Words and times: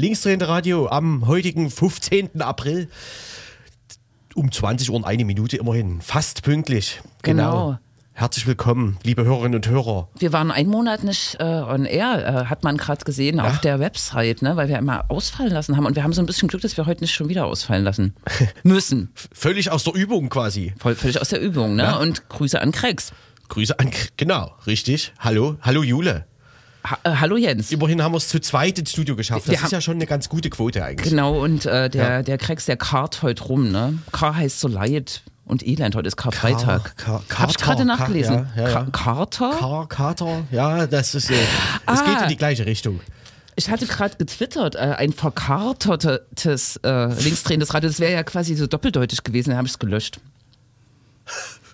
linksdrehende 0.00 0.48
Radio 0.48 0.88
am 0.88 1.26
heutigen 1.26 1.70
15. 1.70 2.40
April 2.40 2.88
um 4.34 4.50
20 4.50 4.88
Uhr 4.88 4.96
und 4.96 5.04
eine 5.04 5.26
Minute 5.26 5.58
immerhin. 5.58 6.00
Fast 6.00 6.42
pünktlich. 6.42 7.02
Genau. 7.22 7.78
Herzlich 8.14 8.46
willkommen, 8.46 8.98
liebe 9.02 9.24
Hörerinnen 9.24 9.56
und 9.56 9.68
Hörer. 9.68 10.08
Wir 10.18 10.32
waren 10.32 10.50
einen 10.50 10.70
Monat 10.70 11.04
nicht 11.04 11.36
äh, 11.38 11.44
on 11.44 11.84
air, 11.84 12.26
äh, 12.26 12.46
hat 12.46 12.64
man 12.64 12.76
gerade 12.76 13.04
gesehen 13.04 13.40
auf 13.40 13.60
der 13.60 13.78
Website, 13.78 14.42
ne, 14.42 14.56
weil 14.56 14.68
wir 14.68 14.78
immer 14.78 15.04
ausfallen 15.10 15.52
lassen 15.52 15.76
haben. 15.76 15.86
Und 15.86 15.96
wir 15.96 16.02
haben 16.02 16.12
so 16.12 16.22
ein 16.22 16.26
bisschen 16.26 16.48
Glück, 16.48 16.62
dass 16.62 16.76
wir 16.76 16.86
heute 16.86 17.02
nicht 17.02 17.14
schon 17.14 17.28
wieder 17.28 17.46
ausfallen 17.46 17.84
lassen 17.84 18.14
müssen. 18.62 19.12
Völlig 19.32 19.70
aus 19.70 19.84
der 19.84 19.94
Übung 19.94 20.28
quasi. 20.30 20.74
Voll, 20.78 20.94
völlig 20.96 21.20
aus 21.20 21.28
der 21.28 21.40
Übung. 21.40 21.76
Ne? 21.76 21.84
Ja. 21.84 21.96
Und 21.96 22.28
Grüße 22.30 22.60
an 22.60 22.72
Krex. 22.72 23.12
Grüße 23.48 23.78
an, 23.78 23.90
genau, 24.16 24.54
richtig. 24.66 25.12
Hallo, 25.18 25.56
hallo 25.62 25.82
Jule. 25.82 26.26
Ha 26.88 26.98
äh, 27.04 27.10
hallo 27.16 27.36
Jens. 27.36 27.70
Immerhin 27.72 28.02
haben 28.02 28.12
wir 28.12 28.16
es 28.18 28.28
zu 28.28 28.40
zweit 28.40 28.78
ins 28.78 28.90
Studio 28.92 29.14
geschafft. 29.16 29.46
Wir 29.46 29.52
Das 29.52 29.60
ist 29.60 29.64
haben- 29.66 29.70
ja 29.72 29.80
schon 29.80 29.94
eine 29.96 30.06
ganz 30.06 30.28
gute 30.28 30.48
Quote 30.50 30.82
eigentlich. 30.84 31.10
Genau, 31.10 31.38
und 31.42 31.66
äh, 31.66 31.90
der, 31.90 32.10
Ja. 32.10 32.22
der 32.22 32.38
Krex, 32.38 32.64
der 32.64 32.76
kart 32.76 33.22
heute 33.22 33.42
rum. 33.44 33.70
Ne? 33.70 33.98
Kar 34.12 34.34
heißt 34.36 34.60
so 34.60 34.68
Leid 34.68 35.22
und 35.44 35.66
Elend. 35.66 35.94
Heute 35.94 36.08
ist 36.08 36.16
Karfreitag. 36.16 36.96
Kar- 36.96 37.22
Kar- 37.28 37.40
Hab 37.42 37.50
ich 37.50 37.58
gerade 37.58 37.84
nachgelesen. 37.84 38.46
ja, 38.56 38.62
ja, 38.62 38.68
ja. 38.70 38.86
Carter? 38.92 39.50
Kar 39.58 39.88
Kater, 39.88 40.42
ja, 40.50 40.86
das 40.86 41.14
ist, 41.14 41.30
äh, 41.30 41.34
es 41.34 41.46
Ah. 41.86 42.04
geht 42.04 42.22
in 42.22 42.28
die 42.28 42.36
gleiche 42.36 42.64
Richtung. 42.64 43.00
Ich 43.56 43.68
hatte 43.68 43.84
gerade 43.86 44.16
getwittert, 44.16 44.74
äh, 44.76 44.78
ein 44.78 45.12
verkartertes 45.12 46.76
äh, 46.82 47.06
linksdrehendes 47.22 47.74
Radio. 47.74 47.90
Das 47.90 48.00
wäre 48.00 48.12
ja 48.12 48.22
quasi 48.22 48.54
so 48.54 48.66
doppeldeutig 48.66 49.22
gewesen. 49.22 49.50
Dann 49.50 49.58
habe 49.58 49.66
ich 49.66 49.72
es 49.74 49.78
gelöscht. 49.78 50.18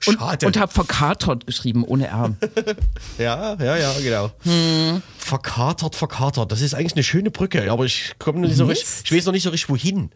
Und, 0.07 0.19
Schade. 0.19 0.47
und 0.47 0.59
habe 0.59 0.73
verkatert 0.73 1.47
geschrieben, 1.47 1.85
ohne 1.85 2.09
R. 2.09 2.35
Ja, 3.19 3.55
ja, 3.55 3.77
ja, 3.77 3.93
genau. 4.01 4.31
Hm. 4.43 5.03
Verkatert, 5.19 5.95
verkatert. 5.97 6.53
Das 6.53 6.61
ist 6.61 6.75
eigentlich 6.75 6.95
eine 6.95 7.03
schöne 7.03 7.31
Brücke, 7.31 7.71
aber 7.71 7.85
ich 7.85 8.13
komme 8.19 8.41
nicht 8.41 8.57
so 8.57 8.67
richtig, 8.67 8.87
ich 9.05 9.13
weiß 9.13 9.27
noch 9.27 9.33
nicht 9.33 9.43
so 9.43 9.51
richtig 9.51 9.69
wohin. 9.71 10.11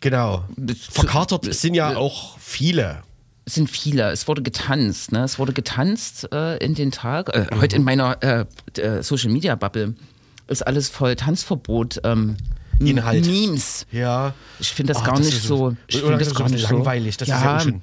Genau. 0.00 0.44
Verkatert 0.90 1.52
sind 1.52 1.74
ja 1.74 1.96
auch 1.96 2.38
viele. 2.38 3.02
Es 3.44 3.54
sind 3.54 3.70
viele. 3.70 4.10
Es 4.10 4.28
wurde 4.28 4.42
getanzt. 4.42 5.12
Ne? 5.12 5.24
Es 5.24 5.38
wurde 5.38 5.52
getanzt 5.52 6.28
äh, 6.32 6.58
in 6.58 6.74
den 6.74 6.92
Tag. 6.92 7.28
Äh, 7.34 7.46
Heute 7.60 7.76
in 7.76 7.82
meiner 7.84 8.22
äh, 8.22 8.44
äh, 8.80 9.02
Social 9.02 9.30
Media 9.30 9.54
Bubble 9.56 9.94
ist 10.48 10.66
alles 10.66 10.88
voll 10.88 11.16
Tanzverbot. 11.16 12.00
Ähm, 12.04 12.36
Inhalt. 12.78 13.26
Memes. 13.26 13.86
Ja. 13.92 14.34
Ich 14.58 14.70
finde 14.70 14.92
das 14.92 15.02
Ah, 15.02 15.06
gar 15.06 15.18
nicht 15.18 15.32
ist 15.32 15.44
so. 15.44 15.76
Ich 15.86 15.96
finde 15.98 16.12
das 16.12 16.18
das 16.20 16.28
ist 16.28 16.34
gar 16.38 16.48
so 16.48 16.54
nicht 16.54 16.66
so 16.66 16.74
langweilig. 16.74 17.16
Das 17.16 17.28
ist 17.28 17.32
ja 17.34 17.56
auch 17.56 17.60
schon. 17.60 17.80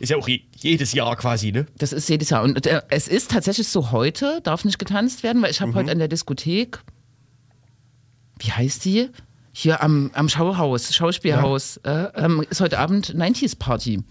Ist 0.00 0.10
ja 0.10 0.16
auch 0.16 0.28
je- 0.28 0.42
jedes 0.56 0.92
Jahr 0.92 1.16
quasi, 1.16 1.50
ne? 1.52 1.66
Das 1.78 1.92
ist 1.92 2.08
jedes 2.08 2.30
Jahr. 2.30 2.42
Und 2.42 2.66
äh, 2.66 2.82
es 2.88 3.08
ist 3.08 3.30
tatsächlich 3.32 3.68
so, 3.68 3.90
heute 3.90 4.40
darf 4.42 4.64
nicht 4.64 4.78
getanzt 4.78 5.22
werden, 5.22 5.42
weil 5.42 5.50
ich 5.50 5.60
habe 5.60 5.74
heute 5.74 5.90
an 5.90 5.98
der 5.98 6.08
Diskothek, 6.08 6.80
wie 8.38 8.52
heißt 8.52 8.84
die? 8.84 9.08
Hier 9.52 9.82
am, 9.82 10.10
am 10.14 10.28
Schauhaus, 10.28 10.94
Schauspielhaus, 10.94 11.78
äh, 11.78 11.90
ähm, 12.14 12.44
ist 12.48 12.60
heute 12.60 12.78
Abend 12.78 13.12
90s 13.16 13.58
Party. 13.58 14.04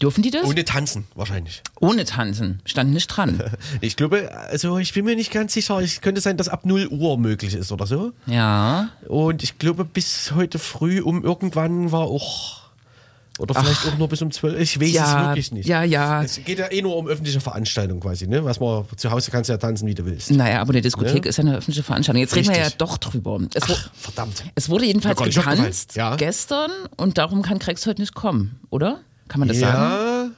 Dürfen 0.00 0.22
die 0.22 0.30
das? 0.30 0.44
Ohne 0.44 0.64
Tanzen 0.64 1.04
wahrscheinlich. 1.14 1.62
Ohne 1.80 2.04
Tanzen. 2.04 2.60
Stand 2.64 2.92
nicht 2.92 3.06
dran. 3.08 3.42
Ich 3.80 3.96
glaube, 3.96 4.32
also 4.50 4.78
ich 4.78 4.92
bin 4.94 5.04
mir 5.04 5.16
nicht 5.16 5.32
ganz 5.32 5.52
sicher. 5.52 5.78
Es 5.80 6.00
könnte 6.00 6.20
sein, 6.20 6.36
dass 6.36 6.48
ab 6.48 6.64
0 6.66 6.88
Uhr 6.88 7.18
möglich 7.18 7.54
ist 7.54 7.70
oder 7.72 7.86
so. 7.86 8.12
ja. 8.26 8.88
Und 9.08 9.42
ich 9.42 9.58
glaube, 9.58 9.84
bis 9.84 10.32
heute 10.32 10.58
früh 10.60 11.00
um 11.00 11.24
irgendwann 11.24 11.90
war 11.92 12.02
auch. 12.02 12.61
Oder 13.38 13.54
vielleicht 13.54 13.86
auch 13.86 13.96
nur 13.98 14.08
bis 14.08 14.20
um 14.20 14.30
12. 14.30 14.60
Ich 14.60 14.80
weiß 14.80 14.90
Ja, 14.92 15.20
es 15.22 15.28
wirklich 15.28 15.52
nicht. 15.52 15.66
ja, 15.68 15.82
ja. 15.82 16.22
Es 16.22 16.38
geht 16.44 16.58
ja 16.58 16.70
eh 16.70 16.82
nur 16.82 16.96
um 16.96 17.06
öffentliche 17.08 17.40
Veranstaltungen 17.40 18.00
quasi, 18.00 18.26
ne? 18.26 18.44
Was 18.44 18.60
man 18.60 18.84
zu 18.96 19.10
Hause 19.10 19.30
kannst 19.30 19.48
du 19.48 19.54
ja 19.54 19.56
tanzen, 19.58 19.86
wie 19.88 19.94
du 19.94 20.04
willst. 20.04 20.30
Naja, 20.30 20.60
aber 20.60 20.70
eine 20.72 20.82
Diskothek 20.82 21.24
Ne? 21.24 21.28
ist 21.30 21.38
ja 21.38 21.44
eine 21.44 21.56
öffentliche 21.56 21.82
Veranstaltung. 21.82 22.20
Jetzt 22.20 22.36
reden 22.36 22.48
wir 22.48 22.56
ja 22.56 22.62
Richtig. 22.64 22.78
doch 22.78 22.98
drüber. 22.98 23.40
Es, 23.54 23.62
Ach, 23.66 23.90
verdammt. 23.94 24.44
es 24.54 24.68
wurde 24.68 24.84
jedenfalls 24.84 25.18
aufgefallen. 25.18 25.56
getanzt 25.58 25.96
Ja. 25.96 26.16
gestern 26.16 26.70
und 26.96 27.16
darum 27.18 27.40
kann 27.42 27.58
Krex 27.58 27.86
heute 27.86 28.02
nicht 28.02 28.14
kommen, 28.14 28.60
oder? 28.70 29.00
Kann 29.28 29.38
man 29.40 29.48
das 29.48 29.58
sagen? 29.58 30.32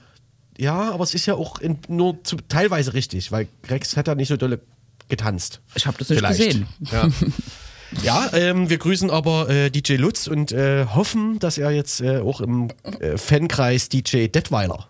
Ja, 0.58 0.74
ja, 0.84 0.92
aber 0.92 1.02
es 1.02 1.14
ist 1.14 1.26
ja 1.26 1.34
auch 1.34 1.58
in, 1.58 1.78
nur 1.88 2.22
zu, 2.22 2.36
teilweise 2.48 2.94
richtig, 2.94 3.32
weil 3.32 3.48
Rex 3.68 3.96
hat 3.96 4.06
ja 4.06 4.14
nicht 4.14 4.28
so 4.28 4.36
dolle 4.36 4.60
getanzt. 5.08 5.60
Ich 5.74 5.84
habe 5.86 5.98
das 5.98 6.08
nicht 6.10 6.18
Vielleicht. 6.18 6.38
gesehen. 6.38 6.66
Ja, 6.92 7.08
ja 8.02 8.30
ähm, 8.32 8.70
wir 8.70 8.78
grüßen 8.78 9.10
aber 9.10 9.48
äh, 9.48 9.70
DJ 9.70 9.94
Lutz 9.94 10.26
und 10.26 10.52
äh, 10.52 10.86
hoffen, 10.86 11.38
dass 11.38 11.58
er 11.58 11.70
jetzt 11.70 12.00
äh, 12.00 12.18
auch 12.18 12.40
im 12.40 12.70
äh, 13.00 13.16
Fankreis 13.16 13.88
DJ 13.88 14.28
Detweiler 14.28 14.88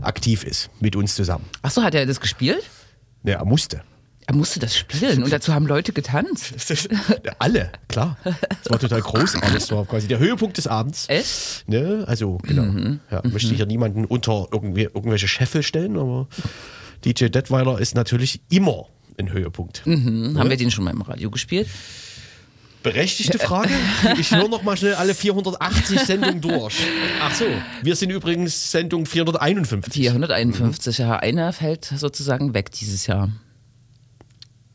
aktiv 0.00 0.44
ist, 0.44 0.70
mit 0.80 0.96
uns 0.96 1.14
zusammen. 1.14 1.44
Achso, 1.62 1.82
hat 1.82 1.94
er 1.94 2.06
das 2.06 2.20
gespielt? 2.20 2.62
Ne, 3.22 3.32
er 3.32 3.44
musste. 3.44 3.82
Er 4.28 4.34
musste 4.34 4.58
das 4.58 4.76
spielen 4.76 5.22
und 5.22 5.32
dazu 5.32 5.54
haben 5.54 5.66
Leute 5.66 5.92
getanzt. 5.92 6.52
Alle, 7.38 7.70
klar. 7.86 8.16
Das 8.24 8.70
war 8.70 8.78
total 8.80 9.00
großartig. 9.00 9.54
Das 9.54 9.70
war 9.70 9.84
quasi 9.84 10.08
der 10.08 10.18
Höhepunkt 10.18 10.56
des 10.56 10.66
Abends. 10.66 11.08
Echt? 11.08 11.68
Ne? 11.68 12.04
Also, 12.08 12.38
genau. 12.42 12.98
Ja, 13.08 13.22
möchte 13.24 13.54
hier 13.54 13.66
niemanden 13.66 14.04
unter 14.04 14.48
irgendwie, 14.50 14.82
irgendwelche 14.82 15.28
Scheffel 15.28 15.62
stellen, 15.62 15.96
aber 15.96 16.26
DJ 17.04 17.26
Detweiler 17.26 17.78
ist 17.78 17.94
natürlich 17.94 18.40
immer 18.50 18.86
ein 19.16 19.32
Höhepunkt. 19.32 19.84
Hm, 19.84 20.36
Haben 20.36 20.50
wir 20.50 20.56
den 20.56 20.72
schon 20.72 20.82
mal 20.82 20.90
im 20.90 21.02
Radio 21.02 21.30
gespielt? 21.30 21.68
Berechtigte 22.86 23.38
Frage. 23.40 23.74
Ich 24.16 24.30
höre 24.30 24.46
noch 24.46 24.62
mal 24.62 24.76
schnell 24.76 24.94
alle 24.94 25.12
480 25.12 25.98
Sendungen 26.02 26.40
durch. 26.40 26.76
Ach 27.20 27.34
so, 27.34 27.44
wir 27.82 27.96
sind 27.96 28.10
übrigens 28.10 28.70
Sendung 28.70 29.06
451. 29.06 29.92
451, 29.92 30.98
ja. 30.98 31.16
Einer 31.16 31.52
fällt 31.52 31.84
sozusagen 31.84 32.54
weg 32.54 32.70
dieses 32.70 33.08
Jahr. 33.08 33.30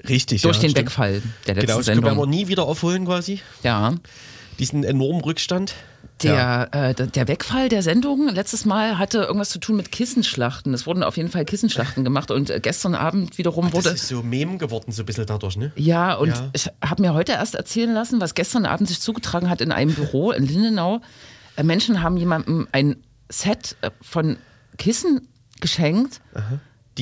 Richtig, 0.09 0.41
Durch 0.41 0.57
ja, 0.57 0.61
den 0.63 0.71
stimmt. 0.71 0.87
Wegfall 0.87 1.21
der 1.47 1.55
letzten 1.55 1.67
Genau, 1.67 1.77
das 1.77 1.85
können 1.87 2.03
wir 2.03 2.11
aber 2.11 2.21
Sendung. 2.23 2.29
nie 2.31 2.47
wieder 2.49 2.63
aufholen 2.63 3.05
quasi. 3.05 3.39
Ja. 3.63 3.95
Diesen 4.61 4.83
enormen 4.85 5.21
Rückstand. 5.21 5.73
Der, 6.23 6.69
äh, 6.71 6.93
der- 6.93 7.27
Wegfall 7.27 7.67
der 7.67 7.81
Sendung 7.81 8.29
letztes 8.29 8.63
Mal 8.63 8.99
hatte 8.99 9.17
irgendwas 9.23 9.49
zu 9.49 9.57
tun 9.59 9.75
mit 9.75 9.91
Kissenschlachten. 9.91 10.71
Es 10.73 10.85
wurden 10.85 11.01
auf 11.01 11.17
jeden 11.17 11.29
Fall 11.29 11.45
Kissenschlachten 11.45 12.03
gemacht 12.03 12.29
und 12.29 12.51
äh, 12.51 12.59
gestern 12.61 12.93
Abend 12.93 13.39
wiederum 13.39 13.65
Das 13.65 13.73
wurde. 13.73 13.89
ist 13.95 14.07
so 14.07 14.21
Mem 14.21 14.59
geworden, 14.59 14.91
so 14.91 15.01
ein 15.01 15.05
bisschen 15.07 15.25
dadurch, 15.25 15.57
ne? 15.57 15.71
Ja, 15.75 16.13
und 16.13 16.29
Ja. 16.29 16.49
ich 16.53 16.69
habe 16.85 17.01
mir 17.01 17.15
heute 17.15 17.31
erst 17.31 17.55
erzählen 17.55 17.91
lassen, 17.91 18.21
was 18.21 18.35
gestern 18.35 18.67
Abend 18.67 18.87
sich 18.87 19.01
zugetragen 19.01 19.49
hat 19.49 19.61
in 19.61 19.71
einem 19.71 19.95
Büro 19.95 20.31
in 20.31 20.45
Lindenau. 20.45 21.01
Äh, 21.55 21.63
Menschen 21.63 22.03
haben 22.03 22.15
jemandem 22.17 22.67
ein 22.71 22.97
Set 23.29 23.75
äh, 23.81 23.89
von 23.99 24.37
Kissen 24.77 25.27
geschenkt. 25.59 26.21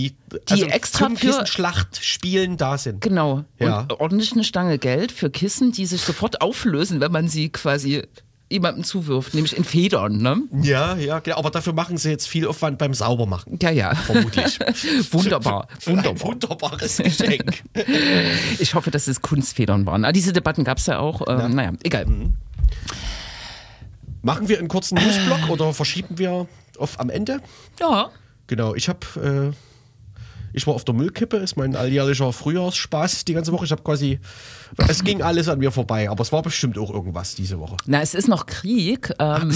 Die, 0.07 0.15
also 0.49 0.65
extra 0.65 1.05
zum 1.07 1.17
für- 1.17 1.27
Kissenschlachtspielen 1.27 2.57
da 2.57 2.77
sind. 2.77 3.01
Genau. 3.01 3.43
Ja. 3.59 3.81
Und 3.81 3.93
ordentlich 3.99 4.31
eine 4.33 4.43
Stange 4.43 4.77
Geld 4.77 5.11
für 5.11 5.29
Kissen, 5.29 5.71
die 5.71 5.85
sich 5.85 6.01
sofort 6.01 6.41
auflösen, 6.41 6.99
wenn 7.01 7.11
man 7.11 7.27
sie 7.27 7.49
quasi 7.49 8.03
jemandem 8.51 8.83
zuwirft, 8.83 9.35
nämlich 9.35 9.55
in 9.55 9.63
Federn. 9.63 10.17
Ne? 10.17 10.41
Ja, 10.63 10.95
ja, 10.95 11.19
genau. 11.19 11.37
Aber 11.37 11.51
dafür 11.51 11.73
machen 11.73 11.97
sie 11.97 12.09
jetzt 12.09 12.27
viel 12.27 12.47
Aufwand 12.47 12.79
beim 12.79 12.95
Saubermachen. 12.95 13.59
Ja, 13.61 13.69
ja. 13.69 13.93
Vermutlich. 13.93 14.59
Wunderbar. 15.11 15.67
Ein 15.85 15.97
Wunderbar. 15.97 16.27
wunderbares 16.27 16.97
Geschenk. 16.97 17.61
Ich 18.59 18.73
hoffe, 18.73 18.89
dass 18.89 19.07
es 19.07 19.21
Kunstfedern 19.21 19.85
waren. 19.85 20.03
Ah, 20.03 20.11
diese 20.11 20.33
Debatten 20.33 20.63
gab 20.63 20.79
es 20.79 20.87
ja 20.87 20.97
auch. 20.99 21.21
Ähm, 21.27 21.53
naja, 21.55 21.73
egal. 21.83 22.05
Mhm. 22.07 22.33
Machen 24.21 24.49
wir 24.49 24.59
einen 24.59 24.67
kurzen 24.67 24.95
Newsblock 24.95 25.49
oder 25.49 25.73
verschieben 25.73 26.17
wir 26.17 26.47
auf 26.77 26.99
am 26.99 27.09
Ende? 27.09 27.39
Ja. 27.79 28.09
Genau, 28.47 28.73
ich 28.75 28.89
habe, 28.89 29.53
äh, 29.53 29.55
ich 30.53 30.65
war 30.67 30.73
auf 30.75 30.83
der 30.85 30.95
Müllkippe, 30.95 31.37
ist 31.37 31.57
mein 31.57 31.75
alljährlicher 31.75 32.31
Frühjahrsspaß 32.33 33.25
die 33.25 33.33
ganze 33.33 33.51
Woche. 33.51 33.65
Ich 33.65 33.71
habe 33.71 33.81
quasi, 33.83 34.19
es 34.87 35.03
ging 35.03 35.21
alles 35.21 35.47
an 35.49 35.59
mir 35.59 35.71
vorbei, 35.71 36.09
aber 36.09 36.21
es 36.21 36.31
war 36.31 36.41
bestimmt 36.41 36.77
auch 36.77 36.91
irgendwas 36.93 37.35
diese 37.35 37.59
Woche. 37.59 37.77
Na, 37.85 38.01
es 38.01 38.13
ist 38.15 38.27
noch 38.27 38.45
Krieg. 38.45 39.11
Ähm, 39.19 39.53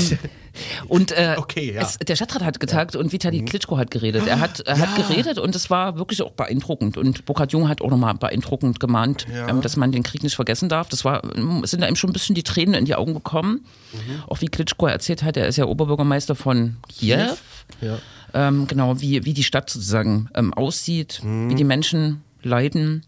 und 0.87 1.11
äh, 1.11 1.35
Okay, 1.37 1.73
ja. 1.73 1.81
es, 1.81 1.97
der 1.97 2.15
Stadtrat 2.15 2.43
hat 2.43 2.59
getagt 2.59 2.95
und 2.95 3.11
Vitali 3.11 3.43
Klitschko 3.43 3.77
hat 3.77 3.91
geredet. 3.91 4.27
Er 4.27 4.39
hat, 4.39 4.59
er 4.61 4.77
hat 4.77 4.97
Ja. 4.97 5.07
geredet 5.07 5.39
und 5.39 5.55
es 5.55 5.69
war 5.69 5.97
wirklich 5.97 6.21
auch 6.21 6.31
beeindruckend. 6.31 6.97
Und 6.97 7.25
Burkhard 7.25 7.51
Jung 7.51 7.69
hat 7.69 7.81
auch 7.81 7.89
nochmal 7.89 8.13
beeindruckend 8.15 8.79
gemahnt, 8.79 9.25
Ja. 9.33 9.47
ähm, 9.49 9.61
dass 9.61 9.75
man 9.77 9.91
den 9.91 10.03
Krieg 10.03 10.23
nicht 10.23 10.35
vergessen 10.35 10.69
darf. 10.69 10.89
Das 10.89 11.03
war, 11.05 11.21
es 11.63 11.71
sind 11.71 11.83
einem 11.83 11.95
schon 11.95 12.09
ein 12.09 12.13
bisschen 12.13 12.35
die 12.35 12.43
Tränen 12.43 12.75
in 12.75 12.85
die 12.85 12.95
Augen 12.95 13.13
gekommen. 13.13 13.65
Mhm. 13.93 14.23
Auch 14.27 14.41
wie 14.41 14.47
Klitschko 14.47 14.87
erzählt 14.87 15.23
hat, 15.23 15.37
er 15.37 15.47
ist 15.47 15.57
ja 15.57 15.65
Oberbürgermeister 15.65 16.35
von 16.35 16.77
Kiew. 16.89 17.35
Ja. 17.81 17.97
Ähm, 18.33 18.65
genau, 18.67 18.99
wie, 19.01 19.25
wie 19.25 19.33
die 19.33 19.43
Stadt 19.43 19.69
sozusagen 19.69 20.29
ähm, 20.33 20.53
aussieht, 20.53 21.21
Mhm. 21.23 21.49
wie 21.49 21.55
die 21.55 21.63
Menschen 21.63 22.21
leiden, 22.45 23.03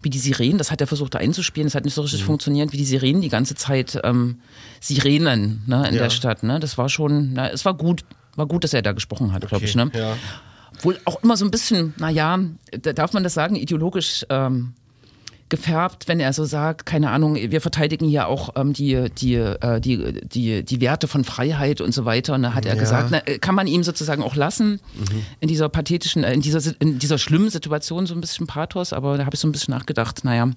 wie 0.00 0.10
die 0.10 0.18
Sirenen, 0.18 0.58
das 0.58 0.70
hat 0.70 0.80
er 0.80 0.86
versucht 0.86 1.16
einzuspielen, 1.16 1.66
das 1.66 1.74
hat 1.74 1.84
nicht 1.84 1.94
so 1.94 2.02
Mhm. 2.02 2.04
richtig 2.04 2.24
funktioniert, 2.24 2.72
wie 2.72 2.76
die 2.76 2.84
Sirenen 2.84 3.20
die 3.20 3.28
ganze 3.30 3.54
Zeit 3.56 3.98
ähm, 4.04 4.38
Sirenen 4.80 5.62
ne, 5.66 5.88
in 5.88 5.94
Ja. 5.94 6.02
der 6.04 6.10
Stadt. 6.10 6.42
Ne? 6.42 6.60
Das 6.60 6.78
war 6.78 6.88
schon, 6.88 7.32
na, 7.32 7.48
es 7.50 7.64
war 7.64 7.74
gut, 7.74 8.04
war 8.36 8.46
gut, 8.46 8.62
dass 8.64 8.74
er 8.74 8.82
da 8.82 8.92
gesprochen 8.92 9.32
hat, 9.32 9.40
glaube 9.42 9.56
Okay, 9.56 9.64
ich. 9.64 9.74
Ne? 9.74 9.90
ja. 9.94 10.16
Wohl 10.82 10.98
auch 11.04 11.22
immer 11.24 11.36
so 11.36 11.44
ein 11.44 11.50
bisschen, 11.50 11.94
naja, 11.98 12.38
da 12.82 12.92
darf 12.92 13.12
man 13.12 13.24
das 13.24 13.34
sagen, 13.34 13.56
ideologisch 13.56 14.24
ähm, 14.28 14.74
gefärbt, 15.48 16.08
wenn 16.08 16.18
er 16.18 16.32
so 16.32 16.44
sagt, 16.44 16.86
keine 16.86 17.10
Ahnung, 17.10 17.36
wir 17.36 17.60
verteidigen 17.60 18.06
hier 18.08 18.26
auch 18.26 18.50
ähm, 18.56 18.72
die, 18.72 19.08
die, 19.16 19.34
äh, 19.34 19.80
die, 19.80 20.20
die, 20.26 20.64
die 20.64 20.80
Werte 20.80 21.06
von 21.08 21.22
Freiheit 21.24 21.80
und 21.80 21.92
so 21.92 22.04
weiter. 22.04 22.34
Und 22.34 22.42
da 22.42 22.54
hat 22.54 22.66
er 22.66 22.74
Ja. 22.74 22.80
gesagt, 22.80 23.10
na, 23.12 23.18
äh, 23.26 23.38
kann 23.38 23.54
man 23.54 23.66
ihm 23.66 23.82
sozusagen 23.84 24.22
auch 24.22 24.34
lassen 24.34 24.80
in 25.40 25.48
dieser 25.48 25.68
pathetischen, 25.68 26.24
äh, 26.24 26.32
in 26.34 26.40
dieser, 26.40 26.60
in 26.80 26.98
dieser 26.98 27.18
schlimmen 27.18 27.50
Situation 27.50 28.06
so 28.06 28.14
ein 28.14 28.20
bisschen 28.20 28.46
Pathos, 28.46 28.92
aber 28.92 29.16
da 29.18 29.24
habe 29.26 29.34
ich 29.34 29.40
so 29.40 29.46
ein 29.48 29.52
bisschen 29.52 29.72
nachgedacht, 29.72 30.24
naja, 30.24 30.50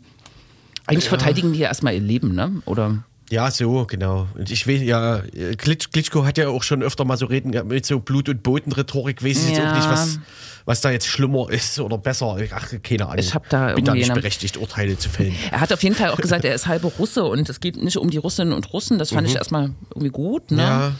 eigentlich 0.87 1.07
verteidigen 1.09 1.53
die 1.53 1.59
ja 1.59 1.67
erstmal 1.67 1.93
ihr 1.93 1.99
Leben, 2.01 2.33
ne? 2.33 2.61
Oder 2.65 3.03
Ja, 3.29 3.51
so, 3.51 3.85
genau. 3.85 4.27
Und 4.35 4.49
ich 4.49 4.67
weiß, 4.67 4.81
ja, 4.81 5.21
Klitsch, 5.57 5.91
Klitschko 5.91 6.25
hat 6.25 6.37
ja 6.37 6.49
auch 6.49 6.63
schon 6.63 6.81
öfter 6.81 7.05
mal 7.05 7.17
so 7.17 7.27
reden 7.27 7.51
mit 7.67 7.85
so 7.85 7.99
Blut- 7.99 8.27
und 8.29 8.41
Bodenrhetorik. 8.43 9.23
Weiß 9.23 9.37
ich 9.43 9.49
jetzt 9.49 9.57
Ja. 9.59 9.71
auch 9.71 9.75
nicht, 9.75 9.89
was, 9.89 10.19
was 10.65 10.81
da 10.81 10.89
jetzt 10.91 11.05
schlimmer 11.07 11.49
ist 11.49 11.79
oder 11.79 11.97
besser. 11.97 12.37
Ach, 12.53 12.67
keine 12.81 13.05
Ahnung. 13.05 13.19
Ich 13.19 13.33
hab 13.35 13.47
da 13.49 13.73
Bin 13.73 13.85
da 13.85 13.93
nicht 13.93 14.13
berechtigt, 14.13 14.57
Urteile 14.57 14.97
zu 14.97 15.09
fällen. 15.09 15.35
Er 15.51 15.61
hat 15.61 15.71
auf 15.71 15.83
jeden 15.83 15.95
Fall 15.95 16.09
auch 16.11 16.17
gesagt, 16.17 16.43
er 16.43 16.55
ist 16.55 16.67
halber 16.67 16.91
Russe 16.97 17.23
und 17.23 17.47
es 17.49 17.59
geht 17.59 17.77
nicht 17.81 17.97
um 17.97 18.09
die 18.09 18.17
Russinnen 18.17 18.53
und 18.53 18.71
Russen. 18.73 18.97
Das 18.97 19.11
fand 19.11 19.27
ich 19.27 19.35
erstmal 19.35 19.71
irgendwie 19.93 20.09
gut, 20.11 20.51
ne? 20.51 20.55
Mhm. 20.57 20.59
Ja. 20.61 20.91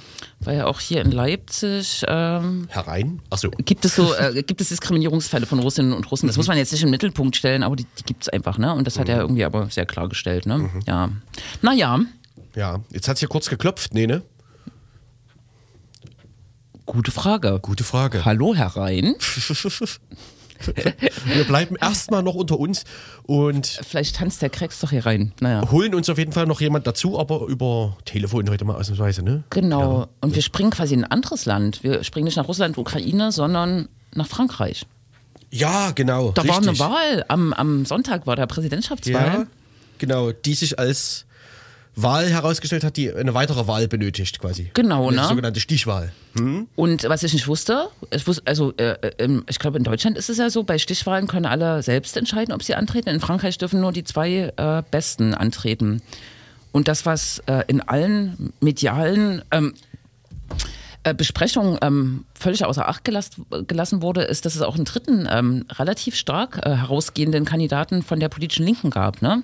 Weil 0.41 0.57
ja 0.57 0.67
auch 0.67 0.79
hier 0.79 1.01
in 1.01 1.11
Leipzig 1.11 2.03
ähm, 2.07 2.67
Herein? 2.69 3.21
Ach 3.29 3.37
so. 3.37 3.49
gibt 3.49 3.83
es 3.85 3.95
so 3.95 4.13
äh, 4.15 4.41
gibt 4.43 4.61
es 4.61 4.69
Diskriminierungsfälle 4.69 5.45
von 5.45 5.59
Russinnen 5.59 5.91
und 5.93 6.09
Russen. 6.11 6.27
Das 6.27 6.37
muss 6.37 6.47
man 6.47 6.57
jetzt 6.57 6.71
nicht 6.71 6.81
in 6.81 6.87
den 6.87 6.91
Mittelpunkt 6.91 7.35
stellen, 7.35 7.61
aber 7.63 7.75
die, 7.75 7.85
die 7.97 8.03
gibt 8.03 8.23
es 8.23 8.29
einfach, 8.29 8.57
ne? 8.57 8.73
Und 8.73 8.85
das 8.87 8.97
hat 8.99 9.09
er 9.09 9.19
irgendwie 9.19 9.43
aber 9.43 9.69
sehr 9.69 9.85
klargestellt, 9.85 10.45
ne? 10.45 10.69
Ja. 10.87 11.09
Naja, 11.61 11.99
Ja, 12.59 12.81
jetzt 12.91 13.07
hat 13.07 13.15
es 13.15 13.21
hier 13.21 13.29
kurz 13.29 13.49
geklopft. 13.49 13.93
Nee, 13.93 14.05
ne? 14.05 14.21
gute 16.85 17.11
Frage. 17.11 17.59
Gute 17.61 17.85
Frage. 17.85 18.25
Hallo, 18.25 18.53
Herr 18.53 18.75
Rhein. 18.75 19.15
Wir 21.25 21.45
bleiben 21.45 21.77
erstmal 21.79 22.21
noch 22.21 22.35
unter 22.35 22.59
uns 22.59 22.83
und 23.23 23.65
Vielleicht 23.65 24.17
tanzt 24.17 24.41
der 24.41 24.49
Krex 24.49 24.81
doch 24.81 24.89
hier 24.89 25.05
rein. 25.05 25.31
Naja. 25.39 25.71
holen 25.71 25.95
uns 25.95 26.09
auf 26.09 26.17
jeden 26.17 26.33
Fall 26.33 26.47
noch 26.47 26.59
jemand 26.59 26.85
dazu, 26.85 27.17
aber 27.17 27.45
über 27.45 27.95
Telefon 28.03 28.49
heute 28.49 28.65
mal 28.65 28.75
ausnahmsweise, 28.75 29.23
ne? 29.23 29.45
Genau. 29.51 30.07
Und 30.19 30.35
wir 30.35 30.41
springen 30.41 30.71
quasi 30.71 30.95
in 30.95 31.05
ein 31.05 31.11
anderes 31.11 31.45
Land. 31.45 31.81
Wir 31.83 32.03
springen 32.03 32.25
nicht 32.25 32.35
nach 32.35 32.49
Russland, 32.49 32.77
Ukraine, 32.77 33.31
sondern 33.31 33.87
nach 34.13 34.27
Frankreich. 34.27 34.85
Ja, 35.49 35.91
genau. 35.91 36.31
Da 36.31 36.45
war 36.45 36.57
richtig. 36.57 36.81
eine 36.81 36.91
Wahl. 36.91 37.25
Am, 37.29 37.53
am 37.53 37.85
Sonntag 37.85 38.27
war 38.27 38.35
da 38.35 38.47
Präsidentschaftswahl. 38.47 39.13
Ja, 39.13 39.45
genau, 39.97 40.33
die 40.33 40.55
sich 40.55 40.77
als 40.77 41.25
Wahl 42.01 42.29
herausgestellt 42.29 42.83
hat, 42.83 42.97
die 42.97 43.11
eine 43.11 43.33
weitere 43.33 43.67
Wahl 43.67 43.87
benötigt 43.87 44.39
quasi. 44.39 44.71
Genau, 44.73 45.07
eine 45.07 45.21
ne? 45.21 45.27
sogenannte 45.27 45.59
Stichwahl. 45.59 46.11
Und 46.75 47.03
was 47.09 47.23
ich 47.23 47.33
nicht 47.33 47.47
wusste, 47.47 47.89
ich 48.11 48.25
wusste 48.27 48.43
also 48.45 48.73
äh, 48.77 48.95
äh, 49.17 49.41
ich 49.49 49.59
glaube 49.59 49.77
in 49.77 49.83
Deutschland 49.83 50.17
ist 50.17 50.29
es 50.29 50.37
ja 50.37 50.49
so, 50.49 50.63
bei 50.63 50.77
Stichwahlen 50.77 51.27
können 51.27 51.45
alle 51.45 51.83
selbst 51.83 52.15
entscheiden, 52.15 52.53
ob 52.53 52.63
sie 52.63 52.75
antreten. 52.75 53.09
In 53.09 53.19
Frankreich 53.19 53.57
dürfen 53.57 53.81
nur 53.81 53.91
die 53.91 54.03
zwei 54.03 54.53
äh, 54.55 54.83
Besten 54.89 55.33
antreten. 55.33 56.01
Und 56.71 56.87
das, 56.87 57.05
was 57.05 57.39
äh, 57.47 57.63
in 57.67 57.81
allen 57.81 58.53
medialen 58.61 59.41
ähm, 59.51 59.73
äh, 61.03 61.13
Besprechungen 61.13 61.77
ähm, 61.81 62.25
völlig 62.33 62.65
außer 62.65 62.87
Acht 62.87 63.05
gelas 63.05 63.31
gelassen 63.67 64.01
wurde, 64.01 64.21
ist, 64.23 64.45
dass 64.45 64.55
es 64.55 64.61
auch 64.61 64.75
einen 64.75 64.85
dritten 64.85 65.27
ähm, 65.31 65.65
relativ 65.71 66.15
stark 66.15 66.59
äh, 66.65 66.75
herausgehenden 66.75 67.45
Kandidaten 67.45 68.03
von 68.03 68.19
der 68.19 68.29
politischen 68.29 68.65
Linken 68.65 68.89
gab. 68.89 69.21
Ne? 69.21 69.43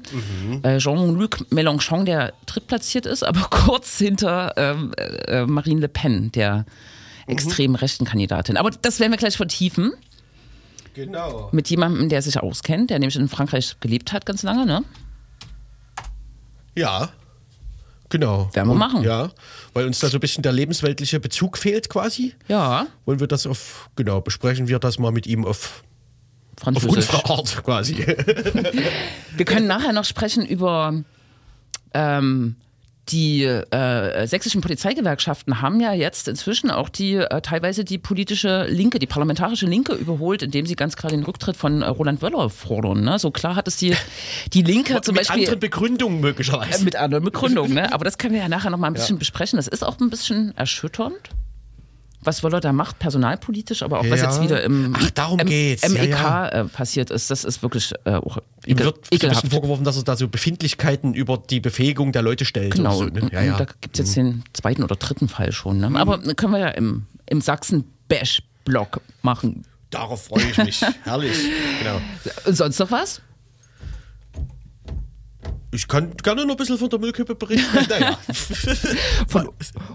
Äh, 0.63 0.78
Jean-Luc 0.80 1.46
Mélenchon, 1.52 2.04
der 2.04 2.34
drittplatziert 2.46 3.06
ist, 3.06 3.24
aber 3.24 3.42
kurz 3.50 3.98
hinter 3.98 4.54
ähm, 4.57 4.92
äh, 4.98 5.46
Marine 5.46 5.81
Le 5.81 5.88
Pen, 5.88 6.31
der 6.34 6.66
extrem 7.28 7.75
rechten 7.75 8.06
Kandidatin. 8.06 8.58
Aber 8.58 8.69
das 8.69 9.00
werden 9.00 9.12
wir 9.12 9.18
gleich 9.18 9.38
vertiefen 9.38 9.94
Genau. 10.94 11.50
mit 11.51 11.69
jemandem, 11.69 12.08
der 12.08 12.22
sich 12.22 12.40
auskennt, 12.40 12.90
der 12.90 13.00
nämlich 13.00 13.18
in 13.18 13.28
Frankreich 13.28 13.75
gelebt 13.81 14.13
hat 14.13 14.25
ganz 14.25 14.44
lange. 14.44 14.66
Ne? 14.66 14.84
Ja. 16.75 17.10
Genau. 18.10 18.50
Werden 18.54 18.68
wir 18.68 18.74
Und- 18.74 18.78
machen. 18.78 19.04
Ja, 19.04 19.31
weil 19.74 19.86
uns 19.88 20.00
da 20.00 20.07
so 20.07 20.18
ein 20.18 20.19
bisschen 20.19 20.44
der 20.44 20.52
lebensweltliche 20.52 21.19
Bezug 21.19 21.57
fehlt 21.57 21.90
quasi. 21.90 22.34
Ja, 22.48 22.88
Wollen 23.06 23.19
wir 23.19 23.28
das 23.28 23.48
auf, 23.48 23.90
genau, 23.96 24.22
besprechen 24.22 24.68
wir 24.68 24.80
das 24.80 25.00
mal 25.00 25.12
mit 25.12 25.25
ihm 25.28 25.44
auf, 25.44 25.84
auf 26.57 26.63
Französisch. 26.63 26.90
unsere 27.10 27.25
Art 27.30 27.63
quasi. 27.63 27.96
Wir 29.36 29.46
können 29.46 29.68
nachher 29.68 29.92
noch 29.92 30.06
sprechen 30.06 30.46
über 30.46 30.94
ähm, 31.94 32.56
die 33.10 33.44
äh, 33.44 34.28
sächsischen 34.28 34.62
Polizeigewerkschaften 34.62 35.62
haben 35.62 35.80
ja 35.80 35.94
jetzt 35.94 36.28
inzwischen 36.28 36.72
auch 36.72 36.90
die 36.90 37.16
äh, 37.16 37.42
teilweise 37.42 37.84
die 37.84 37.98
politische 37.98 38.66
Linke, 38.68 39.00
die 39.00 39.06
parlamentarische 39.06 39.68
Linke 39.68 39.94
überholt, 39.94 40.42
indem 40.42 40.66
sie 40.66 40.75
ganz 40.75 40.96
klar 40.96 41.12
den 41.12 41.24
Rücktritt 41.24 41.56
von 41.56 41.81
äh, 41.81 41.88
Roland 41.88 42.22
Wöller 42.22 42.50
fordern. 42.50 43.04
Ne? 43.04 43.19
So 43.19 43.31
klar 43.31 43.56
hat 43.56 43.68
es 43.68 43.78
die, 43.78 43.96
die 44.54 44.63
Linke 44.63 45.00
zum 45.02 45.13
mit 45.13 45.22
Beispiel 45.22 45.44
anderen 45.44 45.60
Begründungen 45.60 46.19
möglicherweise. 46.19 46.81
äh, 46.81 46.84
mit 46.84 46.96
anderen 46.96 47.24
Begründungen. 47.24 47.74
Ne? 47.74 47.94
Aber 47.94 48.06
das 48.06 48.18
können 48.18 48.34
wir 48.34 48.42
ja 48.42 48.50
nachher 48.50 48.72
noch 48.72 48.80
mal 48.80 48.88
ein 48.88 48.94
bisschen 48.94 49.19
besprechen. 49.19 49.58
Das 49.58 49.68
ist 49.68 49.84
auch 49.84 50.00
ein 50.00 50.10
bisschen 50.10 50.58
erschütternd. 50.58 51.30
Was 52.25 52.44
Wöller 52.44 52.60
da 52.60 52.74
macht, 52.74 53.00
personalpolitisch, 53.00 53.83
aber 53.83 54.00
auch 54.00 54.10
was 54.10 54.19
Ja. 54.19 54.25
jetzt 54.25 54.42
wieder 54.42 54.63
im, 54.63 54.95
Ach, 54.98 55.10
darum 55.12 55.39
im 55.39 55.48
geht's. 55.48 55.83
Ja, 55.83 55.89
MEK 55.89 56.10
ja. 56.10 56.48
Äh, 56.50 56.63
passiert 56.66 57.10
ist, 57.12 57.30
das 57.31 57.44
ist 57.44 57.62
wirklich 57.62 57.94
äh, 58.06 58.13
auch 58.16 58.39
Ihm 58.66 58.80
wird 58.80 58.98
ekelhaft. 59.12 59.42
bisschen 59.44 59.51
vorgeworfen, 59.51 59.83
dass 59.86 59.95
er 59.98 60.04
da 60.04 60.16
so 60.16 60.27
Befindlichkeiten 60.27 61.13
über 61.13 61.38
die 61.38 61.60
Befähigung 61.60 62.12
der 62.12 62.22
Leute 62.24 62.45
stellt. 62.45 62.74
Genau, 62.74 62.95
so, 62.98 63.06
ne? 63.06 63.30
ja, 63.31 63.57
da 63.57 63.66
gibt 63.80 64.00
es 64.00 64.06
jetzt 64.06 64.16
den 64.18 64.44
zweiten 64.54 64.83
oder 64.83 64.95
dritten 64.95 65.27
Fall 65.30 65.51
schon. 65.51 65.80
Ne? 65.80 65.92
Aber 65.94 66.18
können 66.19 66.54
wir 66.54 66.60
ja 66.60 66.69
im, 66.69 67.06
im 67.27 67.42
Sachsen-Bash-Blog 67.42 69.01
machen. 69.22 69.66
Darauf 69.92 70.25
freue 70.25 70.44
ich 70.50 70.57
mich. 70.57 70.81
Herrlich. 71.04 71.38
Genau. 71.80 72.01
Sonst 72.45 72.80
noch 72.80 72.92
was? 72.92 73.22
Ich 75.71 75.88
kann 75.88 76.15
gerne 76.24 76.45
noch 76.45 76.53
ein 76.53 76.57
bisschen 76.57 76.77
von 76.77 76.89
der 76.89 77.00
Müllkippe 77.00 77.36
berichten. 77.36 77.77
Naja. 77.89 78.18
Von 79.27 79.50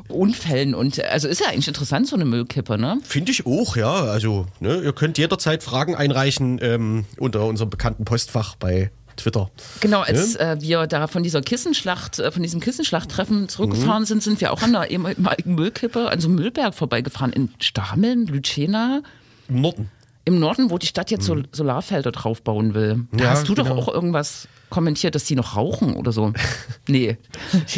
Unfällen 0.08 0.75
und 0.75 1.02
also 1.05 1.29
ist 1.29 1.41
ja 1.41 1.49
eigentlich 1.49 1.69
interessant, 1.69 2.06
so 2.06 2.17
eine 2.17 2.25
Müllkippe, 2.25 2.76
ne? 2.76 2.99
Finde 3.02 3.32
ich 3.32 3.47
auch, 3.47 3.76
ja. 3.76 3.91
Also, 3.91 4.47
ne, 4.61 4.81
ihr 4.81 4.93
könnt 4.93 5.17
jederzeit 5.19 5.62
Fragen 5.62 5.94
einreichen 5.94 6.58
ähm, 6.62 7.06
unter 7.19 7.47
unserem 7.47 7.70
bekannten 7.70 8.05
Postfach 8.05 8.56
bei 8.56 8.91
Twitter. 9.17 9.50
Genau, 9.81 10.00
als 10.00 10.37
äh, 10.37 10.56
wir 10.61 10.86
da 10.86 11.06
von 11.06 11.22
dieser 11.22 11.41
Kissenschlacht, 11.43 12.19
äh, 12.19 12.31
von 12.31 12.43
diesem 12.43 12.60
Kissenschlachttreffen 12.60 13.48
zurückgefahren 13.48 14.05
sind, 14.05 14.22
sind 14.22 14.41
wir 14.41 14.53
auch 14.53 14.63
an 14.63 14.72
der 14.72 14.91
ehemaligen 14.91 15.55
Müllkippe, 15.55 16.10
an 16.10 16.20
so 16.20 16.29
einem 16.29 16.36
Müllberg 16.36 16.75
vorbeigefahren 16.75 17.32
in 17.32 17.51
Stameln, 17.58 18.27
Lütschena. 18.27 19.03
Im 19.48 19.60
Norden. 19.60 19.91
Im 20.24 20.39
Norden, 20.39 20.70
wo 20.70 20.79
die 20.79 20.86
Stadt 20.86 21.10
jetzt 21.10 21.24
so 21.24 21.43
Solarfelder 21.53 22.12
draufbauen 22.12 22.74
will. 22.74 23.06
Da 23.12 23.24
Ja, 23.24 23.31
hast 23.31 23.48
du 23.48 23.55
doch 23.55 23.65
genau. 23.65 23.79
auch 23.81 23.89
irgendwas 23.89 24.48
kommentiert, 24.69 25.15
dass 25.15 25.24
die 25.24 25.34
noch 25.34 25.56
rauchen 25.56 25.94
oder 25.96 26.12
so. 26.12 26.32
Nee. 26.86 27.17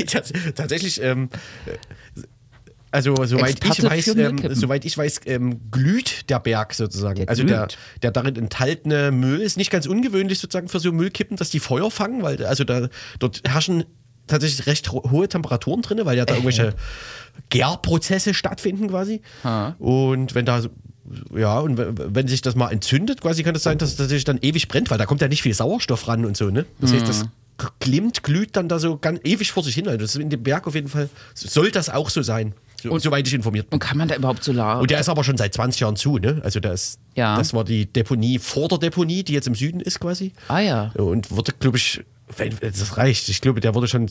Tats- 0.06 0.32
Tatsächlich, 0.54 1.00
ähm, 1.02 1.28
äh, 1.66 2.22
also 2.90 3.14
soweit 3.25 3.64
ich 3.64 3.82
weiß, 3.82 4.08
ähm, 4.16 4.38
soweit 4.54 4.84
ich 4.84 4.99
weiß, 4.99 5.20
ähm, 5.26 5.61
glüht 5.70 6.28
der 6.28 6.40
Berg 6.40 6.75
sozusagen. 6.75 7.20
Der 7.20 7.28
also 7.30 7.42
der, 7.44 7.68
der 8.02 8.11
darin 8.11 8.37
enthaltene 8.37 9.11
Müll 9.12 9.40
ist 9.40 9.56
nicht 9.56 9.70
ganz 9.70 9.87
ungewöhnlich 9.87 10.38
sozusagen 10.40 10.68
für 10.68 10.78
so 10.80 10.92
Müllkippen, 10.92 11.37
dass 11.38 11.49
die 11.49 11.61
Feuer 11.61 11.90
fangen, 11.90 12.22
weil 12.22 12.44
also 12.44 12.64
da 12.64 12.88
dort 13.18 13.40
herrschen 13.49 13.84
tatsächlich 14.26 14.66
recht 14.66 14.92
ho- 14.92 15.11
hohe 15.11 15.26
Temperaturen 15.28 15.80
drin, 15.80 16.00
weil 16.04 16.18
ja 16.18 16.26
da 16.26 16.34
irgendwelche 16.34 16.75
Gärprozesse 17.49 18.34
stattfinden 18.34 18.88
quasi. 18.88 19.22
Und 19.78 20.34
wenn 20.34 20.44
da 20.44 20.62
ja, 21.37 21.59
und 21.61 21.78
wenn 21.78 22.28
sich 22.28 22.42
das 22.42 22.54
mal 22.54 22.71
entzündet, 22.71 23.21
quasi 23.21 23.42
kann 23.42 23.54
es 23.54 23.62
sein, 23.62 23.78
dass 23.78 23.90
es 23.90 23.97
tatsächlich 23.97 24.25
dann 24.25 24.38
ewig 24.42 24.68
brennt, 24.68 24.90
weil 24.90 24.99
da 24.99 25.06
kommt 25.06 25.21
ja 25.21 25.28
nicht 25.28 25.42
viel 25.42 25.54
Sauerstoff 25.54 26.06
ran 26.09 26.25
und 26.25 26.37
so, 26.37 26.50
ne? 26.50 26.64
Das 26.80 26.92
heißt, 26.92 27.09
das 27.09 27.25
glimmt, 27.80 28.23
glüht 28.23 28.56
dann 28.56 28.68
da 28.68 28.78
so 28.78 28.97
ganz 28.99 29.21
ewig 29.25 29.52
vor 29.52 29.62
sich 29.62 29.75
hin. 29.75 29.87
Also 29.87 29.99
das 29.99 30.14
ist 30.14 30.21
in 30.21 30.30
dem 30.30 30.42
Berg 30.42 30.66
auf 30.66 30.75
jeden 30.75 30.88
Fall, 30.88 31.09
soll 31.35 31.71
das 31.71 31.90
auch 31.90 32.11
so 32.11 32.23
sein, 32.23 32.54
so, 32.82 32.97
soweit 32.99 33.26
ich 33.26 33.35
informiert 33.35 33.68
bin. 33.71 33.76
Und 33.76 33.80
kann 33.80 33.97
man 33.99 34.09
da 34.09 34.16
überhaupt 34.16 34.42
Solar? 34.42 34.80
Und 34.80 34.90
der 34.90 35.00
ist 35.00 35.09
aber 35.09 35.23
schon 35.25 35.37
seit 35.37 35.54
20 35.54 35.80
Jahren 35.80 35.97
zu, 35.97 36.18
ne? 36.18 36.40
Also 36.44 36.61
der 36.61 36.73
ist, 36.73 36.99
Ja. 37.16 37.37
das 37.37 37.52
war 37.54 37.64
die 37.64 37.87
Deponie 37.87 38.38
vor 38.38 38.68
der 38.68 38.78
Deponie, 38.78 39.23
die 39.23 39.32
jetzt 39.32 39.47
im 39.47 39.54
Süden 39.54 39.80
ist 39.80 40.00
quasi. 40.00 40.32
ah 40.49 40.61
ja. 40.61 40.90
Und 40.94 41.30
wurde, 41.30 41.52
glaube 41.59 41.76
ich, 41.78 42.02
wenn 42.37 42.56
das 42.61 42.97
reicht, 42.97 43.28
ich 43.28 43.40
glaube, 43.40 43.61
der 43.61 43.75
wurde 43.75 43.87
schon 43.88 44.11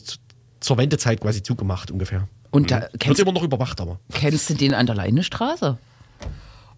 zur 0.60 0.78
Wendezeit 0.78 1.20
quasi 1.20 1.42
zugemacht 1.42 1.90
ungefähr. 1.90 2.28
Und 2.50 2.70
da 2.70 2.82
Wird 2.82 3.00
kennst, 3.00 3.20
immer 3.20 3.32
noch 3.32 3.42
überwacht, 3.42 3.80
aber. 3.80 3.98
kennst 4.12 4.48
du 4.50 4.54
den 4.54 4.74
an 4.74 4.86
der 4.86 4.94
Leinestraße? 4.94 5.78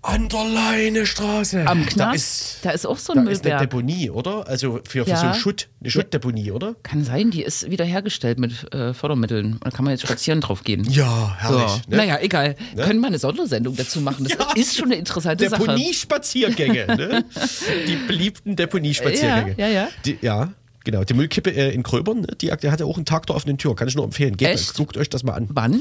An 0.04 0.28
der 0.28 0.44
Leinestraße. 0.44 1.66
Am 1.66 1.84
Da 1.84 1.90
Knast? 1.90 2.14
ist, 2.16 2.58
Da 2.62 2.70
ist 2.70 2.86
auch 2.86 2.98
so 2.98 3.14
da 3.14 3.20
ein 3.20 3.26
ist 3.26 3.44
eine 3.44 3.54
Müllberg. 3.54 3.60
Deponie, 3.70 4.10
oder? 4.10 4.46
Also 4.46 4.80
für, 4.86 5.04
für 5.04 5.10
Ja. 5.10 5.32
so 5.32 5.38
Schutt, 5.40 5.68
eine 5.80 5.90
Schuttdeponie, 5.90 6.50
oder? 6.52 6.74
Kann 6.82 7.04
sein, 7.04 7.30
die 7.30 7.42
ist 7.42 7.70
wiederhergestellt 7.70 8.38
mit 8.38 8.72
äh, 8.74 8.92
Fördermitteln. 8.92 9.58
Da 9.62 9.70
kann 9.70 9.84
man 9.84 9.92
jetzt 9.92 10.02
spazieren 10.02 10.40
drauf 10.42 10.62
gehen. 10.62 10.84
Ja, 10.90 11.34
herrlich. 11.38 11.70
So. 11.70 11.76
Ne? 11.90 11.96
Naja, 11.96 12.18
egal. 12.20 12.54
Können 12.76 13.00
wir 13.00 13.06
eine 13.06 13.18
Sondersendung 13.18 13.76
dazu 13.76 14.00
machen? 14.02 14.24
Das 14.28 14.32
Ja. 14.38 14.52
ist 14.54 14.76
schon 14.76 14.86
eine 14.86 14.96
interessante 14.96 15.48
Sache. 15.48 15.62
Deponie-Spaziergänge, 15.62 16.86
ne? 16.96 17.24
Die 17.88 17.96
beliebten 17.96 18.56
Deponie-Spaziergänge. 18.56 19.54
Ja, 19.56 19.66
ja, 19.68 19.72
ja. 19.72 19.88
Die, 20.04 20.18
ja, 20.20 20.52
genau. 20.84 21.04
Die 21.04 21.14
Müllkippe 21.14 21.50
äh, 21.50 21.70
in 21.72 21.82
Gröbern, 21.82 22.20
ne? 22.20 22.26
die, 22.40 22.50
die 22.62 22.70
hat 22.70 22.80
ja 22.80 22.84
auch 22.86 22.96
einen 22.96 23.06
Tag 23.06 23.26
der 23.26 23.36
offenen 23.36 23.56
Tür. 23.58 23.74
Kann 23.74 23.88
ich 23.88 23.94
nur 23.94 24.04
empfehlen. 24.04 24.36
Geht, 24.36 24.48
Echt? 24.48 24.74
guckt 24.74 24.96
euch 24.98 25.08
das 25.08 25.22
mal 25.22 25.32
an. 25.32 25.46
Wann? 25.50 25.80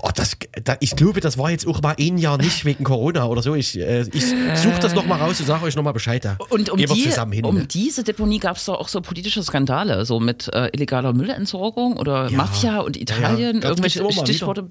Oh, 0.00 0.08
das, 0.14 0.38
da, 0.64 0.76
ich 0.80 0.96
glaube, 0.96 1.20
das 1.20 1.36
war 1.36 1.50
jetzt 1.50 1.66
auch 1.66 1.82
mal 1.82 1.94
ein 1.98 2.16
Jahr 2.16 2.38
nicht 2.38 2.64
wegen 2.64 2.82
Corona 2.82 3.26
oder 3.26 3.42
so. 3.42 3.54
Ich, 3.54 3.78
äh, 3.78 4.06
ich 4.12 4.24
suche 4.24 4.80
das 4.80 4.94
nochmal 4.94 5.20
raus 5.20 5.38
und 5.38 5.46
sage 5.46 5.64
euch 5.64 5.76
nochmal 5.76 5.92
Bescheid. 5.92 6.24
Da. 6.24 6.38
Und 6.48 6.70
um, 6.70 6.78
Gehen 6.78 6.88
wir 6.88 6.96
die, 6.96 7.04
zusammen 7.04 7.32
hin. 7.32 7.44
um 7.44 7.56
ne? 7.56 7.66
diese 7.66 8.02
Deponie 8.02 8.38
gab 8.38 8.56
es 8.56 8.64
doch 8.64 8.80
auch 8.80 8.88
so 8.88 9.02
politische 9.02 9.42
Skandale, 9.42 10.06
so 10.06 10.18
mit 10.18 10.48
äh, 10.54 10.70
illegaler 10.72 11.12
Müllentsorgung 11.12 11.98
oder 11.98 12.30
Ja. 12.30 12.36
Mafia 12.38 12.80
und 12.80 12.96
Italien, 12.96 13.60
ja. 13.60 13.68
Irgendwelche 13.68 14.10
Stichworte. 14.12 14.66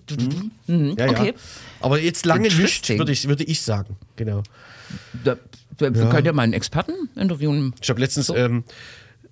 Mhm. 0.68 0.96
ja. 0.98 1.10
Okay. 1.10 1.34
Aber 1.82 2.00
jetzt 2.00 2.26
lange 2.26 2.44
nicht, 2.50 2.90
würde 2.90 3.12
ich, 3.12 3.28
würde 3.28 3.44
ich 3.44 3.62
sagen. 3.62 3.98
Genau. 4.16 4.42
Da, 5.24 5.38
da, 5.78 5.94
Wir 5.94 6.10
können 6.10 6.26
ja 6.26 6.34
mal 6.34 6.44
einen 6.44 6.54
Experten 6.54 6.94
interviewen. 7.16 7.76
Ich 7.80 7.90
habe 7.90 8.00
letztens 8.00 8.30
ähm, 8.30 8.64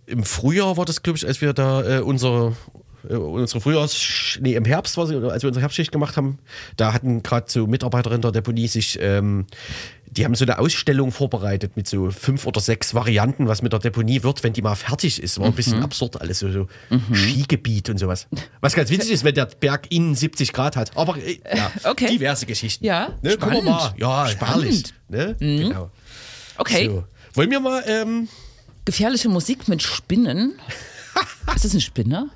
im 0.05 0.24
Frühjahr 0.24 0.77
war 0.77 0.86
das, 0.86 1.01
glaube 1.01 1.17
ich, 1.17 1.25
als 1.25 1.41
wir 1.41 1.53
da 1.53 1.98
äh, 1.98 2.01
unser 2.01 2.53
unsere 3.08 3.62
Frühjahrs, 3.62 4.38
nee, 4.41 4.56
im 4.56 4.65
Herbst 4.65 4.98
war 4.98 5.08
sie, 5.08 5.15
als 5.15 5.44
wir 5.44 5.48
unsere 5.48 5.62
Herbstschicht 5.62 5.91
gemacht 5.91 6.18
haben, 6.18 6.39
da 6.77 6.94
hatten 6.94 7.24
gerade 7.24 7.46
so 7.50 7.68
Mitarbeiterinnen 7.68 8.22
der 8.22 8.32
Deponie 8.32 8.68
sich, 8.68 8.98
ähm, 9.01 9.46
die 10.12 10.25
haben 10.25 10.34
so 10.36 10.44
eine 10.44 10.58
Ausstellung 10.58 11.12
vorbereitet 11.12 11.77
mit 11.77 11.88
so 11.88 12.10
fünf 12.10 12.48
oder 12.48 12.60
sechs 12.62 12.94
Varianten, 12.96 13.48
was 13.48 13.62
mit 13.62 13.74
der 13.74 13.79
Deponie 13.79 14.24
wird, 14.24 14.44
wenn 14.44 14.53
die 14.53 14.62
mal 14.63 14.75
fertig 14.75 15.22
ist. 15.22 15.39
War 15.39 15.46
ein 15.48 15.53
bisschen 15.53 15.84
absurd 15.84 16.20
alles, 16.20 16.39
so, 16.39 16.51
so 16.51 16.68
Skigebiet 17.13 17.89
und 17.89 18.00
sowas. 18.00 18.27
Was 18.60 18.74
ganz 18.74 18.89
witzig 18.89 19.12
ist, 19.12 19.24
wenn 19.24 19.36
der 19.36 19.46
Berg 19.46 19.91
innen 19.91 20.15
70 20.15 20.51
Grad 20.51 20.75
hat. 20.75 20.98
Aber 20.98 21.15
äh, 21.18 21.38
ja, 21.56 21.72
Okay. 21.84 22.08
diverse 22.10 22.46
Geschichten. 22.48 22.84
Ja, 22.86 23.13
ne, 23.22 23.34
spannend. 23.34 23.65
mal. 23.65 23.94
Ja, 23.98 24.27
Spannend. 24.27 24.63
herrlich. 24.63 24.84
Ne? 25.10 25.36
Genau. 25.39 25.91
Okay. 26.58 26.88
So. 26.88 27.03
Wollen 27.34 27.51
wir 27.51 27.60
mal, 27.60 27.84
ähm, 27.88 28.27
Gefährliche 28.86 29.29
Musik 29.29 29.68
mit 29.68 29.84
Spinnen. 29.84 30.53
ist 31.56 31.65
das 31.65 31.74
ein 31.75 31.82
Spinner? 31.82 32.29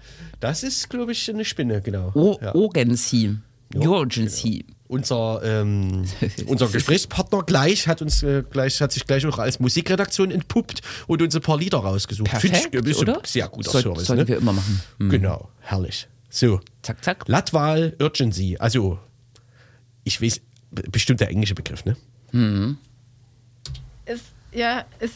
Das 0.44 0.64
ist, 0.64 0.90
glaube 0.90 1.12
ich, 1.14 1.30
eine 1.30 1.46
Spinne, 1.46 1.82
genau. 1.82 2.12
O 2.16 2.38
Ja. 2.42 2.54
Urgency. 2.54 3.38
Urgency. 3.76 4.66
unser, 4.88 5.42
ähm, 5.44 6.06
unser 6.46 6.68
Gesprächspartner 6.68 7.42
gleich 7.44 7.88
hat 7.88 8.02
uns 8.04 8.22
äh, 8.22 8.44
gleich 8.48 8.80
hat 8.82 8.92
sich 8.92 9.08
gleich 9.08 9.26
auch 9.26 9.40
als 9.40 9.60
Musikredaktion 9.60 10.30
entpuppt 10.30 10.82
und 11.08 11.22
uns 11.24 11.36
ein 11.36 11.42
paar 11.42 11.58
Lieder 11.58 11.80
rausgesucht. 11.80 12.30
Finde 12.30 12.50
Perfekt, 12.60 12.76
ich, 12.76 12.86
ist 12.92 13.02
ein 13.02 13.10
oder? 13.10 13.22
sehr 13.26 13.48
guter 13.48 13.72
Soll- 13.72 13.82
Service. 13.82 14.06
Sollten 14.06 14.22
Ne? 14.24 14.28
wir 14.28 14.38
immer 14.38 14.54
machen. 14.54 14.82
Hm. 15.00 15.10
Genau, 15.10 15.50
herrlich. 15.62 16.08
So, 16.30 16.60
Zack, 16.84 17.04
zack. 17.04 17.24
Latval 17.28 17.96
Urgency, 18.00 18.58
also 18.60 19.00
ich 20.04 20.22
weiß, 20.22 20.42
bestimmt 20.72 21.20
der 21.22 21.30
englische 21.30 21.56
Begriff, 21.56 21.84
ne? 21.86 21.96
es, 24.06 24.22
ja, 24.52 24.86
es, 25.00 25.12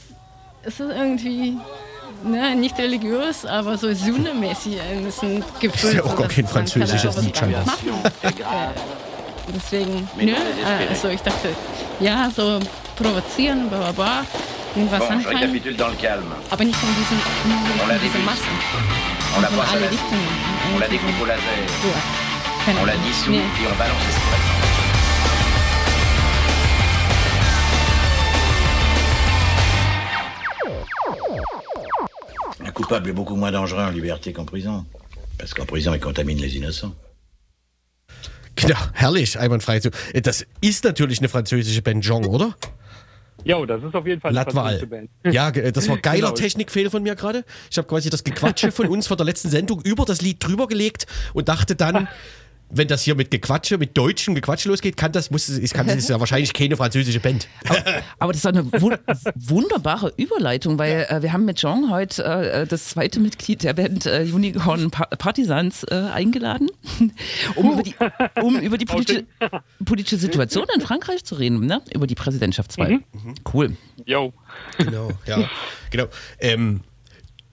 es 0.63 0.79
ist 0.79 0.91
irgendwie 0.91 1.57
ne, 2.24 2.55
nicht 2.55 2.77
religiös, 2.77 3.45
aber 3.45 3.77
so 3.77 3.93
sühnemäßig 3.93 4.79
ein 4.81 5.03
bisschen 5.03 5.43
gefüllt. 5.59 5.95
ja 5.95 6.03
auch 6.03 6.15
gar 6.15 6.27
kein 6.27 6.43
man 6.45 6.53
französisches 6.53 7.17
Lied. 7.21 7.41
Äh, 7.41 7.51
deswegen, 9.55 10.07
nö, 10.17 10.31
äh, 10.31 10.88
also 10.89 11.09
ich 11.09 11.21
dachte, 11.21 11.50
ja, 12.00 12.29
so 12.36 12.59
provozieren, 12.95 13.69
bla 13.69 13.77
bla 13.79 13.91
bla, 13.91 14.25
irgendwas 14.75 15.00
Bon, 15.00 15.09
anfangen, 15.12 15.38
aber 15.38 16.63
nicht 16.63 16.75
von 16.77 16.89
diesen, 16.95 17.19
von 17.79 18.00
diesen. 18.03 18.25
Massen, 18.25 18.43
On 19.38 19.41
la 19.41 19.50
passe 19.50 19.71
alle 19.74 19.91
Richtungen. 19.91 20.27
on 20.75 20.79
la 20.79 20.88
découpe 20.88 21.21
au 21.21 21.25
laser. 21.25 21.41
On 22.81 22.86
la 22.86 22.93
dissout 23.07 23.31
Nee. 23.31 23.38
et 23.38 23.67
on 23.71 23.77
balance 23.77 24.66
coupable 32.77 33.10
est 33.10 33.13
beaucoup 33.13 33.36
moins 33.36 33.51
dangereux 33.51 33.81
en 33.84 33.89
liberté 33.91 34.31
qu'en 34.34 34.46
prison. 34.46 34.86
Parce 35.38 35.53
qu'en 35.53 35.65
prison, 35.65 35.93
il 35.93 36.00
contamine 36.00 36.39
les 36.39 36.55
innocents. 36.57 36.93
Genau, 38.55 38.77
herrlich, 38.93 39.38
einwandfrei. 39.38 39.79
So, 39.81 39.89
äh, 40.13 40.22
Das 40.22 40.46
ist 40.62 40.84
natürlich 40.84 41.19
eine 41.19 41.29
französische 41.29 41.81
Band 41.81 42.03
Jong, 42.05 42.25
oder? 42.25 42.55
Jo, 43.46 43.65
das 43.65 43.84
ist 43.84 43.93
auf 43.96 44.05
jeden 44.07 44.19
Fall 44.19 44.29
eine 44.29 44.39
Latval. 44.39 44.63
französische 44.79 44.88
Band. 44.88 45.10
Ja, 45.34 45.51
ge- 45.51 45.72
das 45.72 45.88
war 45.88 45.98
geiler 45.98 46.29
Genau. 46.29 46.31
Technikfehler 46.34 46.89
von 46.89 47.03
mir 47.03 47.15
gerade. 47.15 47.46
Ich 47.69 47.77
habe 47.77 47.88
quasi 47.88 48.10
das 48.10 48.24
Gequatsche 48.24 48.72
von 48.72 48.88
uns 48.88 49.05
von 49.07 49.15
der 49.17 49.25
letzten 49.27 49.50
Sendung 49.50 49.81
über 49.84 50.05
das 50.05 50.22
Lied 50.22 50.43
drüber 50.43 50.67
gelegt 50.67 51.05
und 51.34 51.48
dachte 51.50 51.75
dann, 51.75 52.07
wenn 52.69 52.88
das 52.88 53.03
hier 53.03 53.15
mit 53.15 53.31
Gequatsche, 53.31 53.77
mit 53.77 53.97
deutschem 53.97 54.36
Gequatsche 54.36 54.67
losgeht, 54.69 54.97
kann 54.97 55.12
das, 55.12 55.31
muss, 55.31 55.47
es, 55.47 55.74
kann, 55.74 55.88
das 55.88 55.95
ist 55.97 56.09
ja 56.09 56.19
wahrscheinlich 56.19 56.53
keine 56.53 56.75
französische 56.75 57.19
Band. 57.19 57.47
Aber 58.19 58.33
das 58.33 58.41
ist 58.41 58.45
eine 58.45 58.65
wun 58.81 58.97
wunderbare 59.36 60.13
Überleitung, 60.17 60.77
weil 60.77 61.07
äh, 61.09 61.21
wir 61.21 61.31
haben 61.31 61.45
mit 61.45 61.57
Jean 61.57 61.89
heute 61.89 62.24
äh, 62.24 62.67
das 62.67 62.89
zweite 62.89 63.19
Mitglied 63.19 63.63
der 63.63 63.74
Band 63.74 64.05
äh, 64.05 64.27
Unicorn 64.31 64.91
pa 64.91 65.05
Partisans 65.05 65.83
äh, 65.83 65.95
eingeladen, 65.95 66.69
um, 67.55 67.74
über 67.74 67.83
die, 67.83 67.95
um 68.41 68.59
über 68.59 68.77
die 68.77 68.86
politische, 68.86 69.25
politische 69.86 70.17
Situation 70.17 70.65
in 70.75 70.81
Frankreich 70.81 71.24
zu 71.24 71.36
reden, 71.36 71.65
ne? 71.65 71.81
über 71.93 72.07
die 72.07 72.15
Präsidentschaftswahl. 72.15 73.00
Cool. 73.53 73.77
Jo. 74.05 74.33
Genau, 74.77 75.12
ja. 75.25 75.50
Genau. 75.89 76.07
Ähm, 76.39 76.81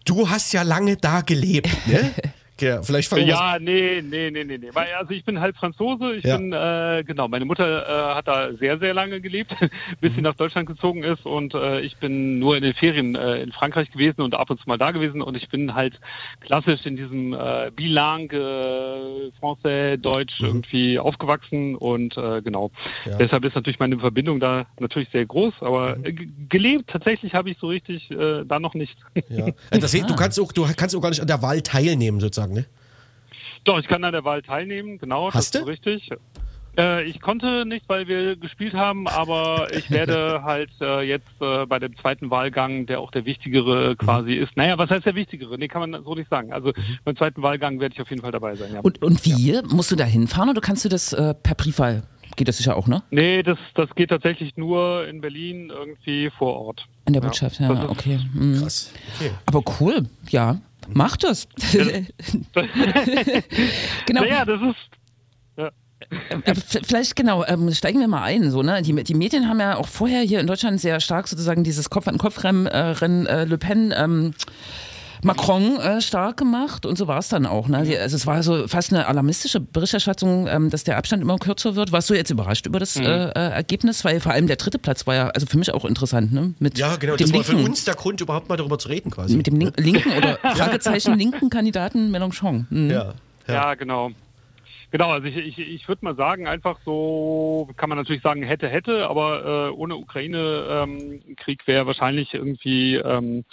du 0.05 0.29
hast 0.29 0.53
ja 0.53 0.63
lange 0.63 0.97
da 0.97 1.21
gelebt, 1.21 1.71
ne? 1.87 2.15
Ja, 2.61 2.83
vielleicht 2.83 3.09
fangen 3.09 3.27
Ja, 3.27 3.59
nee, 3.61 4.01
nee, 4.03 4.31
nee, 4.31 4.45
nee, 4.45 4.59
nee. 4.59 4.71
Weil, 4.73 4.87
also 4.99 5.11
ich 5.13 5.25
bin 5.25 5.41
halb 5.41 5.57
Franzose. 5.57 6.15
Ich 6.15 6.25
Ja. 6.25 6.37
bin, 6.37 6.53
äh, 6.53 7.03
genau, 7.05 7.27
meine 7.29 7.45
Mutter 7.45 7.87
äh, 8.13 8.15
hat 8.15 8.29
da 8.29 8.53
sehr, 8.55 8.79
sehr 8.79 8.95
lange 8.95 9.21
gelebt, 9.21 9.53
bis 10.01 10.15
sie 10.15 10.21
nach 10.23 10.35
Deutschland 10.35 10.69
gezogen 10.69 11.03
ist. 11.03 11.27
Und 11.27 11.55
äh, 11.55 11.81
ich 11.81 11.97
bin 11.97 12.39
nur 12.39 12.57
in 12.57 12.63
den 12.63 12.75
Ferien 12.75 13.15
äh, 13.17 13.43
in 13.43 13.51
Frankreich 13.53 13.91
gewesen 13.91 14.21
und 14.23 14.35
ab 14.35 14.51
und 14.51 14.61
zu 14.61 14.69
mal 14.69 14.79
da 14.79 14.91
gewesen. 14.93 15.21
Und 15.21 15.37
ich 15.37 15.49
bin 15.49 15.75
halt 15.75 15.99
klassisch 16.41 16.87
in 16.87 16.97
diesem 16.97 17.33
äh, 17.33 17.71
Bilingue, 17.75 18.39
äh, 18.39 19.31
Français, 19.41 19.97
Deutsch 19.97 20.41
irgendwie 20.41 20.99
aufgewachsen. 20.99 21.75
Und 21.75 22.17
äh, 22.17 22.43
genau, 22.43 22.71
Ja. 23.05 23.17
deshalb 23.17 23.45
ist 23.45 23.55
natürlich 23.55 23.79
meine 23.79 23.99
Verbindung 23.99 24.41
da 24.41 24.67
natürlich 24.79 25.09
sehr 25.11 25.27
groß. 25.27 25.55
Aber 25.61 25.97
äh, 26.05 26.13
ge- 26.13 26.29
gelebt 26.49 26.89
tatsächlich 26.89 27.35
habe 27.35 27.51
ich 27.51 27.59
so 27.59 27.69
richtig 27.69 28.11
äh, 28.11 28.45
da 28.45 28.61
noch 28.61 28.75
nicht. 28.75 28.97
Ja. 29.29 29.47
Also 29.71 29.81
Das, 29.81 29.93
du, 30.07 30.15
kannst 30.17 30.39
auch, 30.41 30.53
du 30.53 30.67
kannst 30.77 30.95
auch 30.97 31.01
gar 31.01 31.11
nicht 31.11 31.21
an 31.21 31.27
der 31.27 31.43
Wahl 31.43 31.61
teilnehmen, 31.63 32.21
sozusagen, 32.21 32.44
ne? 32.53 32.67
Doch, 33.65 33.79
ich 33.79 33.87
kann 33.89 34.05
an 34.05 34.13
der 34.13 34.25
Wahl 34.25 34.43
teilnehmen, 34.43 34.99
genau, 34.99 35.33
Hast 35.33 35.55
das 35.55 35.63
du? 35.63 35.71
ist 35.71 35.87
richtig. 35.87 36.11
Äh, 36.77 37.05
ich 37.05 37.21
konnte 37.21 37.65
nicht, 37.65 37.89
weil 37.89 38.09
wir 38.09 38.35
gespielt 38.37 38.75
haben, 38.75 39.07
aber 39.07 39.69
ich 39.73 39.91
werde 39.93 40.43
halt 40.45 40.71
äh, 40.81 41.03
jetzt 41.03 41.29
äh, 41.41 41.67
bei 41.67 41.79
dem 41.79 41.97
zweiten 41.97 42.31
Wahlgang, 42.31 42.87
der 42.87 42.99
auch 43.01 43.13
der 43.13 43.25
wichtigere 43.25 43.95
quasi 43.97 44.35
ist. 44.35 44.57
Naja, 44.57 44.77
was 44.77 44.91
heißt 44.91 45.07
der 45.07 45.15
wichtigere? 45.15 45.57
Nee, 45.57 45.69
kann 45.69 45.89
man 45.89 46.03
so 46.03 46.15
nicht 46.17 46.29
sagen. 46.29 46.53
Also 46.53 46.73
beim 47.05 47.17
zweiten 47.17 47.43
Wahlgang 47.43 47.79
werde 47.79 47.95
ich 47.95 48.03
auf 48.03 48.11
jeden 48.11 48.23
Fall 48.23 48.33
dabei 48.33 48.57
sein. 48.57 48.73
Ja. 48.75 48.81
Und, 48.81 49.01
und 49.03 49.25
wie? 49.25 49.61
Musst 49.69 49.93
du 49.93 49.97
da 49.97 50.05
hinfahren 50.05 50.51
oder 50.51 50.61
kannst 50.61 50.85
du 50.85 50.89
das 50.89 51.13
äh, 51.13 51.33
per 51.35 51.55
Briefwahl? 51.55 52.03
Geht 52.37 52.49
das 52.49 52.57
sicher 52.57 52.77
auch, 52.77 52.89
ne? 52.89 53.05
Nee, 53.13 53.45
das, 53.45 53.59
das 53.75 53.95
geht 53.95 54.11
tatsächlich 54.11 54.57
nur 54.57 55.07
in 55.07 55.21
Berlin 55.21 55.71
irgendwie 55.71 56.29
vor 56.37 56.57
Ort. 56.61 56.85
In 57.07 57.13
der 57.13 57.21
Botschaft, 57.21 57.61
ja, 57.61 57.73
ist- 57.73 57.89
okay. 57.89 58.19
Mhm. 58.35 58.61
Krass. 58.61 58.93
Okay. 59.17 59.31
Aber 59.47 59.63
cool, 59.79 60.07
ja. 60.31 60.57
Mach 60.93 61.17
das. 61.17 61.49
genau. 64.07 64.21
Naja, 64.23 64.45
das 64.45 64.61
ist 64.61 64.77
Äh, 65.57 66.55
v- 66.55 66.81
Vielleicht 66.85 67.17
genau, 67.17 67.45
ähm, 67.47 67.73
steigen 67.73 67.99
wir 68.01 68.09
mal 68.09 68.23
ein. 68.25 68.51
So, 68.51 68.63
ne? 68.63 68.83
die, 68.83 68.93
die 69.05 69.15
Medien 69.15 69.49
haben 69.49 69.59
ja 69.61 69.77
auch 69.77 69.89
vorher 69.89 70.21
hier 70.23 70.41
in 70.41 70.47
Deutschland 70.47 70.79
sehr 70.81 71.01
stark 71.01 71.27
sozusagen 71.29 71.65
dieses 71.65 71.89
Kopf-an-Kopf-Rennen 71.89 72.67
äh, 72.67 72.79
Rennen, 72.79 73.27
äh, 73.27 73.45
Le 73.45 73.57
Pen. 73.57 73.95
Ähm, 73.97 74.35
Macron 75.25 75.81
äh, 75.81 76.01
stark 76.01 76.37
gemacht 76.37 76.87
und 76.87 76.97
so 76.99 77.09
war 77.09 77.19
es 77.19 77.29
dann 77.29 77.47
auch. 77.47 77.67
Ne? 77.69 77.83
Die- 77.85 77.97
Also 77.99 78.17
es 78.17 78.27
war 78.27 78.43
so 78.43 78.69
fast 78.69 78.93
eine 78.93 79.07
alarmistische 79.07 79.61
Berichterstattung, 79.61 80.47
ähm, 80.47 80.71
dass 80.71 80.85
der 80.85 80.97
Abstand 80.99 81.23
immer 81.23 81.39
kürzer 81.39 81.75
wird. 81.77 81.93
Warst 81.93 82.11
du 82.11 82.15
jetzt 82.15 82.31
überrascht 82.31 82.67
über 82.67 82.79
das 82.79 82.97
äh, 82.97 83.03
äh, 83.03 83.31
Ergebnis? 83.33 84.05
Weil 84.05 84.21
vor 84.21 84.33
allem 84.33 84.47
der 84.47 84.57
dritte 84.57 84.79
Platz 84.79 85.07
war 85.07 85.15
ja 85.15 85.29
also 85.29 85.47
für 85.47 85.59
mich 85.59 85.73
auch 85.73 85.85
interessant. 85.85 86.33
Ne? 86.33 86.55
Mit 86.59 86.79
Ja, 86.79 86.97
genau. 86.97 87.17
dem 87.17 87.27
Das 87.31 87.35
war 87.37 87.45
für 87.45 87.57
uns 87.57 87.85
der 87.85 87.95
Grund, 87.95 88.21
überhaupt 88.21 88.49
mal 88.49 88.57
darüber 88.57 88.79
zu 88.79 88.89
reden, 88.89 89.11
quasi. 89.11 89.37
mit 89.37 89.47
dem 89.47 89.57
lin 89.59 89.73
linken 89.77 90.13
oder 90.17 90.37
Fragezeichen 90.57 91.19
linken 91.19 91.51
Kandidaten 91.51 92.11
Mélenchon. 92.15 92.67
Mhm. 92.71 92.91
ja. 92.91 93.15
Ja, 93.47 93.75
genau. 93.75 94.11
Genau, 94.91 95.11
also 95.11 95.27
ich, 95.27 95.37
ich, 95.37 95.59
ich 95.59 95.89
würde 95.89 96.05
mal 96.05 96.15
sagen, 96.15 96.47
einfach 96.47 96.79
so, 96.85 97.69
kann 97.77 97.89
man 97.89 97.99
natürlich 97.99 98.23
sagen, 98.23 98.45
hätte, 98.45 98.69
hätte, 98.69 99.09
aber 99.09 99.69
äh, 99.69 99.71
ohne 99.73 99.97
Ukraine-Krieg 99.97 101.67
wäre 101.67 101.87
wahrscheinlich 101.87 102.33
irgendwie 102.35 102.95
ähm, 102.97 103.45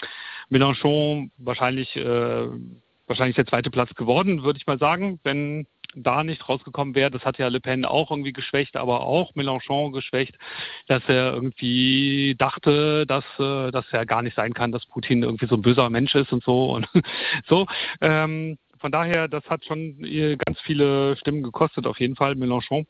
Mélenchon 0.51 1.31
wahrscheinlich, 1.38 1.96
äh, 1.96 2.48
wahrscheinlich 3.08 3.36
der 3.36 3.48
zweite 3.48 3.72
Platz 3.72 3.93
geworden, 3.96 4.43
würde 4.43 4.58
ich 4.58 4.67
mal 4.67 4.77
sagen, 4.77 5.20
wenn 5.24 5.65
da 5.96 6.24
nicht 6.24 6.48
rausgekommen 6.48 6.96
wäre. 6.96 7.12
Das 7.12 7.25
hat 7.25 7.38
ja 7.38 7.48
Le 7.48 7.60
Pen 7.60 7.86
auch 7.86 8.12
irgendwie 8.12 8.34
geschwächt, 8.34 8.77
aber 8.77 9.01
auch 9.01 9.34
Mélenchon 9.36 9.91
geschwächt, 9.91 10.36
dass 10.88 11.03
er 11.08 11.34
irgendwie 11.34 12.36
dachte, 12.38 13.05
dass 13.08 13.25
äh, 13.39 13.72
das 13.72 13.86
ja 13.91 14.03
gar 14.03 14.22
nicht 14.22 14.36
sein 14.36 14.53
kann, 14.53 14.72
dass 14.72 14.86
Putin 14.86 15.24
irgendwie 15.24 15.48
so 15.48 15.55
ein 15.55 15.62
böser 15.62 15.89
Mensch 15.89 16.15
ist 16.15 16.31
und 16.31 16.43
so 16.43 16.72
und 16.75 16.88
so. 17.48 17.65
Ähm, 18.01 18.58
von 18.79 18.91
daher, 18.91 19.27
das 19.27 19.46
hat 19.46 19.63
schon 19.65 20.03
ihr 20.03 20.38
ganz 20.38 20.60
viele 20.62 21.15
Stimmen 21.17 21.43
gekostet, 21.43 21.86
auf 21.86 22.00
jeden 22.00 22.15
Fall, 22.15 22.34
Mélenchon. 22.34 22.86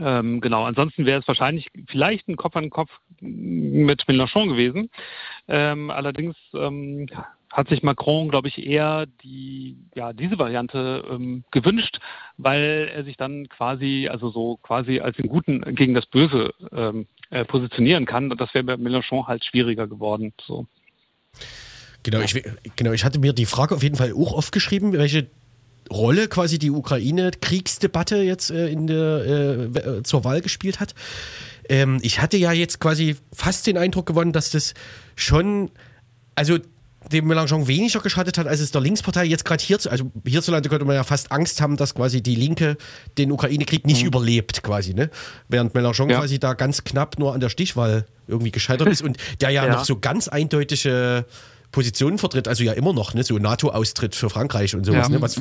Ähm, 0.00 0.40
genau, 0.40 0.64
ansonsten 0.64 1.06
wäre 1.06 1.20
es 1.20 1.28
wahrscheinlich 1.28 1.68
vielleicht 1.88 2.28
ein 2.28 2.36
Kopf 2.36 2.56
an 2.56 2.70
Kopf 2.70 2.90
mit 3.20 4.04
Mélenchon 4.06 4.48
gewesen. 4.48 4.90
Ähm, 5.48 5.90
allerdings 5.90 6.36
ähm, 6.54 7.06
hat 7.52 7.68
sich 7.68 7.82
Macron, 7.82 8.28
glaube 8.28 8.48
ich, 8.48 8.66
eher 8.66 9.06
die, 9.22 9.76
ja, 9.94 10.12
diese 10.12 10.38
Variante 10.38 11.04
ähm, 11.10 11.44
gewünscht, 11.50 11.98
weil 12.36 12.90
er 12.94 13.04
sich 13.04 13.16
dann 13.16 13.48
quasi, 13.48 14.08
also 14.10 14.30
so 14.30 14.58
quasi 14.62 15.00
als 15.00 15.16
den 15.16 15.28
Guten 15.28 15.62
gegen 15.74 15.94
das 15.94 16.06
Böse 16.06 16.52
ähm, 16.72 17.06
äh, 17.30 17.44
positionieren 17.44 18.04
kann. 18.04 18.30
Und 18.30 18.40
das 18.40 18.52
wäre 18.52 18.64
bei 18.64 18.74
Mélenchon 18.74 19.26
halt 19.26 19.44
schwieriger 19.44 19.86
geworden. 19.86 20.32
So. 20.44 20.66
Genau, 22.02 22.20
ich, 22.20 22.40
genau, 22.76 22.92
ich 22.92 23.04
hatte 23.04 23.18
mir 23.18 23.32
die 23.32 23.46
Frage 23.46 23.74
auf 23.74 23.82
jeden 23.82 23.96
Fall 23.96 24.12
auch 24.12 24.32
aufgeschrieben, 24.32 24.92
welche 24.92 25.28
Rolle 25.90 26.28
quasi 26.28 26.58
die 26.58 26.70
Ukraine-Kriegsdebatte 26.70 28.16
jetzt 28.16 28.50
äh, 28.50 28.68
in 28.68 28.86
der, 28.86 28.96
äh, 28.96 29.64
äh, 29.64 30.02
zur 30.02 30.24
Wahl 30.24 30.40
gespielt 30.40 30.80
hat. 30.80 30.94
Ähm, 31.68 31.98
ich 32.02 32.20
hatte 32.20 32.36
ja 32.36 32.52
jetzt 32.52 32.80
quasi 32.80 33.16
fast 33.32 33.66
den 33.66 33.76
Eindruck 33.78 34.06
gewonnen, 34.06 34.32
dass 34.32 34.50
das 34.50 34.74
schon, 35.16 35.70
also 36.34 36.58
dem 37.12 37.30
Mélenchon 37.30 37.68
weniger 37.68 38.00
geschadet 38.00 38.36
hat, 38.38 38.46
als 38.46 38.60
es 38.60 38.72
der 38.72 38.80
Linkspartei 38.80 39.24
jetzt 39.24 39.44
gerade 39.44 39.62
hier, 39.62 39.78
also 39.88 40.10
hierzulande 40.26 40.68
könnte 40.68 40.84
man 40.84 40.96
ja 40.96 41.04
fast 41.04 41.30
Angst 41.30 41.60
haben, 41.60 41.76
dass 41.76 41.94
quasi 41.94 42.22
die 42.22 42.34
Linke 42.34 42.76
den 43.16 43.30
Ukraine-Krieg 43.30 43.86
nicht 43.86 44.02
mhm. 44.02 44.08
überlebt, 44.08 44.62
quasi, 44.62 44.94
ne? 44.94 45.10
Während 45.48 45.74
Mélenchon 45.74 46.10
ja. 46.10 46.18
quasi 46.18 46.38
da 46.38 46.54
ganz 46.54 46.84
knapp 46.84 47.18
nur 47.18 47.32
an 47.34 47.40
der 47.40 47.48
Stichwahl 47.48 48.06
irgendwie 48.26 48.50
gescheitert 48.50 48.88
ist 48.88 49.02
und 49.02 49.18
der 49.40 49.50
ja, 49.50 49.66
ja. 49.66 49.72
noch 49.72 49.84
so 49.84 49.98
ganz 49.98 50.28
eindeutige 50.28 51.24
Positionen 51.72 52.18
vertritt, 52.18 52.48
also 52.48 52.64
ja 52.64 52.72
immer 52.72 52.92
noch, 52.92 53.14
ne, 53.14 53.22
so 53.22 53.38
NATO-Austritt 53.38 54.14
für 54.14 54.30
Frankreich 54.30 54.74
und 54.74 54.84
sowas, 54.84 55.08
ja. 55.08 55.14
ne, 55.14 55.22
was, 55.22 55.40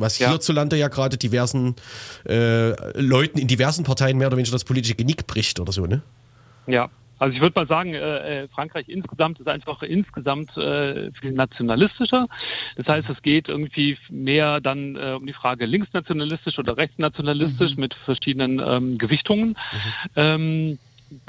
was 0.00 0.18
ja. 0.18 0.30
hierzulande 0.30 0.76
ja 0.76 0.88
gerade 0.88 1.16
diversen 1.16 1.76
äh, 2.28 2.70
Leuten 3.00 3.38
in 3.38 3.48
diversen 3.48 3.84
Parteien 3.84 4.18
mehr 4.18 4.28
oder 4.28 4.36
weniger 4.36 4.52
das 4.52 4.64
politische 4.64 4.94
Genick 4.94 5.26
bricht 5.26 5.60
oder 5.60 5.72
so, 5.72 5.86
ne? 5.86 6.02
Ja, 6.66 6.90
also 7.18 7.34
ich 7.34 7.40
würde 7.40 7.58
mal 7.58 7.66
sagen, 7.66 7.94
äh, 7.94 8.42
äh, 8.42 8.48
Frankreich 8.48 8.88
insgesamt 8.88 9.40
ist 9.40 9.48
einfach 9.48 9.82
insgesamt 9.82 10.56
äh, 10.56 11.10
viel 11.12 11.32
nationalistischer. 11.32 12.28
Das 12.76 12.86
heißt, 12.86 13.08
es 13.10 13.20
geht 13.22 13.48
irgendwie 13.48 13.98
mehr 14.08 14.60
dann 14.60 14.96
äh, 14.96 15.16
um 15.18 15.26
die 15.26 15.32
Frage 15.32 15.66
linksnationalistisch 15.66 16.58
oder 16.58 16.76
rechtsnationalistisch 16.76 17.74
mhm. 17.74 17.80
mit 17.80 17.94
verschiedenen 18.04 18.62
ähm, 18.64 18.98
Gewichtungen. 18.98 19.48
Mhm. 19.48 19.54
Ähm, 20.16 20.78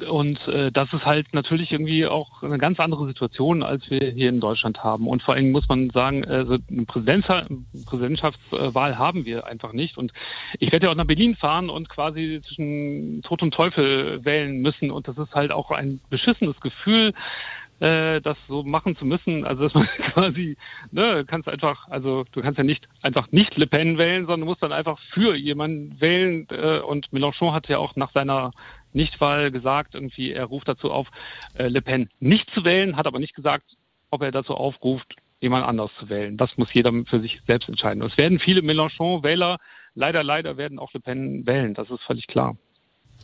und 0.09 0.45
äh, 0.48 0.71
das 0.71 0.91
ist 0.91 1.05
halt 1.05 1.33
natürlich 1.33 1.71
irgendwie 1.71 2.05
auch 2.05 2.43
eine 2.43 2.57
ganz 2.57 2.79
andere 2.79 3.07
Situation, 3.07 3.63
als 3.63 3.89
wir 3.89 4.12
hier 4.12 4.27
in 4.29 4.41
Deutschland 4.41 4.83
haben. 4.83 5.07
Und 5.07 5.24
vor 5.24 5.36
allem 5.36 5.51
muss 5.51 5.69
man 5.69 5.89
sagen, 5.91 6.25
also 6.25 6.57
eine 6.69 6.86
Präsidentschaftswahl 6.86 8.98
haben 8.98 9.25
wir 9.25 9.48
einfach 9.48 9.71
nicht. 9.71 9.98
Und 9.98 10.12
ich 10.59 10.71
werde 10.71 10.88
ja 10.88 10.91
auch 10.91 10.98
nach 10.98 11.05
Berlin 11.05 11.36
fahren 11.36 11.69
und 11.69 11.88
quasi 11.88 12.41
zwischen 12.45 13.21
Tod 13.21 13.41
und 13.41 13.53
Teufel 13.53 14.24
wählen 14.25 14.62
müssen. 14.62 14.91
Und 14.91 15.07
das 15.07 15.17
ist 15.17 15.33
halt 15.33 15.51
auch 15.51 15.71
ein 15.71 16.01
beschissenes 16.09 16.59
Gefühl, 16.59 17.13
äh, 17.79 18.19
das 18.21 18.38
so 18.48 18.63
machen 18.63 18.98
zu 18.98 19.05
müssen. 19.05 19.45
Also 19.45 19.63
dass 19.63 19.74
man 19.74 19.88
quasi, 20.13 20.57
ne, 20.91 21.24
kannst 21.25 21.48
einfach, 21.48 21.88
also 21.88 22.25
du 22.31 22.41
kannst 22.41 22.57
ja 22.57 22.63
nicht 22.63 22.88
einfach 23.01 23.31
nicht 23.31 23.57
Le 23.57 23.67
Pen 23.67 23.98
wählen, 23.98 24.25
sondern 24.25 24.48
musst 24.48 24.62
dann 24.62 24.74
einfach 24.74 25.00
für 25.13 25.36
jemanden 25.36 26.00
wählen. 26.01 26.48
Äh, 26.50 26.79
und 26.79 27.12
Mélenchon 27.13 27.53
hat 27.53 27.69
ja 27.69 27.77
auch 27.77 27.95
nach 27.95 28.12
seiner 28.12 28.51
Nichtwahl 28.93 29.51
gesagt, 29.51 29.96
irgendwie, 29.96 30.31
er 30.31 30.46
ruft 30.46 30.67
dazu 30.67 30.91
auf, 30.91 31.08
äh, 31.53 31.67
Le 31.67 31.81
Pen 31.81 32.10
nicht 32.19 32.50
zu 32.51 32.63
wählen, 32.63 32.96
hat 32.96 33.08
aber 33.08 33.19
nicht 33.19 33.36
gesagt, 33.36 33.65
ob 34.10 34.22
er 34.22 34.31
dazu 34.31 34.55
aufruft, 34.55 35.15
jemand 35.41 35.65
anders 35.65 35.91
zu 36.00 36.10
wählen. 36.10 36.38
Das 36.38 36.58
muss 36.58 36.74
jeder 36.74 36.91
für 37.05 37.22
sich 37.22 37.41
selbst 37.48 37.69
entscheiden. 37.69 38.01
Es 38.03 38.17
werden 38.17 38.39
viele 38.39 38.62
Mélenchon-Wähler, 38.62 39.58
leider, 39.96 40.24
leider 40.24 40.58
werden 40.58 40.79
auch 40.79 40.93
Le 40.93 41.00
Pen 41.00 41.46
wählen. 41.46 41.74
Das 41.74 41.89
ist 41.89 42.01
völlig 42.01 42.27
klar. 42.27 42.58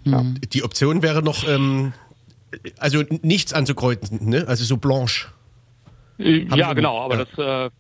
Ja. 0.03 0.23
Die 0.53 0.63
Option 0.63 1.01
wäre 1.01 1.23
noch, 1.23 1.47
ähm, 1.47 1.93
also 2.77 3.03
nichts 3.21 3.53
anzukreuzen, 3.53 4.29
ne? 4.29 4.45
also 4.47 4.63
so 4.63 4.77
blanche. 4.77 5.27
Äh, 6.19 6.45
ja, 6.55 6.73
genau, 6.73 6.99
aber 6.99 7.17
ja. 7.17 7.25
das. 7.25 7.69
Äh, 7.69 7.75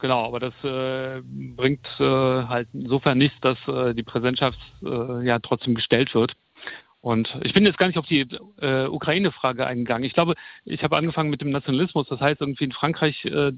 Genau, 0.00 0.24
aber 0.24 0.40
das 0.40 0.54
äh, 0.64 1.20
bringt 1.22 1.86
äh, 1.98 2.04
halt 2.04 2.68
insofern 2.72 3.18
nichts, 3.18 3.38
dass 3.42 3.58
äh, 3.68 3.94
die 3.94 4.02
Präsidentschaft 4.02 4.58
äh, 4.82 5.26
ja 5.26 5.38
trotzdem 5.40 5.74
gestellt 5.74 6.14
wird. 6.14 6.32
Und 7.02 7.34
ich 7.42 7.54
bin 7.54 7.64
jetzt 7.64 7.78
gar 7.78 7.86
nicht 7.86 7.98
auf 7.98 8.06
die 8.06 8.26
äh, 8.60 8.86
Ukraine-Frage 8.86 9.66
eingegangen. 9.66 10.04
Ich 10.04 10.12
glaube, 10.12 10.34
ich 10.64 10.82
habe 10.84 10.98
angefangen 10.98 11.30
mit 11.30 11.40
dem 11.40 11.48
Nationalismus. 11.50 12.06
Das 12.08 12.20
heißt, 12.20 12.42
irgendwie 12.42 12.64
in 12.64 12.72
Frankreich 12.72 13.24
äh, 13.24 13.52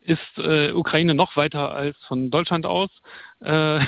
ist 0.00 0.38
äh, 0.38 0.70
Ukraine 0.72 1.14
noch 1.14 1.36
weiter 1.36 1.74
als 1.74 1.96
von 2.06 2.30
Deutschland 2.30 2.66
aus. 2.66 2.90
Äh, 3.40 3.80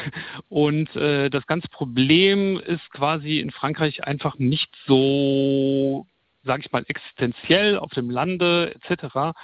und 0.48 0.94
äh, 0.96 1.30
das 1.30 1.46
ganze 1.46 1.68
Problem 1.68 2.58
ist 2.58 2.90
quasi 2.90 3.38
in 3.38 3.52
Frankreich 3.52 4.02
einfach 4.02 4.38
nicht 4.38 4.74
so, 4.86 6.06
sage 6.42 6.64
ich 6.66 6.72
mal, 6.72 6.84
existenziell 6.88 7.78
auf 7.78 7.92
dem 7.92 8.10
Lande 8.10 8.74
etc. 8.74 9.36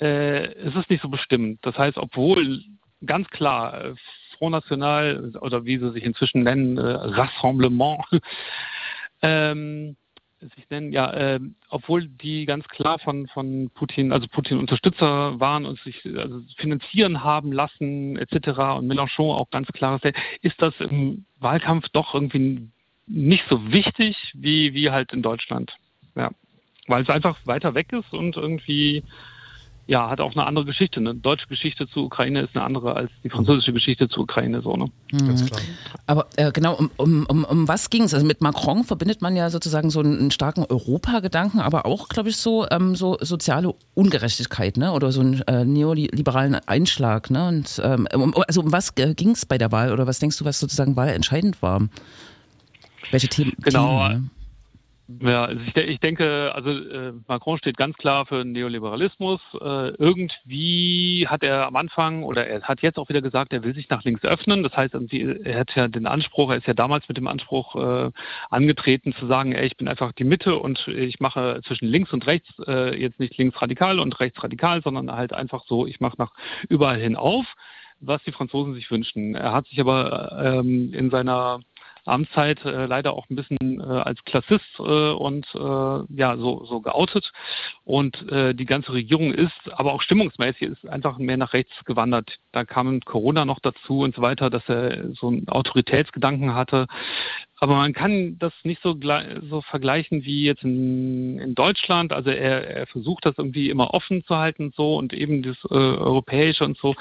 Äh, 0.00 0.54
es 0.54 0.76
ist 0.76 0.88
nicht 0.88 1.02
so 1.02 1.08
bestimmt. 1.08 1.58
Das 1.62 1.76
heißt, 1.76 1.98
obwohl 1.98 2.62
ganz 3.04 3.28
klar 3.30 3.94
Front 4.38 4.52
National 4.52 5.32
oder 5.40 5.64
wie 5.64 5.78
sie 5.78 5.90
sich 5.90 6.04
inzwischen 6.04 6.44
nennen, 6.44 6.78
Rassemblement, 6.78 8.04
ähm, 9.22 9.96
sich 10.40 10.70
nennen, 10.70 10.92
ja, 10.92 11.12
äh, 11.12 11.40
obwohl 11.68 12.08
die 12.08 12.46
ganz 12.46 12.66
klar 12.68 12.98
von, 12.98 13.26
von 13.28 13.70
Putin, 13.74 14.10
also 14.12 14.26
Putin 14.26 14.58
Unterstützer 14.58 15.38
waren 15.38 15.66
und 15.66 15.78
sich 15.80 16.04
also 16.06 16.40
finanzieren 16.56 17.22
haben 17.22 17.52
lassen, 17.52 18.16
etc. 18.16 18.48
und 18.78 18.86
Mélenchon 18.86 19.34
auch 19.34 19.50
ganz 19.50 19.68
klar 19.68 20.00
ist 20.40 20.62
das 20.62 20.74
im 20.80 21.26
Wahlkampf 21.38 21.88
doch 21.90 22.14
irgendwie 22.14 22.68
nicht 23.06 23.44
so 23.50 23.70
wichtig 23.70 24.16
wie, 24.34 24.72
wie 24.72 24.90
halt 24.90 25.12
in 25.12 25.22
Deutschland. 25.22 25.76
Ja. 26.14 26.30
Weil 26.86 27.02
es 27.02 27.10
einfach 27.10 27.38
weiter 27.44 27.74
weg 27.74 27.92
ist 27.92 28.12
und 28.12 28.36
irgendwie 28.36 29.04
ja, 29.90 30.08
hat 30.08 30.20
auch 30.20 30.30
eine 30.36 30.46
andere 30.46 30.66
Geschichte. 30.66 31.00
Eine 31.00 31.16
deutsche 31.16 31.48
Geschichte 31.48 31.88
zur 31.88 32.04
Ukraine 32.04 32.42
ist 32.42 32.54
eine 32.54 32.64
andere 32.64 32.94
als 32.94 33.10
die 33.24 33.28
französische 33.28 33.72
Geschichte 33.72 34.08
zur 34.08 34.22
Ukraine. 34.22 34.62
So, 34.62 34.76
ne? 34.76 34.86
Mhm. 35.10 35.26
Ganz 35.26 35.44
klar. 35.44 35.60
Aber 36.06 36.26
äh, 36.36 36.52
genau, 36.52 36.76
um, 36.76 36.90
um, 36.96 37.26
um, 37.26 37.44
um 37.44 37.66
was 37.66 37.90
ging 37.90 38.04
es? 38.04 38.14
Also 38.14 38.24
mit 38.24 38.40
Macron 38.40 38.84
verbindet 38.84 39.20
man 39.20 39.34
ja 39.34 39.50
sozusagen 39.50 39.90
so 39.90 39.98
einen 39.98 40.30
starken 40.30 40.64
Europagedanken, 40.64 41.58
aber 41.58 41.86
auch, 41.86 42.08
glaube 42.08 42.28
ich, 42.28 42.36
so, 42.36 42.68
ähm, 42.70 42.94
so 42.94 43.18
soziale 43.20 43.74
Ungerechtigkeit 43.94 44.76
ne? 44.76 44.92
oder 44.92 45.10
so 45.10 45.22
einen 45.22 45.42
äh, 45.48 45.64
neoliberalen 45.64 46.54
Einschlag. 46.54 47.28
Ne? 47.28 47.48
Und, 47.48 47.82
ähm, 47.82 48.06
also 48.46 48.60
um 48.60 48.70
was 48.70 48.92
äh, 48.96 49.14
ging 49.14 49.30
es 49.30 49.44
bei 49.44 49.58
der 49.58 49.72
Wahl 49.72 49.92
oder 49.92 50.06
was 50.06 50.20
denkst 50.20 50.38
du, 50.38 50.44
was 50.44 50.60
sozusagen 50.60 50.94
wahlentscheidend 50.94 51.62
war? 51.62 51.88
Welche 53.10 53.26
Themen? 53.26 53.54
Genau. 53.60 54.06
Themen, 54.06 54.22
ne? 54.22 54.30
Ja, 55.18 55.46
also 55.46 55.60
ich, 55.66 55.76
ich, 55.76 56.00
denke, 56.00 56.52
also 56.54 56.70
äh, 56.70 57.12
Macron 57.26 57.58
steht 57.58 57.76
ganz 57.76 57.96
klar 57.96 58.26
für 58.26 58.44
Neoliberalismus. 58.44 59.40
Äh, 59.54 59.88
irgendwie 59.96 61.26
hat 61.26 61.42
er 61.42 61.66
am 61.66 61.76
Anfang 61.76 62.22
oder 62.22 62.46
er 62.46 62.62
hat 62.62 62.80
jetzt 62.82 62.98
auch 62.98 63.08
wieder 63.08 63.22
gesagt, 63.22 63.52
er 63.52 63.64
will 63.64 63.74
sich 63.74 63.88
nach 63.88 64.04
links 64.04 64.24
öffnen. 64.24 64.62
Das 64.62 64.76
heißt, 64.76 64.94
er 64.94 65.58
hat 65.58 65.74
ja 65.74 65.88
den 65.88 66.06
Anspruch, 66.06 66.50
er 66.50 66.58
ist 66.58 66.66
ja 66.66 66.74
damals 66.74 67.08
mit 67.08 67.16
dem 67.16 67.26
Anspruch 67.26 67.74
äh, 67.74 68.10
angetreten 68.50 69.12
zu 69.14 69.26
sagen, 69.26 69.52
ey, 69.52 69.66
ich 69.66 69.76
bin 69.76 69.88
einfach 69.88 70.12
die 70.12 70.24
Mitte 70.24 70.56
und 70.56 70.86
ich 70.86 71.18
mache 71.18 71.60
zwischen 71.66 71.88
links 71.88 72.12
und 72.12 72.26
rechts 72.26 72.48
äh, 72.66 72.96
jetzt 72.96 73.18
nicht 73.18 73.36
linksradikal 73.36 73.98
und 73.98 74.20
rechtsradikal, 74.20 74.82
sondern 74.82 75.10
halt 75.10 75.32
einfach 75.32 75.64
so, 75.66 75.86
ich 75.86 76.00
mache 76.00 76.16
nach 76.18 76.32
überall 76.68 77.00
hin 77.00 77.16
auf 77.16 77.46
was 78.02 78.22
die 78.22 78.32
Franzosen 78.32 78.72
sich 78.72 78.90
wünschen. 78.90 79.34
Er 79.34 79.52
hat 79.52 79.66
sich 79.66 79.78
aber 79.78 80.32
ähm, 80.42 80.94
in 80.94 81.10
seiner 81.10 81.60
Amtszeit 82.04 82.64
äh, 82.64 82.86
leider 82.86 83.12
auch 83.12 83.28
ein 83.30 83.36
bisschen 83.36 83.80
äh, 83.80 83.84
als 83.84 84.22
Klassist 84.24 84.78
äh, 84.78 85.10
und 85.10 85.46
äh, 85.54 86.14
ja 86.16 86.36
so, 86.36 86.64
so 86.64 86.80
geoutet. 86.80 87.32
Und 87.84 88.30
äh, 88.30 88.54
die 88.54 88.66
ganze 88.66 88.92
Regierung 88.92 89.32
ist, 89.32 89.72
aber 89.72 89.92
auch 89.92 90.02
stimmungsmäßig, 90.02 90.62
ist 90.62 90.88
einfach 90.88 91.18
mehr 91.18 91.36
nach 91.36 91.52
rechts 91.52 91.72
gewandert. 91.84 92.36
Da 92.52 92.64
kam 92.64 93.00
Corona 93.00 93.44
noch 93.44 93.60
dazu 93.60 94.00
und 94.00 94.14
so 94.14 94.22
weiter, 94.22 94.50
dass 94.50 94.68
er 94.68 95.12
so 95.14 95.28
einen 95.28 95.48
Autoritätsgedanken 95.48 96.54
hatte. 96.54 96.86
Aber 97.62 97.76
man 97.76 97.92
kann 97.92 98.38
das 98.38 98.54
nicht 98.64 98.82
so, 98.82 98.96
so 99.50 99.60
vergleichen 99.60 100.24
wie 100.24 100.44
jetzt 100.44 100.64
in, 100.64 101.38
in 101.38 101.54
Deutschland. 101.54 102.10
Also 102.10 102.30
er, 102.30 102.66
er, 102.66 102.86
versucht 102.86 103.26
das 103.26 103.36
irgendwie 103.36 103.68
immer 103.68 103.92
offen 103.92 104.24
zu 104.24 104.36
halten 104.36 104.72
so 104.74 104.96
und 104.96 105.12
eben 105.12 105.42
das 105.42 105.58
äh, 105.70 105.74
Europäische 105.74 106.64
und 106.64 106.78
so. 106.78 106.94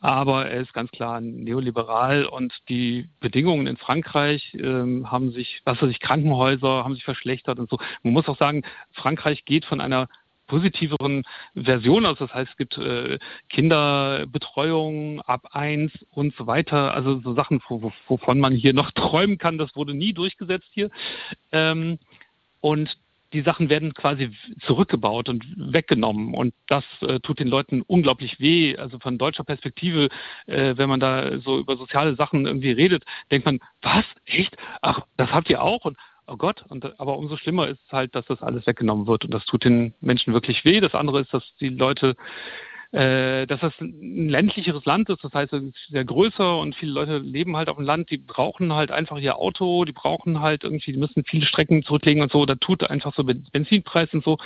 Aber 0.00 0.46
er 0.46 0.60
ist 0.60 0.72
ganz 0.72 0.92
klar 0.92 1.20
neoliberal 1.20 2.24
und 2.24 2.54
die 2.68 3.08
Bedingungen 3.18 3.66
in 3.66 3.76
Frankreich 3.76 4.56
ähm, 4.60 5.10
haben 5.10 5.32
sich, 5.32 5.60
was 5.64 5.82
weiß 5.82 5.90
ich, 5.90 5.98
Krankenhäuser 5.98 6.84
haben 6.84 6.94
sich 6.94 7.04
verschlechtert 7.04 7.58
und 7.58 7.68
so. 7.68 7.78
Man 8.04 8.12
muss 8.12 8.28
auch 8.28 8.38
sagen, 8.38 8.62
Frankreich 8.92 9.44
geht 9.44 9.64
von 9.64 9.80
einer 9.80 10.08
positiveren 10.46 11.24
Version 11.54 12.06
aus. 12.06 12.18
Das 12.18 12.32
heißt, 12.32 12.50
es 12.50 12.56
gibt 12.56 12.78
äh, 12.78 13.18
Kinderbetreuung 13.48 15.20
ab 15.22 15.48
eins 15.52 15.92
und 16.10 16.34
so 16.36 16.46
weiter. 16.46 16.94
Also 16.94 17.20
so 17.20 17.34
Sachen, 17.34 17.60
wovon 17.68 18.40
man 18.40 18.54
hier 18.54 18.72
noch 18.72 18.90
träumen 18.92 19.38
kann, 19.38 19.58
das 19.58 19.74
wurde 19.76 19.94
nie 19.94 20.12
durchgesetzt 20.12 20.68
hier. 20.72 20.90
Ähm, 21.52 21.98
und 22.60 22.96
die 23.32 23.42
Sachen 23.42 23.68
werden 23.68 23.92
quasi 23.92 24.30
zurückgebaut 24.60 25.28
und 25.28 25.44
weggenommen. 25.56 26.34
Und 26.34 26.54
das 26.68 26.84
äh, 27.02 27.20
tut 27.20 27.40
den 27.40 27.48
Leuten 27.48 27.82
unglaublich 27.82 28.38
weh. 28.40 28.76
Also 28.76 28.98
von 28.98 29.18
deutscher 29.18 29.44
Perspektive, 29.44 30.08
äh, 30.46 30.76
wenn 30.76 30.88
man 30.88 31.00
da 31.00 31.38
so 31.40 31.58
über 31.58 31.76
soziale 31.76 32.14
Sachen 32.14 32.46
irgendwie 32.46 32.70
redet, 32.70 33.04
denkt 33.30 33.46
man, 33.46 33.60
was? 33.82 34.04
Echt? 34.24 34.56
Ach, 34.80 35.00
das 35.16 35.30
habt 35.32 35.50
ihr 35.50 35.62
auch? 35.62 35.84
Und 35.84 35.96
oh 36.26 36.36
Gott, 36.36 36.64
und, 36.68 36.98
aber 37.00 37.18
umso 37.18 37.36
schlimmer 37.36 37.68
ist 37.68 37.80
halt, 37.90 38.14
dass 38.14 38.26
das 38.26 38.42
alles 38.42 38.66
weggenommen 38.66 39.06
wird. 39.06 39.24
Und 39.24 39.34
das 39.34 39.44
tut 39.44 39.64
den 39.64 39.94
Menschen 40.00 40.34
wirklich 40.34 40.64
weh. 40.64 40.80
Das 40.80 40.94
andere 40.94 41.20
ist, 41.20 41.32
dass 41.32 41.44
die 41.60 41.68
Leute 41.68 42.16
äh, 42.92 43.46
dass 43.46 43.60
das 43.60 43.72
ein 43.80 44.28
ländlicheres 44.28 44.84
Land 44.84 45.08
ist, 45.08 45.22
das 45.22 45.32
heißt, 45.34 45.52
es 45.52 45.62
ist 45.62 45.88
sehr 45.88 46.04
größer 46.04 46.58
und 46.58 46.76
viele 46.76 46.92
Leute 46.92 47.18
leben 47.18 47.56
halt 47.56 47.68
auf 47.68 47.76
dem 47.76 47.84
Land, 47.84 48.10
die 48.10 48.16
brauchen 48.16 48.72
halt 48.74 48.90
einfach 48.90 49.18
ihr 49.18 49.36
Auto, 49.36 49.84
die 49.84 49.92
brauchen 49.92 50.40
halt 50.40 50.62
irgendwie, 50.64 50.92
die 50.92 50.98
müssen 50.98 51.24
viele 51.24 51.46
Strecken 51.46 51.82
zurücklegen 51.82 52.22
und 52.22 52.30
so, 52.30 52.46
da 52.46 52.54
tut 52.54 52.88
einfach 52.88 53.12
so 53.14 53.24
Benzinpreis 53.24 54.12
und 54.14 54.24
so, 54.24 54.38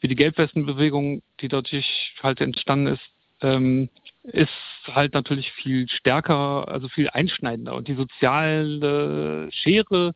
wie 0.00 0.08
die 0.08 0.14
Gelbwestenbewegung, 0.14 1.22
die 1.40 1.48
dadurch 1.48 2.14
halt 2.22 2.40
entstanden 2.40 2.94
ist, 2.94 3.02
ähm, 3.40 3.88
ist 4.24 4.50
halt 4.86 5.14
natürlich 5.14 5.52
viel 5.52 5.88
stärker, 5.88 6.68
also 6.68 6.88
viel 6.88 7.08
einschneidender. 7.08 7.74
Und 7.74 7.88
die 7.88 7.94
soziale 7.94 9.48
Schere 9.52 10.14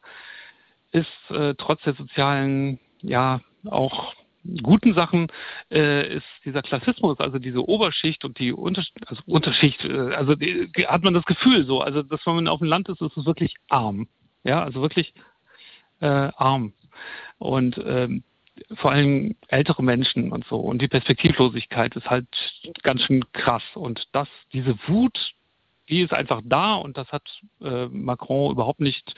ist 0.93 1.31
äh, 1.31 1.55
trotz 1.57 1.83
der 1.83 1.95
sozialen, 1.95 2.79
ja, 3.03 3.41
auch 3.69 4.15
guten 4.63 4.95
Sachen 4.95 5.29
äh, 5.71 6.17
ist 6.17 6.27
dieser 6.45 6.63
Klassismus, 6.63 7.21
also 7.21 7.39
diese 7.39 7.67
Oberschicht 7.69 8.25
und 8.25 8.39
die 8.39 8.53
Unter 8.53 8.83
also 9.07 9.23
Unterschicht, 9.27 9.85
äh, 9.85 10.15
also 10.15 10.35
die, 10.35 10.71
hat 10.87 11.03
man 11.03 11.15
das 11.15 11.25
Gefühl 11.25 11.67
so, 11.67 11.81
also 11.81 12.03
dass 12.03 12.27
wenn 12.27 12.37
man 12.37 12.49
auf 12.49 12.61
dem 12.61 12.69
Land 12.69 12.89
ist, 12.89 13.03
ist 13.03 13.17
es 13.17 13.27
wirklich 13.27 13.55
arm, 13.69 14.09
ja, 14.45 14.63
also 14.63 14.81
wirklich 14.81 15.13
äh, 16.01 16.07
arm. 16.07 16.73
Und 17.39 17.79
ähm, 17.85 18.25
vor 18.75 18.93
allem 18.93 19.37
ältere 19.49 19.83
Menschen 19.83 20.33
und 20.33 20.45
so. 20.47 20.57
Und 20.57 20.83
die 20.83 20.89
Perspektivlosigkeit 20.89 21.97
ist 21.97 22.09
halt 22.09 22.29
ganz 22.83 23.03
schön 23.03 23.25
krass. 23.33 23.63
Und 23.75 24.05
das, 24.13 24.29
diese 24.53 24.77
Wut, 24.87 25.33
die 25.89 26.03
ist 26.03 26.13
einfach 26.13 26.43
da. 26.45 26.75
Und 26.75 26.97
das 26.97 27.09
hat 27.11 27.23
äh, 27.63 27.87
Macron 27.87 28.53
überhaupt 28.53 28.81
nicht 28.81 29.15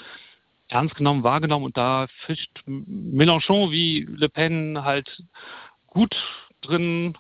ernst 0.73 0.95
genommen, 0.95 1.23
wahrgenommen 1.23 1.67
und 1.67 1.77
da 1.77 2.07
fischt 2.27 2.63
Mélenchon 2.67 3.71
wie 3.71 4.07
Le 4.09 4.29
Pen 4.29 4.83
halt 4.83 5.23
gut 5.87 6.17
drin. 6.63 7.17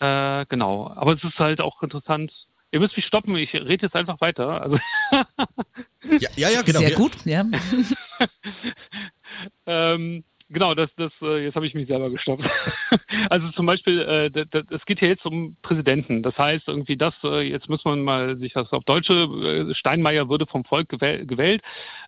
Äh, 0.00 0.46
genau, 0.46 0.92
aber 0.94 1.14
es 1.14 1.24
ist 1.24 1.38
halt 1.38 1.60
auch 1.60 1.82
interessant. 1.82 2.32
Ihr 2.70 2.80
müsst 2.80 2.96
mich 2.96 3.06
stoppen, 3.06 3.34
ich 3.36 3.54
rede 3.54 3.86
jetzt 3.86 3.96
einfach 3.96 4.20
weiter. 4.20 4.60
Also 4.60 4.78
ja, 5.10 6.28
ja, 6.36 6.50
ja, 6.50 6.62
genau. 6.62 6.80
Sehr 6.80 6.92
gut, 6.92 7.16
ja. 7.24 7.46
ähm, 9.66 10.24
Genau, 10.50 10.74
das, 10.74 10.88
das, 10.96 11.12
äh, 11.20 11.44
jetzt 11.44 11.56
habe 11.56 11.66
ich 11.66 11.74
mich 11.74 11.88
selber 11.88 12.08
gestoppt. 12.08 12.42
also 13.30 13.50
zum 13.50 13.66
Beispiel, 13.66 14.00
äh, 14.00 14.46
es 14.70 14.84
geht 14.86 14.98
hier 14.98 15.08
jetzt 15.08 15.26
um 15.26 15.56
Präsidenten. 15.60 16.22
Das 16.22 16.38
heißt 16.38 16.68
irgendwie, 16.68 16.96
das, 16.96 17.14
äh, 17.22 17.42
jetzt 17.42 17.68
muss 17.68 17.84
man 17.84 18.02
mal 18.02 18.38
sich 18.38 18.54
das 18.54 18.72
auf 18.72 18.84
Deutsche, 18.84 19.74
Steinmeier 19.74 20.30
würde 20.30 20.46
vom 20.46 20.64
Volk 20.64 20.88
gewählt, 20.88 21.62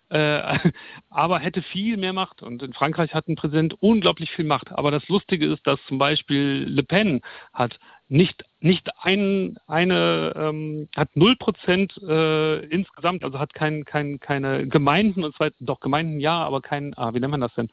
äh, 0.09 0.57
aber 1.11 1.37
hätte 1.37 1.61
viel 1.61 1.97
mehr 1.97 2.13
Macht. 2.13 2.41
Und 2.41 2.63
in 2.63 2.73
Frankreich 2.73 3.13
hat 3.13 3.27
ein 3.27 3.35
Präsident 3.35 3.75
unglaublich 3.79 4.31
viel 4.31 4.45
Macht. 4.45 4.71
Aber 4.71 4.89
das 4.89 5.07
Lustige 5.07 5.45
ist, 5.45 5.67
dass 5.67 5.79
zum 5.87 5.99
Beispiel 5.99 6.65
Le 6.67 6.83
Pen 6.83 7.21
hat 7.53 7.77
nicht 8.09 8.43
nicht 8.59 8.89
ein, 8.99 9.57
eine 9.67 10.33
ähm, 10.35 10.89
hat 10.95 11.15
null 11.15 11.35
Prozent 11.35 11.95
äh, 12.07 12.59
insgesamt, 12.65 13.23
also 13.23 13.39
hat 13.39 13.53
kein, 13.53 13.85
kein, 13.85 14.19
keine 14.19 14.67
Gemeinden 14.67 15.23
und 15.23 15.35
zwar 15.35 15.49
doch 15.59 15.79
Gemeinden 15.79 16.19
ja, 16.19 16.43
aber 16.43 16.61
kein, 16.61 16.93
ah, 16.97 17.13
wie 17.13 17.19
nennt 17.19 17.31
man 17.31 17.41
das 17.41 17.53
denn? 17.55 17.69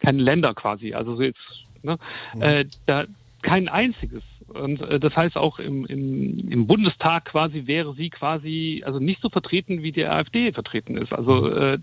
Keine 0.00 0.22
Länder 0.22 0.54
quasi. 0.54 0.94
Also 0.94 1.16
so 1.16 1.22
jetzt, 1.22 1.66
ne? 1.82 1.98
Mhm. 2.34 2.42
Äh, 2.42 2.64
da 2.86 3.06
kein 3.42 3.68
einziges. 3.68 4.22
Und 4.48 4.80
äh, 4.80 4.98
das 4.98 5.14
heißt 5.14 5.36
auch 5.36 5.58
im, 5.58 5.84
im, 5.86 6.50
im 6.50 6.66
Bundestag 6.66 7.26
quasi 7.26 7.66
wäre 7.66 7.94
sie 7.94 8.10
quasi 8.10 8.82
also 8.84 8.98
nicht 8.98 9.20
so 9.20 9.28
vertreten, 9.28 9.82
wie 9.82 9.92
die 9.92 10.06
AfD 10.06 10.52
vertreten 10.52 10.96
ist. 10.96 11.12
Also 11.12 11.42
mhm. 11.42 11.56
äh, 11.56 11.78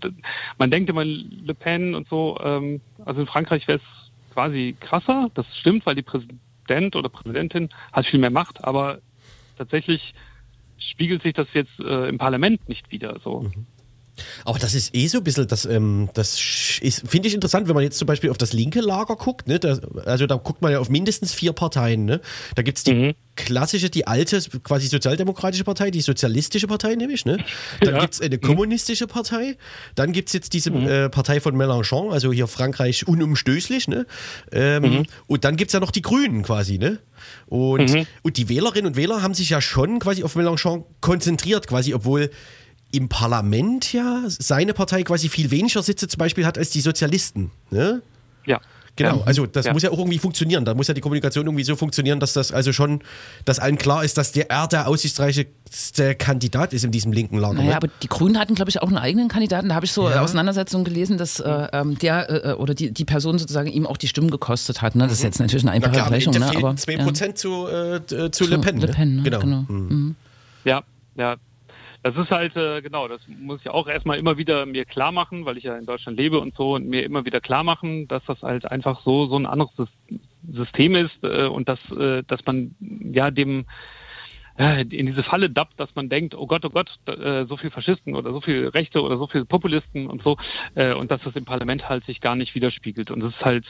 man 0.58 0.70
denkt 0.70 0.90
immer 0.90 1.04
Le 1.04 1.54
Pen 1.54 1.94
und 1.94 2.08
so, 2.08 2.38
ähm, 2.42 2.80
also 3.04 3.20
in 3.20 3.26
Frankreich 3.26 3.66
wäre 3.68 3.78
es 3.78 4.34
quasi 4.34 4.76
krasser, 4.80 5.30
das 5.34 5.46
stimmt, 5.56 5.86
weil 5.86 5.94
die 5.94 6.02
Präsident 6.02 6.94
oder 6.94 7.08
Präsidentin 7.08 7.70
hat 7.92 8.06
viel 8.06 8.20
mehr 8.20 8.30
Macht, 8.30 8.64
aber 8.64 8.98
tatsächlich 9.56 10.14
spiegelt 10.78 11.22
sich 11.22 11.32
das 11.32 11.46
jetzt 11.54 11.78
äh, 11.80 12.08
im 12.08 12.18
Parlament 12.18 12.68
nicht 12.68 12.90
wieder 12.90 13.18
so. 13.20 13.42
Mhm. 13.42 13.66
Aber 14.44 14.58
das 14.58 14.74
ist 14.74 14.94
eh 14.94 15.06
so 15.08 15.18
ein 15.18 15.24
bisschen, 15.24 15.46
das, 15.46 15.64
ähm, 15.64 16.08
das 16.14 16.38
finde 16.38 17.28
ich 17.28 17.34
interessant, 17.34 17.68
wenn 17.68 17.74
man 17.74 17.84
jetzt 17.84 17.98
zum 17.98 18.06
Beispiel 18.06 18.30
auf 18.30 18.38
das 18.38 18.52
linke 18.52 18.80
Lager 18.80 19.16
guckt. 19.16 19.48
Ne? 19.48 19.58
Da, 19.58 19.78
also 20.04 20.26
da 20.26 20.36
guckt 20.36 20.62
man 20.62 20.72
ja 20.72 20.78
auf 20.78 20.88
mindestens 20.88 21.32
vier 21.32 21.52
Parteien. 21.52 22.04
Ne? 22.04 22.20
Da 22.54 22.62
gibt 22.62 22.78
es 22.78 22.84
die 22.84 22.94
mhm. 22.94 23.14
klassische, 23.36 23.90
die 23.90 24.06
alte, 24.06 24.40
quasi 24.62 24.86
sozialdemokratische 24.86 25.64
Partei, 25.64 25.90
die 25.90 26.00
sozialistische 26.00 26.66
Partei 26.66 26.94
nämlich. 26.94 27.24
Ne? 27.24 27.38
Dann 27.80 27.94
ja. 27.94 28.00
gibt 28.00 28.14
es 28.14 28.20
eine 28.20 28.38
kommunistische 28.38 29.06
Partei. 29.06 29.56
Dann 29.94 30.12
gibt 30.12 30.28
es 30.28 30.32
jetzt 30.32 30.52
diese 30.52 30.70
mhm. 30.70 30.88
äh, 30.88 31.08
Partei 31.08 31.40
von 31.40 31.54
Mélenchon, 31.54 32.10
also 32.10 32.32
hier 32.32 32.46
Frankreich 32.46 33.06
unumstößlich. 33.06 33.88
Ne? 33.88 34.06
Ähm, 34.52 34.82
mhm. 34.82 35.06
Und 35.26 35.44
dann 35.44 35.56
gibt 35.56 35.70
es 35.70 35.72
ja 35.72 35.80
noch 35.80 35.90
die 35.90 36.02
Grünen 36.02 36.42
quasi. 36.42 36.78
Ne? 36.78 37.00
Und, 37.46 37.92
mhm. 37.92 38.06
und 38.22 38.36
die 38.36 38.48
Wählerinnen 38.48 38.86
und 38.86 38.96
Wähler 38.96 39.22
haben 39.22 39.34
sich 39.34 39.50
ja 39.50 39.60
schon 39.60 39.98
quasi 39.98 40.24
auf 40.24 40.36
Mélenchon 40.36 40.84
konzentriert, 41.00 41.66
quasi, 41.66 41.94
obwohl 41.94 42.30
im 42.96 43.08
Parlament 43.08 43.92
ja 43.92 44.22
seine 44.26 44.72
Partei 44.72 45.02
quasi 45.02 45.28
viel 45.28 45.50
weniger 45.50 45.82
Sitze 45.82 46.08
zum 46.08 46.18
Beispiel 46.18 46.46
hat 46.46 46.56
als 46.56 46.70
die 46.70 46.80
Sozialisten. 46.80 47.50
Ne? 47.70 48.02
Ja. 48.46 48.60
Genau, 48.96 49.22
also 49.26 49.44
das 49.44 49.66
ja. 49.66 49.74
muss 49.74 49.82
ja 49.82 49.90
auch 49.90 49.98
irgendwie 49.98 50.18
funktionieren. 50.18 50.64
Da 50.64 50.72
muss 50.72 50.88
ja 50.88 50.94
die 50.94 51.02
Kommunikation 51.02 51.44
irgendwie 51.44 51.64
so 51.64 51.76
funktionieren, 51.76 52.18
dass 52.18 52.32
das 52.32 52.50
also 52.50 52.72
schon, 52.72 53.02
dass 53.44 53.58
allen 53.58 53.76
klar 53.76 54.02
ist, 54.02 54.16
dass 54.16 54.32
der 54.32 54.50
er 54.50 54.66
der 54.68 54.88
aussichtsreichste 54.88 56.14
Kandidat 56.14 56.72
ist 56.72 56.82
in 56.82 56.92
diesem 56.92 57.12
linken 57.12 57.36
Lager. 57.36 57.54
Naja, 57.54 57.68
ne? 57.68 57.76
aber 57.76 57.88
die 58.02 58.08
Grünen 58.08 58.38
hatten, 58.38 58.54
glaube 58.54 58.70
ich, 58.70 58.80
auch 58.80 58.88
einen 58.88 58.96
eigenen 58.96 59.28
Kandidaten. 59.28 59.68
Da 59.68 59.74
habe 59.74 59.84
ich 59.84 59.92
so 59.92 60.08
ja. 60.08 60.22
Auseinandersetzungen 60.22 60.86
gelesen, 60.86 61.18
dass 61.18 61.40
äh, 61.40 61.68
ähm, 61.74 61.98
der 61.98 62.46
äh, 62.46 62.52
oder 62.54 62.72
die, 62.72 62.90
die 62.90 63.04
Person 63.04 63.38
sozusagen 63.38 63.68
ihm 63.68 63.86
auch 63.86 63.98
die 63.98 64.08
Stimmen 64.08 64.30
gekostet 64.30 64.80
hat. 64.80 64.94
Ne? 64.94 65.04
Das 65.04 65.12
ist 65.12 65.20
mhm. 65.20 65.26
jetzt 65.26 65.40
natürlich 65.40 65.64
eine 65.64 65.72
einfache 65.72 66.08
Gleichung. 66.08 66.32
Ne? 66.32 66.46
Aber 66.46 66.70
2% 66.70 67.26
ja. 67.26 67.34
zu, 67.34 67.66
äh, 67.68 68.06
zu, 68.06 68.30
zu 68.30 68.46
Le 68.46 68.58
Pen. 68.60 68.78
Le 68.78 68.88
Pen, 68.88 69.16
ne? 69.16 69.22
genau. 69.24 69.40
genau. 69.40 69.64
Mhm. 69.68 69.88
Mhm. 69.88 70.14
Ja, 70.64 70.82
ja, 71.16 71.36
das 72.06 72.24
ist 72.24 72.30
halt, 72.30 72.56
äh, 72.56 72.82
genau, 72.82 73.08
das 73.08 73.20
muss 73.26 73.60
ich 73.60 73.68
auch 73.68 73.88
erstmal 73.88 74.18
immer 74.18 74.38
wieder 74.38 74.64
mir 74.64 74.84
klar 74.84 75.10
machen, 75.10 75.44
weil 75.44 75.58
ich 75.58 75.64
ja 75.64 75.76
in 75.76 75.86
Deutschland 75.86 76.16
lebe 76.16 76.38
und 76.38 76.54
so 76.54 76.74
und 76.74 76.86
mir 76.86 77.04
immer 77.04 77.24
wieder 77.24 77.40
klar 77.40 77.64
machen, 77.64 78.06
dass 78.06 78.24
das 78.26 78.42
halt 78.42 78.70
einfach 78.70 79.02
so, 79.02 79.26
so 79.26 79.36
ein 79.36 79.46
anderes 79.46 79.72
System 80.52 80.94
ist 80.94 81.22
äh, 81.22 81.46
und 81.46 81.68
dass, 81.68 81.80
äh, 81.90 82.22
dass 82.22 82.44
man 82.46 82.76
ja 83.12 83.30
dem 83.30 83.66
äh, 84.56 84.82
in 84.82 85.06
diese 85.06 85.24
Falle 85.24 85.50
dappt, 85.50 85.80
dass 85.80 85.94
man 85.96 86.08
denkt, 86.08 86.34
oh 86.34 86.46
Gott, 86.46 86.64
oh 86.64 86.70
Gott, 86.70 86.90
äh, 87.06 87.44
so 87.46 87.56
viel 87.56 87.70
Faschisten 87.70 88.14
oder 88.14 88.32
so 88.32 88.40
viel 88.40 88.68
Rechte 88.68 89.02
oder 89.02 89.18
so 89.18 89.26
viel 89.26 89.44
Populisten 89.44 90.06
und 90.06 90.22
so, 90.22 90.36
äh, 90.76 90.94
und 90.94 91.10
dass 91.10 91.20
das 91.22 91.34
im 91.34 91.44
Parlament 91.44 91.88
halt 91.88 92.04
sich 92.04 92.20
gar 92.20 92.36
nicht 92.36 92.54
widerspiegelt. 92.54 93.10
Und 93.10 93.22
es 93.22 93.34
ist 93.34 93.44
halt, 93.44 93.66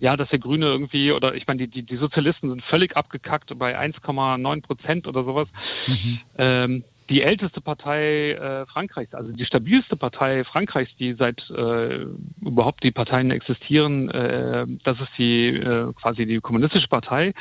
ja, 0.00 0.16
dass 0.16 0.28
der 0.28 0.38
Grüne 0.40 0.66
irgendwie, 0.66 1.12
oder 1.12 1.34
ich 1.34 1.46
meine, 1.46 1.66
die, 1.66 1.68
die, 1.68 1.82
die 1.84 1.96
Sozialisten 1.96 2.50
sind 2.50 2.62
völlig 2.64 2.96
abgekackt 2.96 3.56
bei 3.58 3.78
1,9 3.78 4.62
Prozent 4.62 5.06
oder 5.06 5.24
sowas. 5.24 5.48
Mhm. 5.86 6.20
Ähm, 6.36 6.84
die 7.08 7.22
älteste 7.22 7.60
Partei 7.60 8.32
äh, 8.32 8.66
Frankreichs, 8.66 9.14
also 9.14 9.32
die 9.32 9.44
stabilste 9.44 9.96
Partei 9.96 10.44
Frankreichs, 10.44 10.94
die 10.96 11.14
seit 11.14 11.48
äh, 11.50 12.06
überhaupt 12.40 12.84
die 12.84 12.90
Parteien 12.90 13.30
existieren, 13.30 14.10
äh, 14.10 14.66
das 14.84 15.00
ist 15.00 15.10
die 15.16 15.48
äh, 15.48 15.92
quasi 15.94 16.26
die 16.26 16.40
kommunistische 16.40 16.88
Partei 16.88 17.32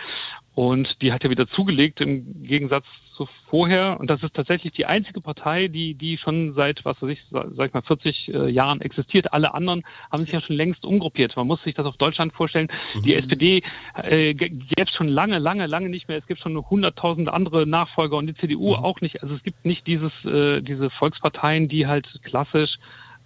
und 0.57 1.03
die 1.03 1.13
hat 1.13 1.23
ja 1.23 1.29
wieder 1.29 1.47
zugelegt 1.47 2.01
im 2.01 2.41
Gegensatz 2.41 2.83
zu 3.15 3.29
vorher. 3.47 3.99
Und 3.99 4.09
das 4.09 4.23
ist 4.23 4.33
tatsächlich 4.33 4.73
die 4.73 4.87
einzige 4.87 5.21
Partei, 5.21 5.67
die, 5.67 5.93
die 5.93 6.17
schon 6.17 6.55
seit, 6.55 6.83
was 6.83 6.99
weiß 6.99 7.11
ich, 7.11 7.19
sag 7.29 7.67
ich 7.67 7.73
mal, 7.75 7.83
40 7.83 8.33
äh, 8.33 8.49
Jahren 8.49 8.81
existiert. 8.81 9.33
Alle 9.33 9.53
anderen 9.53 9.83
haben 10.11 10.23
sich 10.23 10.31
ja 10.31 10.41
schon 10.41 10.55
längst 10.55 10.83
umgruppiert. 10.83 11.35
Man 11.35 11.45
muss 11.45 11.61
sich 11.61 11.75
das 11.75 11.85
auf 11.85 11.97
Deutschland 11.97 12.33
vorstellen. 12.33 12.69
Mhm. 12.95 13.03
Die 13.03 13.13
SPD 13.13 13.61
äh, 13.93 14.33
gäbe 14.33 14.65
es 14.77 14.89
schon 14.95 15.09
lange, 15.09 15.37
lange, 15.37 15.67
lange 15.67 15.89
nicht 15.89 16.07
mehr. 16.07 16.17
Es 16.17 16.25
gibt 16.25 16.39
schon 16.39 16.57
hunderttausend 16.57 17.29
andere 17.29 17.67
Nachfolger 17.67 18.17
und 18.17 18.25
die 18.25 18.33
CDU 18.33 18.69
mhm. 18.69 18.83
auch 18.83 18.99
nicht. 18.99 19.21
Also 19.21 19.35
es 19.35 19.43
gibt 19.43 19.63
nicht 19.63 19.85
dieses, 19.85 20.11
äh, 20.25 20.63
diese 20.63 20.89
Volksparteien, 20.89 21.67
die 21.67 21.85
halt 21.85 22.07
klassisch 22.23 22.79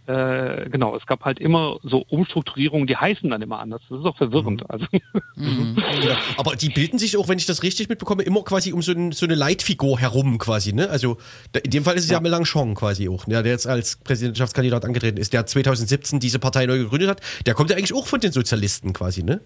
äh, 0.08 0.70
genau, 0.70 0.96
es 0.96 1.06
gab 1.06 1.24
halt 1.26 1.40
immer 1.40 1.78
so 1.84 2.00
Umstrukturierungen, 2.10 2.88
die 2.88 2.98
heißen 2.98 3.30
dann 3.30 3.42
immer 3.42 3.60
anders. 3.60 3.82
Das 3.90 4.00
ist 4.00 4.06
auch 4.06 4.18
verwirrend. 4.18 4.62
Mhm. 4.62 4.68
Also. 4.70 4.86
Mhm. 5.36 5.78
Ja, 6.04 6.18
aber 6.38 6.56
die 6.56 6.70
bilden 6.70 6.98
sich 6.98 7.18
auch, 7.18 7.28
wenn 7.28 7.38
ich 7.38 7.46
das 7.46 7.62
richtig 7.64 7.88
mitbekomme, 7.88 8.24
immer 8.24 8.44
quasi 8.44 8.74
um 8.74 8.82
so, 8.82 8.92
ein, 8.92 9.12
so 9.12 9.26
eine 9.26 9.36
Leitfigur 9.36 10.00
herum 10.00 10.38
quasi. 10.38 10.74
Ne? 10.74 10.90
Also 10.90 11.18
in 11.64 11.72
dem 11.72 11.84
Fall 11.84 11.96
ist 11.96 12.06
es 12.06 12.10
ja, 12.10 12.18
ja 12.18 12.22
Mélenchon 12.22 12.74
quasi 12.74 13.10
auch, 13.10 13.28
ne? 13.28 13.44
der 13.44 13.52
jetzt 13.52 13.68
als 13.68 13.98
Präsidentschaftskandidat 13.98 14.86
angetreten 14.86 15.18
ist, 15.18 15.34
der 15.34 15.46
2017 15.46 16.20
diese 16.20 16.40
Partei 16.40 16.66
neu 16.66 16.80
gegründet 16.80 17.10
hat. 17.10 17.22
Der 17.46 17.54
kommt 17.54 17.70
ja 17.70 17.78
eigentlich 17.78 17.94
auch 17.94 18.08
von 18.08 18.20
den 18.20 18.32
Sozialisten 18.32 18.94
quasi, 18.94 19.24
ne? 19.24 19.42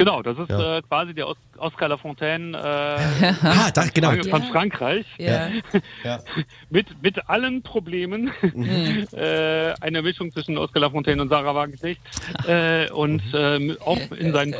Genau, 0.00 0.22
das 0.22 0.38
ist 0.38 0.48
Ja. 0.48 0.78
äh, 0.78 0.82
quasi 0.82 1.12
der 1.12 1.28
Os 1.28 1.36
Oscar 1.58 1.88
Lafontaine 1.88 2.56
äh, 2.56 2.60
Ah, 3.42 3.70
da, 3.70 3.84
genau. 3.92 4.12
von 4.30 4.42
Frankreich. 4.44 5.04
Ja. 5.18 5.50
Ja. 6.04 6.22
mit, 6.70 6.86
mit 7.02 7.28
allen 7.28 7.60
Problemen. 7.62 8.30
Mhm. 8.54 9.06
äh, 9.12 9.74
eine 9.82 10.00
Mischung 10.00 10.32
zwischen 10.32 10.56
Oskar 10.56 10.80
Lafontaine 10.80 11.20
und 11.20 11.28
Sarah 11.28 11.54
Wagenknecht. 11.54 12.00
Äh, 12.46 12.90
und 12.92 13.22
Mhm. 13.26 13.34
ähm, 13.34 13.76
auch, 13.84 14.00
in 14.12 14.32
seinen 14.32 14.54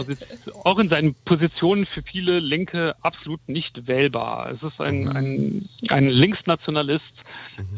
auch 0.64 0.78
in 0.78 0.90
seinen 0.90 1.14
Positionen 1.24 1.86
für 1.86 2.02
viele 2.02 2.38
Linke 2.40 2.94
absolut 3.00 3.40
nicht 3.48 3.86
wählbar. 3.86 4.50
Es 4.50 4.62
ist 4.62 4.78
ein, 4.78 5.04
Mhm. 5.04 5.16
ein, 5.16 5.68
ein 5.88 6.08
Linksnationalist, 6.10 7.04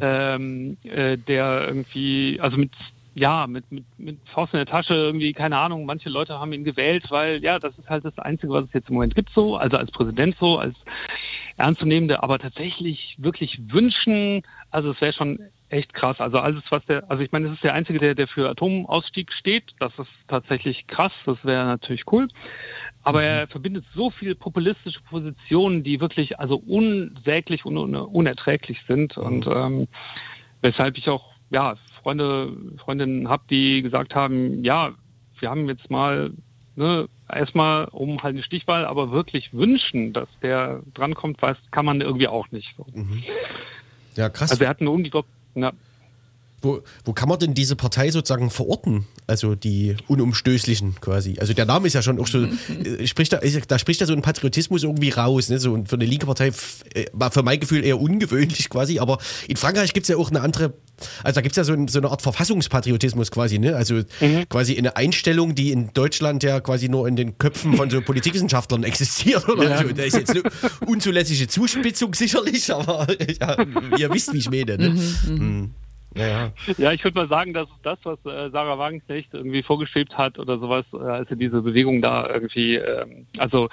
ähm, 0.00 0.78
äh, 0.82 1.16
der 1.16 1.64
irgendwie, 1.68 2.40
also 2.40 2.56
mit 2.56 2.72
ja, 3.14 3.46
mit, 3.46 3.70
mit, 3.70 3.84
mit 3.98 4.18
Faust 4.28 4.54
in 4.54 4.58
der 4.58 4.66
Tasche 4.66 4.94
irgendwie, 4.94 5.32
keine 5.32 5.58
Ahnung, 5.58 5.84
manche 5.84 6.08
Leute 6.08 6.38
haben 6.38 6.52
ihn 6.52 6.64
gewählt, 6.64 7.10
weil 7.10 7.42
ja, 7.42 7.58
das 7.58 7.76
ist 7.78 7.88
halt 7.88 8.04
das 8.04 8.18
Einzige, 8.18 8.52
was 8.52 8.64
es 8.64 8.72
jetzt 8.72 8.88
im 8.88 8.94
Moment 8.94 9.14
gibt 9.14 9.30
so, 9.34 9.56
also 9.56 9.76
als 9.76 9.90
Präsident 9.90 10.36
so, 10.40 10.58
als 10.58 10.74
ernstzunehmende, 11.58 12.22
aber 12.22 12.38
tatsächlich 12.38 13.16
wirklich 13.18 13.60
wünschen, 13.68 14.42
also 14.70 14.92
es 14.92 15.00
wäre 15.00 15.12
schon 15.12 15.38
echt 15.72 15.94
krass. 15.94 16.20
Also 16.20 16.38
alles, 16.38 16.62
was 16.70 16.84
der, 16.86 17.10
also 17.10 17.22
ich 17.22 17.32
meine, 17.32 17.48
es 17.48 17.54
ist 17.54 17.64
der 17.64 17.74
Einzige, 17.74 17.98
der, 17.98 18.14
der 18.14 18.28
für 18.28 18.48
Atomausstieg 18.48 19.32
steht. 19.32 19.72
Das 19.80 19.92
ist 19.98 20.10
tatsächlich 20.28 20.86
krass, 20.86 21.12
das 21.24 21.42
wäre 21.44 21.64
natürlich 21.64 22.04
cool. 22.12 22.28
Aber 23.02 23.22
er 23.22 23.48
verbindet 23.48 23.84
so 23.94 24.10
viele 24.10 24.34
populistische 24.34 25.00
Positionen, 25.02 25.82
die 25.82 26.00
wirklich 26.00 26.38
also 26.38 26.56
unsäglich 26.56 27.64
und 27.64 27.78
un 27.78 27.94
unerträglich 27.96 28.80
sind. 28.86 29.16
Und 29.16 29.46
ähm, 29.46 29.88
weshalb 30.60 30.98
ich 30.98 31.08
auch 31.08 31.32
ja 31.50 31.76
Freunde, 32.02 32.52
Freundinnen 32.78 33.28
habe, 33.28 33.44
die 33.50 33.82
gesagt 33.82 34.14
haben, 34.14 34.64
ja, 34.64 34.92
wir 35.38 35.50
haben 35.50 35.68
jetzt 35.68 35.90
mal 35.90 36.32
ne, 36.76 37.08
erstmal 37.28 37.86
um 37.86 38.22
halt 38.22 38.34
eine 38.34 38.42
Stichwahl, 38.42 38.84
aber 38.84 39.10
wirklich 39.10 39.52
wünschen, 39.52 40.12
dass 40.12 40.28
der 40.42 40.82
drankommt, 40.94 41.40
weiß, 41.40 41.56
kann 41.70 41.84
man 41.84 42.00
irgendwie 42.00 42.28
auch 42.28 42.50
nicht. 42.50 42.74
So. 42.76 42.86
Ja, 44.16 44.28
krass. 44.28 44.50
Also 44.50 44.64
er 44.64 44.70
hat 44.70 44.80
einen 44.80 44.88
unglaublich, 44.88 45.32
na, 45.54 45.72
Wo, 46.62 46.80
wo 47.04 47.12
kann 47.12 47.28
man 47.28 47.38
denn 47.38 47.54
diese 47.54 47.76
Partei 47.76 48.10
sozusagen 48.10 48.48
verorten? 48.50 49.06
Also 49.26 49.54
die 49.54 49.96
Unumstößlichen 50.08 50.96
quasi. 51.00 51.36
Also 51.40 51.52
der 51.54 51.64
Name 51.66 51.86
ist 51.88 51.92
ja 51.94 52.02
schon 52.02 52.18
auch 52.20 52.26
so, 52.26 52.44
äh, 52.44 53.06
spricht 53.06 53.32
da, 53.32 53.38
ist- 53.38 53.70
da 53.70 53.78
spricht 53.78 54.00
ja 54.00 54.06
so 54.06 54.12
ein 54.12 54.22
Patriotismus 54.22 54.82
irgendwie 54.84 55.10
raus. 55.10 55.48
Ne? 55.48 55.58
So, 55.58 55.72
und 55.72 55.88
für 55.88 55.96
eine 55.96 56.04
linke 56.04 56.26
Partei 56.26 56.48
f- 56.48 56.84
äh, 56.94 57.06
war 57.12 57.30
für 57.30 57.42
mein 57.42 57.58
Gefühl 57.60 57.84
eher 57.84 58.00
ungewöhnlich 58.00 58.68
quasi. 58.70 58.98
Aber 58.98 59.18
in 59.48 59.56
Frankreich 59.56 59.92
gibt 59.92 60.04
es 60.04 60.08
ja 60.08 60.16
auch 60.16 60.30
eine 60.30 60.40
andere, 60.40 60.72
also 61.24 61.34
da 61.34 61.40
gibt 61.40 61.52
es 61.52 61.56
ja 61.56 61.64
so, 61.64 61.72
ein, 61.72 61.88
so 61.88 61.98
eine 61.98 62.10
Art 62.10 62.22
Verfassungspatriotismus 62.22 63.30
quasi. 63.30 63.58
Ne? 63.58 63.74
Also 63.76 64.02
quasi 64.48 64.76
eine 64.78 64.96
Einstellung, 64.96 65.54
die 65.54 65.72
in 65.72 65.90
Deutschland 65.94 66.42
ja 66.42 66.60
quasi 66.60 66.88
nur 66.88 67.08
in 67.08 67.16
den 67.16 67.38
Köpfen 67.38 67.76
von 67.76 67.90
so 67.90 68.00
Politikwissenschaftlern 68.02 68.84
existiert. 68.84 69.48
Oder 69.48 69.78
so. 69.78 69.88
Da 69.92 70.02
ist 70.04 70.16
jetzt 70.16 70.30
eine 70.30 70.42
unzulässige 70.86 71.48
Zuspitzung 71.48 72.14
sicherlich, 72.14 72.72
aber 72.72 73.06
ja, 73.40 73.56
ihr 73.98 74.10
wisst, 74.12 74.32
wie 74.32 74.38
ich 74.38 74.50
meine. 74.50 74.78
Ne? 74.78 74.90
Mhm. 75.28 75.70
Ja, 75.70 75.91
ja. 76.16 76.52
Ja, 76.78 76.92
ich 76.92 77.02
würde 77.02 77.18
mal 77.18 77.28
sagen, 77.28 77.52
das 77.54 77.68
ist 77.68 77.78
das, 77.82 77.98
was 78.04 78.18
äh, 78.24 78.50
Sarah 78.50 78.78
Wagenknecht 78.78 79.32
irgendwie 79.34 79.62
vorgeschrieben 79.62 80.16
hat 80.16 80.38
oder 80.38 80.58
sowas, 80.58 80.84
äh, 80.92 80.98
als 80.98 81.28
sie 81.28 81.36
diese 81.36 81.62
Bewegung 81.62 82.00
da 82.02 82.28
irgendwie, 82.28 82.76
ähm, 82.76 83.26
also 83.38 83.68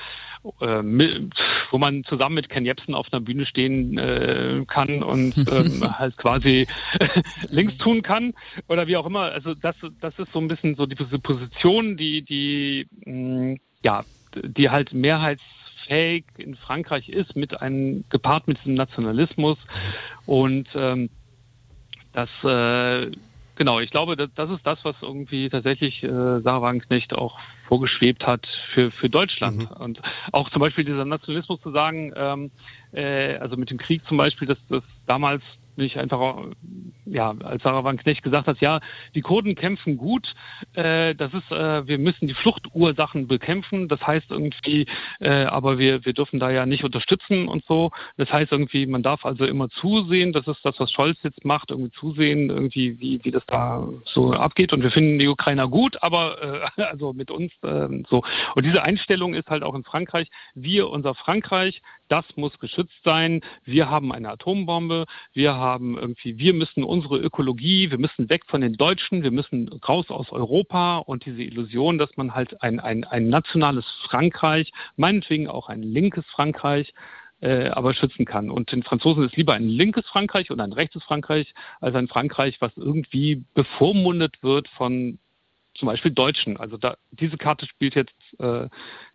äh, 0.62 0.82
mi- 0.82 1.30
wo 1.70 1.78
man 1.78 2.04
zusammen 2.06 2.36
mit 2.36 2.50
Ken 2.50 2.66
Jebsen 2.66 2.96
auf 2.96 3.12
einer 3.12 3.22
Bühne 3.22 3.46
stehen 3.46 3.98
äh, 3.98 4.64
kann 4.68 5.04
und 5.04 5.36
ähm, 5.52 5.84
halt 6.00 6.18
quasi 6.18 6.66
links 7.50 7.78
tun 7.78 8.02
kann 8.02 8.34
oder 8.68 8.88
wie 8.88 8.98
auch 8.98 9.06
immer. 9.06 9.32
Also 9.32 9.54
das, 9.54 9.76
das 10.02 10.18
ist 10.18 10.32
so 10.34 10.40
ein 10.40 10.48
bisschen 10.48 10.76
so 10.76 10.86
diese 10.86 11.20
Position, 11.20 11.98
die, 11.98 12.24
die, 12.24 12.88
mh, 13.06 13.58
ja, 13.84 14.04
die 14.36 14.70
halt 14.70 14.94
mehrheitsfähig 14.94 16.26
in 16.38 16.56
Frankreich 16.56 17.10
ist, 17.10 17.36
mit 17.36 17.62
einem 17.62 18.06
gepaart 18.10 18.48
mit 18.48 18.58
diesem 18.60 18.74
Nationalismus 18.76 19.58
und 20.26 20.68
ähm, 20.76 21.10
das, 22.14 22.30
äh, 22.44 23.12
genau, 23.56 23.80
ich 23.80 23.92
glaube, 23.92 24.16
das, 24.16 24.30
das 24.36 24.50
ist 24.50 24.66
das, 24.66 24.84
was 24.84 24.96
irgendwie 25.02 25.50
tatsächlich 25.50 26.04
äh, 26.04 26.08
Sarah 26.08 26.62
Wagenknecht 26.62 27.14
auch 27.14 27.38
vorgeschwebt 27.68 28.26
hat 28.26 28.48
für, 28.74 28.92
für 28.92 29.10
Deutschland. 29.10 29.70
Und 29.80 30.02
auch 30.32 30.50
zum 30.50 30.60
Beispiel 30.60 30.86
dieser 30.86 31.06
Nationalismus 31.06 31.62
zu 31.62 31.72
sagen, 31.72 32.12
ähm, 32.16 32.52
äh, 32.92 33.36
also 33.38 33.58
mit 33.58 33.70
dem 33.70 33.78
Krieg 33.78 34.06
zum 34.08 34.18
Beispiel, 34.18 34.48
dass 34.48 34.58
das 34.70 34.84
damals 35.06 35.44
nicht 35.80 35.98
einfach, 35.98 36.46
ja, 37.06 37.34
als 37.44 37.64
Sarah 37.64 37.84
Wagenknecht 37.84 38.22
gesagt 38.22 38.48
hat, 38.48 38.62
ja, 38.62 38.80
die 39.16 39.22
Kurden 39.22 39.56
kämpfen 39.56 39.98
gut, 39.98 40.34
äh, 40.74 41.16
das 41.16 41.34
ist, 41.34 41.52
äh, 41.52 41.88
wir 41.88 41.98
müssen 41.98 42.28
die 42.28 42.34
Fluchtursachen 42.34 43.28
bekämpfen, 43.28 43.88
das 43.88 44.06
heißt 44.06 44.30
irgendwie, 44.30 44.86
äh, 45.20 45.46
aber 45.46 45.80
wir, 45.80 46.06
wir 46.06 46.14
dürfen 46.14 46.40
da 46.40 46.52
ja 46.52 46.66
nicht 46.66 46.84
unterstützen 46.84 47.48
und 47.48 47.64
so. 47.66 47.92
Das 48.18 48.32
heißt 48.32 48.52
irgendwie, 48.52 48.86
man 48.86 49.04
darf 49.04 49.26
also 49.26 49.46
immer 49.46 49.70
zusehen, 49.70 50.34
das 50.34 50.48
ist 50.48 50.64
das, 50.64 50.80
was 50.80 50.92
Scholz 50.92 51.18
jetzt 51.24 51.46
macht, 51.46 51.72
irgendwie 51.72 51.92
zusehen, 51.92 52.50
irgendwie, 52.50 53.00
wie, 53.00 53.24
wie 53.24 53.32
das 53.32 53.46
da 53.48 53.88
so 54.06 54.34
abgeht. 54.34 54.74
Und 54.74 54.84
wir 54.84 54.92
finden 54.92 55.20
die 55.20 55.28
Ukrainer 55.28 55.68
gut, 55.68 56.02
aber 56.04 56.70
äh, 56.78 56.82
also 56.84 57.14
mit 57.14 57.32
uns 57.32 57.52
ähm, 57.64 58.06
so. 58.10 58.24
Und 58.56 58.66
diese 58.66 58.84
Einstellung 58.84 59.34
ist 59.34 59.50
halt 59.50 59.64
auch 59.64 59.76
in 59.76 59.84
Frankreich, 59.84 60.30
wir, 60.54 60.90
unser 60.90 61.16
Frankreich, 61.16 61.82
das 62.10 62.26
muss 62.36 62.58
geschützt 62.60 63.00
sein. 63.04 63.42
Wir 63.64 63.90
haben 63.90 64.12
eine 64.12 64.30
Atombombe. 64.30 65.06
Wir 65.34 65.56
haben 65.56 65.69
irgendwie, 65.78 66.38
wir 66.38 66.54
müssen 66.54 66.84
unsere 66.84 67.18
Ökologie, 67.18 67.92
wir 67.92 67.98
müssen 67.98 68.30
weg 68.30 68.44
von 68.48 68.62
den 68.62 68.74
Deutschen, 68.74 69.24
wir 69.24 69.32
müssen 69.32 69.70
raus 69.88 70.10
aus 70.10 70.32
Europa 70.32 70.98
und 70.98 71.26
diese 71.26 71.44
Illusion, 71.44 71.98
dass 71.98 72.16
man 72.18 72.34
halt 72.34 72.62
ein, 72.62 72.80
ein, 72.80 73.04
ein 73.04 73.30
nationales 73.30 73.86
Frankreich, 74.08 74.72
meinetwegen 74.96 75.48
auch 75.48 75.70
ein 75.70 75.84
linkes 75.84 76.26
Frankreich, 76.28 76.94
äh, 77.42 77.70
aber 77.70 77.94
schützen 77.94 78.26
kann. 78.26 78.50
Und 78.50 78.72
den 78.72 78.84
Franzosen 78.84 79.24
ist 79.24 79.38
lieber 79.38 79.54
ein 79.54 79.68
linkes 79.68 80.06
Frankreich 80.08 80.52
und 80.52 80.60
ein 80.60 80.74
rechtes 80.74 81.04
Frankreich 81.04 81.54
als 81.80 81.96
ein 81.96 82.08
Frankreich, 82.08 82.58
was 82.60 82.72
irgendwie 82.76 83.44
bevormundet 83.54 84.42
wird 84.42 84.68
von 84.70 85.20
zum 85.80 85.88
Beispiel 85.88 86.12
Deutschen. 86.12 86.58
Also 86.58 86.78
da, 86.78 86.96
diese 87.12 87.38
Karte 87.38 87.66
spielt 87.66 87.96
jetzt 87.96 88.14
äh, 88.40 88.68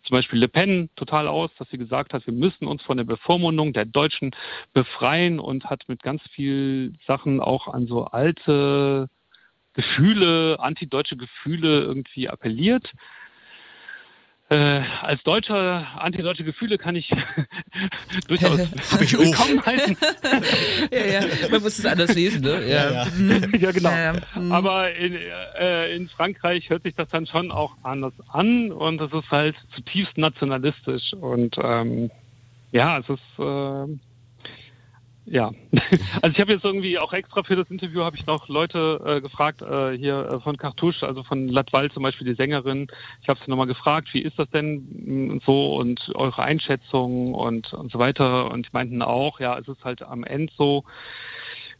zum 0.03 0.11
Beispiel 0.11 0.39
Le 0.39 0.49
Pen 0.49 0.91
total 0.97 1.29
aus, 1.29 1.51
dass 1.59 1.69
sie 1.71 1.79
gesagt 1.79 2.13
hat, 2.15 2.27
wir 2.27 2.35
müssen 2.35 2.67
uns 2.67 2.83
von 2.83 2.97
der 2.97 3.05
Bevormundung 3.05 3.73
der 3.73 3.85
Deutschen 3.85 4.35
befreien 4.73 5.39
und 5.39 5.67
hat 5.67 5.85
mit 5.89 6.03
ganz 6.03 6.23
viel 6.31 6.95
Sachen 7.07 7.41
auch 7.41 7.69
an 7.69 7.87
so 7.87 8.07
alte 8.07 9.09
Gefühle, 9.75 10.57
antideutsche 10.61 11.17
Gefühle 11.17 11.81
irgendwie 11.81 12.29
appelliert. 12.29 12.93
Äh, 14.51 14.83
als 15.01 15.23
Deutscher 15.23 15.87
antideutsche 15.97 16.45
Gefühle 16.45 16.77
kann 16.77 16.97
ich 16.97 17.11
durchaus 18.29 18.61
ich 19.01 19.19
willkommen 19.19 19.65
heißen. 19.65 19.97
ja, 20.93 21.07
ja. 21.07 21.21
Man 21.51 21.63
muss 21.63 21.79
es 21.79 21.87
anders 21.87 22.15
lesen, 22.15 22.43
ne? 22.43 22.63
Ja. 22.69 23.07
ja, 23.59 23.73
genau. 23.73 23.91
Ja, 23.91 24.13
ja. 24.13 24.21
Mhm. 24.35 24.53
Aber 24.53 24.95
in, 24.95 25.17
äh, 25.59 25.97
in 25.97 26.11
Frankreich 26.11 26.69
hört 26.69 26.83
sich 26.83 26.95
das 26.95 27.09
dann 27.09 27.27
schon 27.27 27.51
auch 27.51 27.75
anders 27.83 28.13
an 28.29 28.71
und 28.71 29.01
es 29.01 29.13
ist 29.15 29.31
halt 29.31 29.57
zutiefst 29.75 30.19
nationalistisch 30.19 31.15
und 31.15 31.57
ähm, 31.63 32.11
ja, 32.71 32.99
es 32.99 33.09
ist 33.09 33.39
äh, 33.39 33.87
ja, 35.27 35.53
also 36.23 36.33
ich 36.33 36.41
habe 36.41 36.53
jetzt 36.53 36.65
irgendwie 36.65 36.99
auch 36.99 37.13
extra 37.13 37.43
für 37.43 37.57
das 37.57 37.71
Interview 37.71 38.03
habe 38.03 38.17
ich 38.17 38.27
noch 38.27 38.49
Leute 38.49 39.01
äh, 39.05 39.21
gefragt 39.21 39.63
äh, 39.63 39.97
hier 39.97 40.29
äh, 40.31 40.41
von 40.41 40.57
Cartouche, 40.57 41.07
also 41.07 41.23
von 41.23 41.49
Latval 41.49 41.91
zum 41.91 42.03
Beispiel 42.03 42.27
die 42.27 42.35
Sängerin. 42.35 42.89
Ich 43.23 43.29
habe 43.29 43.41
sie 43.43 43.51
nochmal 43.51 43.67
gefragt, 43.67 44.09
wie 44.13 44.23
ist 44.23 44.39
das 44.39 44.51
denn 44.51 45.31
und 45.31 45.43
so 45.45 45.77
und 45.77 46.13
eure 46.15 46.43
Einschätzung 46.43 47.35
und 47.35 47.73
und 47.73 47.91
so 47.91 47.99
weiter 47.99 48.51
und 48.51 48.67
die 48.67 48.71
meinten 48.73 49.03
auch, 49.03 49.41
ja, 49.41 49.59
es 49.59 49.67
ist 49.69 49.85
halt 49.85 50.03
am 50.03 50.25
Ende 50.25 50.53
so, 50.57 50.85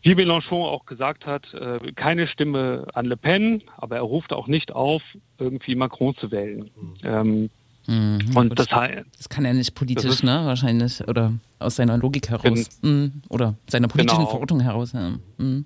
wie 0.03 0.15
Mélenchon 0.15 0.67
auch 0.67 0.87
gesagt 0.87 1.27
hat, 1.27 1.53
äh, 1.55 1.93
keine 1.93 2.27
Stimme 2.27 2.87
an 2.95 3.07
Le 3.07 3.17
Pen, 3.17 3.63
aber 3.77 3.97
er 3.97 4.03
ruft 4.03 4.33
auch 4.33 4.47
nicht 4.47 4.73
auf, 4.73 5.03
irgendwie 5.39 5.75
Macron 5.75 6.15
zu 6.17 6.31
wählen. 6.31 6.71
Ähm, 7.03 7.51
Mhm. 7.87 8.21
und 8.35 8.59
das 8.59 8.71
heißt, 8.71 9.05
Das 9.19 9.29
kann 9.29 9.45
er 9.45 9.53
nicht 9.55 9.75
politisch, 9.75 10.05
ist- 10.11 10.25
ne? 10.25 10.43
Wahrscheinlich. 10.47 11.07
Oder 11.07 11.33
aus 11.59 11.77
seiner 11.77 11.99
Logik 11.99 12.29
heraus. 12.31 12.69
Mhm. 12.83 13.23
Oder 13.29 13.55
seiner 13.69 13.89
politischen 13.89 14.19
Genau. 14.19 14.31
Verortung 14.31 14.61
heraus. 14.61 14.93
Ja. 14.93 15.13
Mhm. 15.39 15.65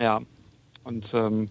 Ja, 0.00 0.20
und 0.84 1.04
ähm, 1.12 1.48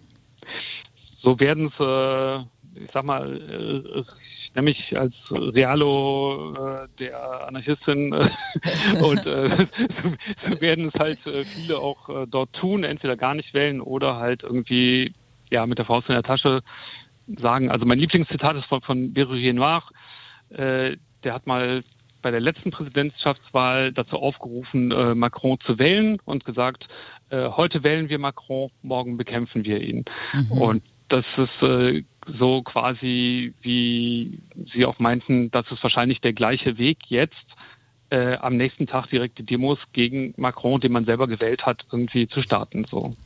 so 1.22 1.38
werden 1.40 1.66
es, 1.68 1.80
äh, 1.80 2.38
ich 2.84 2.90
sag 2.92 3.04
mal, 3.04 3.40
äh, 3.40 4.00
ich 4.00 4.54
nenne 4.54 4.64
mich 4.66 4.98
als 4.98 5.14
Realo 5.30 6.54
äh, 6.84 6.88
der 6.98 7.46
Anarchistin 7.48 8.12
äh, 8.12 8.28
und 9.02 9.24
äh, 9.26 9.66
so, 10.50 10.60
werden 10.60 10.88
es 10.92 11.00
halt 11.00 11.24
äh, 11.26 11.44
viele 11.44 11.78
auch 11.78 12.08
äh, 12.08 12.26
dort 12.26 12.52
tun, 12.52 12.84
entweder 12.84 13.16
gar 13.16 13.34
nicht 13.34 13.54
wählen 13.54 13.80
oder 13.80 14.16
halt 14.16 14.42
irgendwie 14.42 15.14
ja 15.50 15.64
mit 15.66 15.78
der 15.78 15.86
Faust 15.86 16.08
in 16.08 16.14
der 16.14 16.22
Tasche 16.22 16.60
sagen. 17.38 17.70
Also 17.70 17.86
mein 17.86 17.98
Lieblingszitat 17.98 18.56
ist 18.56 18.66
von, 18.66 18.82
von 18.82 19.12
Berrugier 19.12 19.54
Noir, 19.54 19.82
äh, 19.90 19.94
der 20.56 21.34
hat 21.34 21.46
mal 21.46 21.82
bei 22.22 22.30
der 22.30 22.40
letzten 22.40 22.70
Präsidentschaftswahl 22.70 23.92
dazu 23.92 24.16
aufgerufen, 24.16 24.92
äh, 24.92 25.14
Macron 25.14 25.58
zu 25.60 25.78
wählen 25.78 26.18
und 26.24 26.44
gesagt, 26.44 26.86
äh, 27.30 27.48
heute 27.48 27.82
wählen 27.82 28.08
wir 28.08 28.18
Macron, 28.18 28.70
morgen 28.82 29.16
bekämpfen 29.16 29.64
wir 29.64 29.80
ihn. 29.80 30.04
Und 30.48 30.82
das 31.08 31.26
ist 31.36 31.62
äh, 31.62 32.04
so 32.38 32.62
quasi, 32.62 33.52
wie 33.60 34.38
Sie 34.72 34.86
auch 34.86 34.98
meinten, 34.98 35.50
dass 35.50 35.70
es 35.70 35.82
wahrscheinlich 35.82 36.20
der 36.20 36.32
gleiche 36.32 36.78
Weg 36.78 36.98
jetzt 37.08 37.34
äh, 38.10 38.36
am 38.36 38.56
nächsten 38.56 38.86
Tag 38.86 39.08
direkt 39.08 39.38
die 39.38 39.44
Demos 39.44 39.78
gegen 39.92 40.34
Macron, 40.36 40.80
den 40.80 40.92
man 40.92 41.04
selber 41.04 41.26
gewählt 41.26 41.66
hat, 41.66 41.84
irgendwie 41.90 42.28
zu 42.28 42.42
starten. 42.42 42.86
So. 42.90 43.16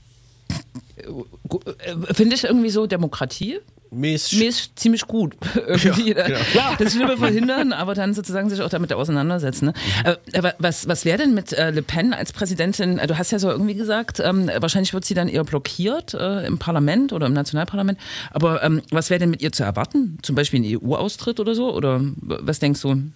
Äh, 0.97 2.15
Finde 2.15 2.35
ich 2.35 2.45
irgendwie 2.45 2.71
so 2.71 2.87
Demokratie? 2.87 3.59
Mir 3.97 4.15
ist 4.15 4.79
ziemlich 4.79 5.07
gut. 5.07 5.37
irgendwie. 5.55 6.15
Ja, 6.15 6.27
genau. 6.27 6.75
Das 6.79 6.93
Schlimme 6.93 7.17
verhindern, 7.17 7.73
aber 7.73 7.95
dann 7.95 8.15
sozusagen 8.15 8.51
sich 8.51 8.61
auch 8.61 8.69
damit 8.69 8.93
auseinandersetzen. 8.93 9.67
Ne? 9.67 9.75
Aber, 10.05 10.19
aber 10.37 10.55
was, 10.59 10.87
was 10.87 11.05
wäre 11.05 11.19
denn 11.19 11.35
mit 11.35 11.53
äh, 11.53 11.71
Le 11.71 11.83
Pen 11.83 12.13
als 12.13 12.33
Präsidentin? 12.33 13.01
Du 13.07 13.19
hast 13.19 13.31
ja 13.31 13.39
so 13.39 13.51
irgendwie 13.51 13.75
gesagt, 13.75 14.21
ähm, 14.21 14.51
wahrscheinlich 14.59 14.93
wird 14.93 15.05
sie 15.05 15.15
dann 15.15 15.29
eher 15.29 15.45
blockiert 15.45 16.15
äh, 16.15 16.47
im 16.47 16.59
Parlament 16.59 17.13
oder 17.13 17.27
im 17.27 17.33
Nationalparlament. 17.33 17.99
Aber 18.31 18.63
ähm, 18.63 18.83
was 18.91 19.11
wäre 19.11 19.19
denn 19.19 19.31
mit 19.31 19.43
ihr 19.43 19.53
zu 19.53 19.65
erwarten? 19.65 20.19
Zum 20.23 20.37
Beispiel 20.37 20.61
ein 20.61 20.79
EU-Austritt 20.79 21.41
oder 21.41 21.55
so? 21.55 21.75
Oder 21.75 22.01
was 22.21 22.59
denkst 22.59 22.83
du? 22.83 22.97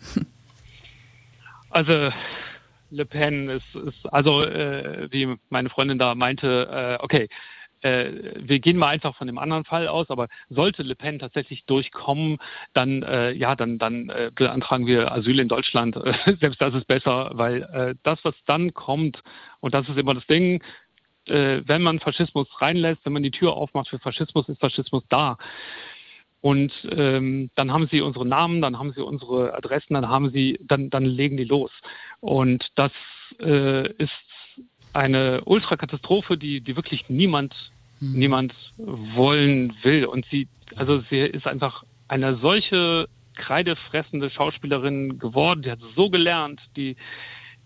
Also 1.72 2.10
Le 2.90 3.06
Pen 3.06 3.48
ist, 3.48 3.74
ist 3.74 4.12
also 4.12 4.42
äh, 4.42 5.06
wie 5.12 5.36
meine 5.48 5.70
Freundin 5.70 5.98
da 5.98 6.16
meinte, 6.16 6.68
äh, 7.00 7.02
okay, 7.02 7.28
äh, 7.82 8.34
wir 8.36 8.60
gehen 8.60 8.76
mal 8.76 8.88
einfach 8.88 9.16
von 9.16 9.26
dem 9.26 9.38
anderen 9.38 9.64
Fall 9.64 9.88
aus, 9.88 10.10
aber 10.10 10.28
sollte 10.48 10.82
Le 10.82 10.94
Pen 10.94 11.18
tatsächlich 11.18 11.64
durchkommen, 11.64 12.38
dann 12.72 13.02
äh, 13.02 13.32
ja, 13.32 13.56
dann 13.56 13.78
dann 13.78 14.10
äh, 14.10 14.30
beantragen 14.34 14.86
wir 14.86 15.12
Asyl 15.12 15.40
in 15.40 15.48
Deutschland. 15.48 15.94
Selbst 16.40 16.60
das 16.60 16.74
ist 16.74 16.86
besser, 16.86 17.30
weil 17.34 17.62
äh, 17.62 17.94
das, 18.02 18.18
was 18.24 18.34
dann 18.46 18.74
kommt, 18.74 19.22
und 19.60 19.74
das 19.74 19.88
ist 19.88 19.98
immer 19.98 20.14
das 20.14 20.26
Ding, 20.26 20.62
äh, 21.26 21.62
wenn 21.66 21.82
man 21.82 22.00
Faschismus 22.00 22.48
reinlässt, 22.60 23.04
wenn 23.04 23.12
man 23.12 23.22
die 23.22 23.30
Tür 23.30 23.54
aufmacht 23.54 23.88
für 23.88 23.98
Faschismus, 23.98 24.48
ist 24.48 24.60
Faschismus 24.60 25.04
da. 25.08 25.38
Und 26.42 26.72
ähm, 26.90 27.50
dann 27.54 27.70
haben 27.70 27.86
sie 27.90 28.00
unsere 28.00 28.26
Namen, 28.26 28.62
dann 28.62 28.78
haben 28.78 28.92
sie 28.92 29.04
unsere 29.04 29.54
Adressen, 29.54 29.92
dann 29.94 30.08
haben 30.08 30.30
sie, 30.30 30.58
dann, 30.62 30.88
dann 30.88 31.04
legen 31.04 31.36
die 31.36 31.44
los. 31.44 31.70
Und 32.20 32.66
das 32.76 32.92
äh, 33.40 33.92
ist 33.92 34.10
eine 34.92 35.42
Ultrakatastrophe, 35.44 36.36
die, 36.36 36.60
die 36.60 36.76
wirklich 36.76 37.08
niemand, 37.08 37.54
mhm. 38.00 38.18
niemand 38.18 38.54
wollen 38.76 39.74
will. 39.82 40.04
Und 40.06 40.26
sie, 40.30 40.48
also 40.76 41.02
sie 41.10 41.18
ist 41.18 41.46
einfach 41.46 41.84
eine 42.08 42.36
solche 42.36 43.08
kreidefressende 43.36 44.30
Schauspielerin 44.30 45.18
geworden. 45.18 45.62
Die 45.62 45.70
hat 45.70 45.80
so 45.96 46.10
gelernt, 46.10 46.60
die, 46.76 46.96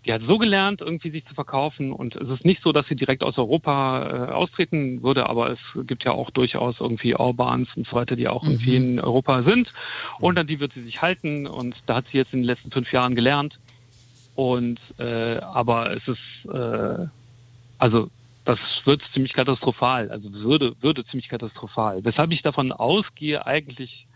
die 0.05 0.13
hat 0.13 0.21
so 0.21 0.37
gelernt, 0.37 0.81
irgendwie 0.81 1.09
sich 1.09 1.25
zu 1.25 1.33
verkaufen. 1.33 1.91
Und 1.91 2.15
es 2.15 2.29
ist 2.29 2.45
nicht 2.45 2.61
so, 2.61 2.71
dass 2.71 2.87
sie 2.87 2.95
direkt 2.95 3.23
aus 3.23 3.37
Europa 3.37 4.29
äh, 4.29 4.31
austreten 4.31 5.01
würde, 5.03 5.27
aber 5.27 5.51
es 5.51 5.59
gibt 5.87 6.03
ja 6.03 6.11
auch 6.11 6.29
durchaus 6.29 6.79
irgendwie 6.79 7.15
Orbans 7.15 7.69
und 7.75 7.87
so 7.87 7.95
weiter, 7.95 8.15
die 8.15 8.27
auch 8.27 8.43
mhm. 8.43 8.51
irgendwie 8.51 8.75
in 8.75 8.99
Europa 8.99 9.43
sind. 9.43 9.73
Und 10.19 10.37
an 10.37 10.47
die 10.47 10.59
wird 10.59 10.73
sie 10.73 10.83
sich 10.83 11.01
halten. 11.01 11.47
Und 11.47 11.75
da 11.87 11.95
hat 11.95 12.05
sie 12.11 12.17
jetzt 12.17 12.33
in 12.33 12.41
den 12.41 12.45
letzten 12.45 12.71
fünf 12.71 12.91
Jahren 12.91 13.15
gelernt. 13.15 13.59
Und 14.35 14.79
äh, 14.99 15.37
aber 15.37 15.95
es 15.95 16.07
ist 16.07 16.53
äh, 16.53 17.07
also 17.77 18.09
das 18.45 18.59
wird 18.85 19.01
ziemlich 19.13 19.33
katastrophal, 19.33 20.11
also 20.11 20.31
würde, 20.31 20.75
würde 20.81 21.05
ziemlich 21.05 21.29
katastrophal. 21.29 22.03
Weshalb 22.03 22.31
ich 22.31 22.41
davon 22.43 22.71
ausgehe 22.71 23.45
eigentlich, 23.45 24.07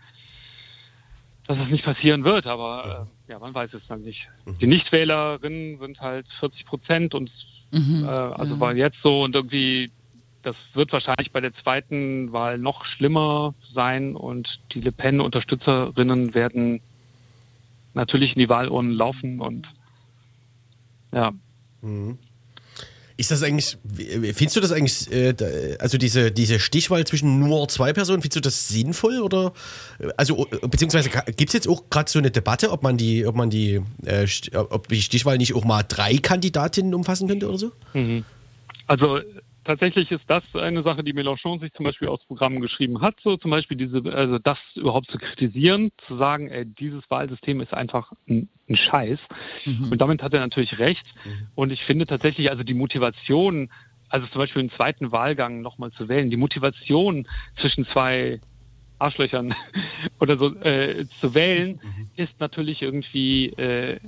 dass 1.46 1.58
es 1.58 1.68
nicht 1.68 1.84
passieren 1.84 2.22
wird, 2.24 2.46
aber 2.46 3.08
äh, 3.28 3.32
ja, 3.32 3.38
man 3.40 3.52
weiß 3.52 3.74
es 3.74 3.86
dann 3.88 4.02
nicht. 4.02 4.28
Mhm. 4.44 4.58
Die 4.58 4.66
Nichtwählerinnen 4.68 5.80
sind 5.80 6.00
halt 6.00 6.26
40 6.38 6.64
Prozent 6.64 7.14
und 7.14 7.30
Mhm, 7.72 8.04
äh, 8.04 8.08
also 8.08 8.54
ja. 8.54 8.60
war 8.60 8.74
jetzt 8.74 8.98
so 9.02 9.22
und 9.22 9.34
irgendwie, 9.34 9.90
das 10.42 10.56
wird 10.74 10.92
wahrscheinlich 10.92 11.30
bei 11.30 11.40
der 11.40 11.54
zweiten 11.54 12.32
Wahl 12.32 12.58
noch 12.58 12.84
schlimmer 12.84 13.54
sein 13.72 14.16
und 14.16 14.60
die 14.72 14.80
Le 14.80 14.92
Pen-Unterstützerinnen 14.92 16.34
werden 16.34 16.80
natürlich 17.94 18.34
in 18.34 18.40
die 18.40 18.48
Wahlurnen 18.48 18.92
laufen 18.92 19.40
und 19.40 19.68
ja. 21.12 21.32
Ist 23.20 23.30
das 23.30 23.42
eigentlich, 23.42 23.76
findest 24.34 24.56
du 24.56 24.60
das 24.60 24.72
eigentlich, 24.72 25.12
äh, 25.12 25.76
also 25.78 25.98
diese, 25.98 26.32
diese 26.32 26.58
Stichwahl 26.58 27.06
zwischen 27.06 27.38
nur 27.38 27.68
zwei 27.68 27.92
Personen, 27.92 28.22
findest 28.22 28.36
du 28.36 28.40
das 28.40 28.68
sinnvoll 28.68 29.20
oder, 29.20 29.52
also, 30.16 30.46
beziehungsweise 30.62 31.10
gibt 31.36 31.50
es 31.50 31.52
jetzt 31.52 31.68
auch 31.68 31.90
gerade 31.90 32.10
so 32.10 32.18
eine 32.18 32.30
Debatte, 32.30 32.70
ob 32.70 32.82
man 32.82 32.96
die, 32.96 33.26
ob 33.26 33.36
man 33.36 33.50
die, 33.50 33.82
äh, 34.06 34.26
ob 34.54 34.88
die 34.88 35.02
Stichwahl 35.02 35.36
nicht 35.36 35.54
auch 35.54 35.64
mal 35.64 35.82
drei 35.82 36.16
Kandidatinnen 36.16 36.94
umfassen 36.94 37.28
könnte 37.28 37.46
oder 37.46 37.58
so? 37.58 37.72
Also 38.86 39.20
tatsächlich 39.64 40.10
ist 40.10 40.24
das 40.28 40.42
eine 40.54 40.82
Sache, 40.82 41.04
die 41.04 41.12
Mélenchon 41.12 41.60
sich 41.60 41.72
zum 41.72 41.84
Beispiel 41.84 42.08
aufs 42.08 42.24
Programm 42.24 42.60
geschrieben 42.60 43.00
hat, 43.00 43.16
so 43.22 43.36
zum 43.36 43.50
Beispiel 43.50 43.76
diese, 43.76 44.02
also 44.12 44.38
das 44.38 44.58
überhaupt 44.74 45.10
zu 45.10 45.18
kritisieren, 45.18 45.90
zu 46.06 46.16
sagen, 46.16 46.48
ey, 46.48 46.64
dieses 46.66 47.08
Wahlsystem 47.10 47.60
ist 47.60 47.74
einfach 47.74 48.12
ein, 48.28 48.48
ein 48.68 48.76
Scheiß. 48.76 49.18
Und 49.90 50.00
damit 50.00 50.22
hat 50.22 50.32
er 50.34 50.40
natürlich 50.40 50.78
recht. 50.78 51.04
Und 51.54 51.70
ich 51.72 51.84
finde 51.84 52.06
tatsächlich, 52.06 52.50
also 52.50 52.62
die 52.62 52.74
Motivation, 52.74 53.70
also 54.08 54.26
zum 54.26 54.40
Beispiel 54.40 54.60
einen 54.60 54.70
zweiten 54.70 55.12
Wahlgang 55.12 55.60
nochmal 55.60 55.92
zu 55.92 56.08
wählen, 56.08 56.30
die 56.30 56.36
Motivation 56.36 57.26
zwischen 57.60 57.84
zwei 57.86 58.40
Arschlöchern 58.98 59.54
oder 60.20 60.36
so 60.36 60.54
äh, 60.56 61.06
zu 61.20 61.34
wählen, 61.34 61.80
ist 62.16 62.38
natürlich 62.40 62.82
irgendwie 62.82 63.46
äh, 63.50 63.98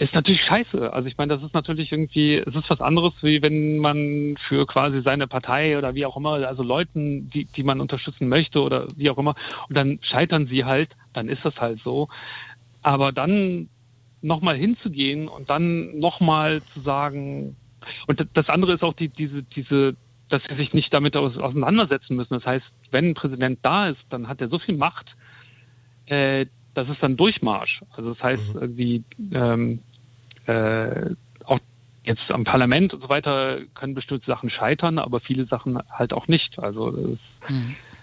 ist 0.00 0.14
natürlich 0.14 0.40
scheiße. 0.42 0.94
Also 0.94 1.08
ich 1.08 1.18
meine, 1.18 1.34
das 1.34 1.42
ist 1.42 1.52
natürlich 1.52 1.92
irgendwie, 1.92 2.36
es 2.36 2.54
ist 2.54 2.70
was 2.70 2.80
anderes, 2.80 3.12
wie 3.20 3.42
wenn 3.42 3.76
man 3.76 4.36
für 4.48 4.66
quasi 4.66 5.02
seine 5.02 5.26
Partei 5.26 5.76
oder 5.76 5.94
wie 5.94 6.06
auch 6.06 6.16
immer, 6.16 6.46
also 6.46 6.62
Leuten, 6.62 7.28
die, 7.28 7.44
die 7.44 7.62
man 7.62 7.82
unterstützen 7.82 8.26
möchte 8.26 8.62
oder 8.62 8.88
wie 8.96 9.10
auch 9.10 9.18
immer, 9.18 9.34
und 9.68 9.76
dann 9.76 9.98
scheitern 10.00 10.46
sie 10.46 10.64
halt, 10.64 10.88
dann 11.12 11.28
ist 11.28 11.44
das 11.44 11.54
halt 11.60 11.80
so. 11.84 12.08
Aber 12.80 13.12
dann 13.12 13.68
nochmal 14.22 14.56
hinzugehen 14.56 15.28
und 15.28 15.50
dann 15.50 15.98
nochmal 15.98 16.62
zu 16.72 16.80
sagen, 16.80 17.56
und 18.06 18.26
das 18.32 18.48
andere 18.48 18.72
ist 18.72 18.82
auch 18.82 18.94
die, 18.94 19.08
diese, 19.08 19.42
diese, 19.42 19.96
dass 20.30 20.42
sie 20.48 20.56
sich 20.56 20.72
nicht 20.72 20.94
damit 20.94 21.14
aus, 21.14 21.36
auseinandersetzen 21.36 22.16
müssen. 22.16 22.32
Das 22.32 22.46
heißt, 22.46 22.66
wenn 22.90 23.10
ein 23.10 23.14
Präsident 23.14 23.58
da 23.60 23.90
ist, 23.90 24.00
dann 24.08 24.28
hat 24.28 24.40
er 24.40 24.48
so 24.48 24.58
viel 24.58 24.78
Macht, 24.78 25.14
äh, 26.06 26.46
das 26.72 26.88
ist 26.88 27.02
dann 27.02 27.18
Durchmarsch. 27.18 27.82
Also 27.90 28.14
das 28.14 28.22
heißt, 28.22 28.54
irgendwie 28.54 29.04
ähm, 29.32 29.80
äh, 30.46 31.10
auch 31.44 31.58
jetzt 32.04 32.30
am 32.30 32.44
Parlament 32.44 32.94
und 32.94 33.02
so 33.02 33.08
weiter 33.08 33.58
können 33.74 33.94
bestimmte 33.94 34.26
Sachen 34.26 34.50
scheitern, 34.50 34.98
aber 34.98 35.20
viele 35.20 35.46
Sachen 35.46 35.78
halt 35.90 36.12
auch 36.12 36.28
nicht. 36.28 36.58
Also 36.58 36.90
das 36.90 37.10
ist, 37.10 37.20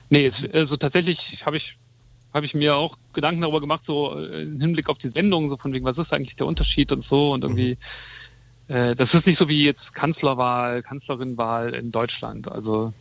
nee, 0.10 0.28
es, 0.28 0.54
also 0.54 0.78
tatsächlich 0.78 1.20
habe 1.46 1.58
ich 1.58 1.78
habe 2.34 2.46
ich 2.46 2.54
mir 2.54 2.76
auch 2.76 2.98
Gedanken 3.14 3.42
darüber 3.42 3.62
gemacht, 3.62 3.84
so 3.88 4.20
äh, 4.20 4.44
im 4.44 4.60
Hinblick 4.60 4.90
auf 4.90 4.98
die 4.98 5.10
Sendung, 5.10 5.50
so 5.50 5.58
von 5.58 5.74
wegen, 5.74 5.86
was 5.86 5.98
ist 5.98 6.14
eigentlich 6.14 6.36
der 6.36 6.46
Unterschied 6.46 6.92
und 6.92 7.06
so 7.06 7.32
und 7.32 7.44
irgendwie 7.44 7.78
äh, 8.68 8.96
das 8.96 9.14
ist 9.14 9.26
nicht 9.26 9.40
so 9.40 9.48
wie 9.48 9.64
jetzt 9.64 9.94
Kanzlerwahl, 9.94 10.84
Kanzlerinwahl 10.84 11.74
in 11.74 11.92
Deutschland. 11.92 12.52
Also 12.52 12.94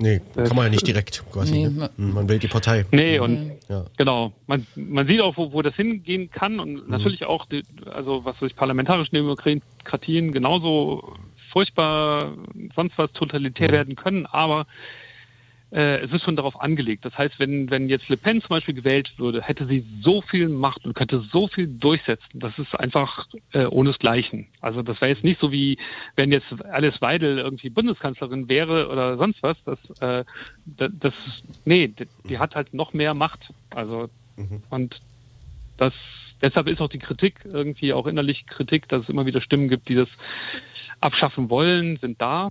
Nee, 0.00 0.22
Äh, 0.34 0.44
kann 0.44 0.56
man 0.56 0.64
ja 0.64 0.70
nicht 0.70 0.86
direkt 0.86 1.22
quasi. 1.30 1.52
Nee, 1.52 1.68
ne? 1.68 1.90
Man 1.98 2.26
wählt 2.28 2.42
die 2.42 2.48
Partei. 2.48 2.86
Nee, 2.90 3.18
und 3.18 3.58
Ja. 3.68 3.84
genau, 3.98 4.32
man, 4.46 4.66
man 4.74 5.06
sieht 5.06 5.20
auch, 5.20 5.36
wo, 5.36 5.52
wo 5.52 5.60
das 5.60 5.74
hingehen 5.76 6.30
kann 6.30 6.58
und 6.58 6.88
natürlich 6.88 7.26
auch, 7.26 7.44
die, 7.46 7.62
also 7.84 8.24
was 8.24 8.38
durch 8.38 8.56
parlamentarische 8.56 9.10
Demokratien 9.12 10.32
genauso 10.32 11.16
furchtbar 11.50 12.32
sonst 12.74 12.96
was 12.96 13.12
totalitär 13.12 13.70
werden 13.70 13.94
können, 13.94 14.24
aber 14.24 14.66
äh, 15.72 16.00
es 16.00 16.12
ist 16.12 16.24
schon 16.24 16.36
darauf 16.36 16.60
angelegt. 16.60 17.04
Das 17.04 17.16
heißt, 17.16 17.38
wenn, 17.38 17.70
wenn 17.70 17.88
jetzt 17.88 18.08
Le 18.08 18.16
Pen 18.16 18.40
zum 18.40 18.48
Beispiel 18.48 18.74
gewählt 18.74 19.12
würde, 19.18 19.42
hätte 19.42 19.66
sie 19.66 19.84
so 20.02 20.22
viel 20.22 20.48
Macht 20.48 20.84
und 20.84 20.94
könnte 20.94 21.20
so 21.32 21.48
viel 21.48 21.66
durchsetzen. 21.66 22.40
Das 22.40 22.58
ist 22.58 22.74
einfach 22.74 23.26
äh, 23.52 23.66
ohnesgleichen. 23.66 24.48
Also 24.60 24.82
das 24.82 25.00
wäre 25.00 25.10
jetzt 25.10 25.24
nicht 25.24 25.40
so 25.40 25.52
wie, 25.52 25.78
wenn 26.16 26.32
jetzt 26.32 26.52
Alice 26.70 27.00
Weidel 27.00 27.38
irgendwie 27.38 27.70
Bundeskanzlerin 27.70 28.48
wäre 28.48 28.88
oder 28.88 29.16
sonst 29.16 29.42
was. 29.42 29.56
Das, 29.64 29.78
äh, 30.00 30.24
das, 30.66 30.90
das 30.98 31.14
nee, 31.64 31.88
die, 31.88 32.06
die 32.28 32.38
hat 32.38 32.54
halt 32.54 32.74
noch 32.74 32.92
mehr 32.92 33.14
Macht. 33.14 33.52
Also 33.70 34.08
und 34.70 35.00
das 35.76 35.92
deshalb 36.42 36.68
ist 36.68 36.80
auch 36.80 36.88
die 36.88 36.98
Kritik 36.98 37.40
irgendwie 37.44 37.92
auch 37.92 38.06
innerlich 38.06 38.46
Kritik, 38.46 38.88
dass 38.88 39.02
es 39.02 39.08
immer 39.08 39.26
wieder 39.26 39.40
Stimmen 39.40 39.68
gibt, 39.68 39.88
die 39.88 39.94
das 39.94 40.08
abschaffen 41.00 41.50
wollen, 41.50 41.98
sind 41.98 42.20
da. 42.20 42.50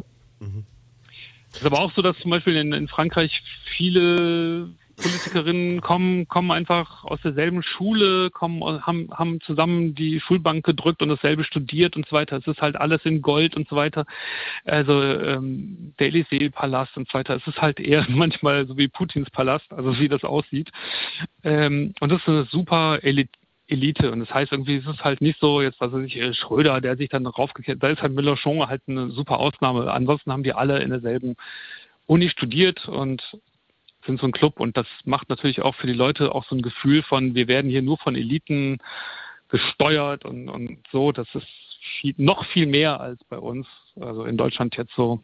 Es 1.51 1.61
ist 1.61 1.65
aber 1.65 1.79
auch 1.79 1.91
so, 1.93 2.01
dass 2.01 2.17
zum 2.19 2.31
Beispiel 2.31 2.55
in, 2.55 2.73
in 2.73 2.87
Frankreich 2.87 3.41
viele 3.77 4.69
Politikerinnen 5.01 5.81
kommen, 5.81 6.27
kommen 6.27 6.51
einfach 6.51 7.03
aus 7.05 7.21
derselben 7.21 7.63
Schule, 7.63 8.29
kommen, 8.31 8.61
haben, 8.85 9.09
haben 9.11 9.41
zusammen 9.41 9.95
die 9.95 10.19
Schulbank 10.19 10.65
gedrückt 10.65 11.01
und 11.01 11.09
dasselbe 11.09 11.43
studiert 11.43 11.95
und 11.95 12.07
so 12.07 12.15
weiter. 12.15 12.37
Es 12.37 12.47
ist 12.47 12.61
halt 12.61 12.75
alles 12.75 13.03
in 13.05 13.21
Gold 13.21 13.55
und 13.55 13.67
so 13.69 13.75
weiter. 13.75 14.05
Also 14.65 15.01
ähm, 15.01 15.93
der 15.99 16.09
Élysée-Palast 16.11 16.97
und 16.97 17.09
so 17.09 17.17
weiter. 17.17 17.35
Es 17.35 17.47
ist 17.47 17.61
halt 17.61 17.79
eher 17.79 18.05
manchmal 18.09 18.67
so 18.67 18.77
wie 18.77 18.87
Putins 18.87 19.29
Palast, 19.29 19.71
also 19.71 19.97
wie 19.99 20.09
das 20.09 20.23
aussieht. 20.23 20.69
Ähm, 21.43 21.93
und 21.99 22.11
das 22.11 22.21
ist 22.21 22.27
eine 22.27 22.45
super 22.45 22.99
Elite. 23.01 23.31
Elite. 23.69 24.11
Und 24.11 24.19
das 24.19 24.33
heißt 24.33 24.51
irgendwie, 24.51 24.77
es 24.77 24.85
ist 24.85 25.03
halt 25.03 25.21
nicht 25.21 25.39
so, 25.39 25.61
jetzt 25.61 25.79
was 25.79 25.91
weiß 25.91 26.05
ich, 26.05 26.17
äh, 26.17 26.33
Schröder, 26.33 26.81
der 26.81 26.97
sich 26.97 27.09
dann 27.09 27.25
raufgekehrt, 27.25 27.81
da 27.81 27.89
ist 27.89 28.01
halt 28.01 28.13
Mélenchon 28.13 28.67
halt 28.67 28.81
eine 28.87 29.11
super 29.11 29.39
Ausnahme. 29.39 29.91
Ansonsten 29.91 30.31
haben 30.31 30.43
die 30.43 30.53
alle 30.53 30.79
in 30.79 30.89
derselben 30.89 31.35
Uni 32.05 32.29
studiert 32.29 32.87
und 32.87 33.21
sind 34.05 34.19
so 34.19 34.25
ein 34.25 34.31
Club 34.31 34.59
und 34.59 34.77
das 34.77 34.87
macht 35.05 35.29
natürlich 35.29 35.61
auch 35.61 35.75
für 35.75 35.87
die 35.87 35.93
Leute 35.93 36.33
auch 36.33 36.45
so 36.45 36.55
ein 36.55 36.61
Gefühl 36.61 37.03
von, 37.03 37.35
wir 37.35 37.47
werden 37.47 37.69
hier 37.69 37.81
nur 37.81 37.97
von 37.97 38.15
Eliten 38.15 38.79
gesteuert 39.49 40.25
und, 40.25 40.49
und 40.49 40.79
so. 40.91 41.11
Das 41.11 41.27
ist 41.35 41.47
viel, 41.99 42.15
noch 42.17 42.45
viel 42.45 42.65
mehr 42.65 42.99
als 42.99 43.23
bei 43.25 43.37
uns, 43.37 43.67
also 43.99 44.23
in 44.23 44.37
Deutschland 44.37 44.75
jetzt 44.77 44.95
so 44.95 45.19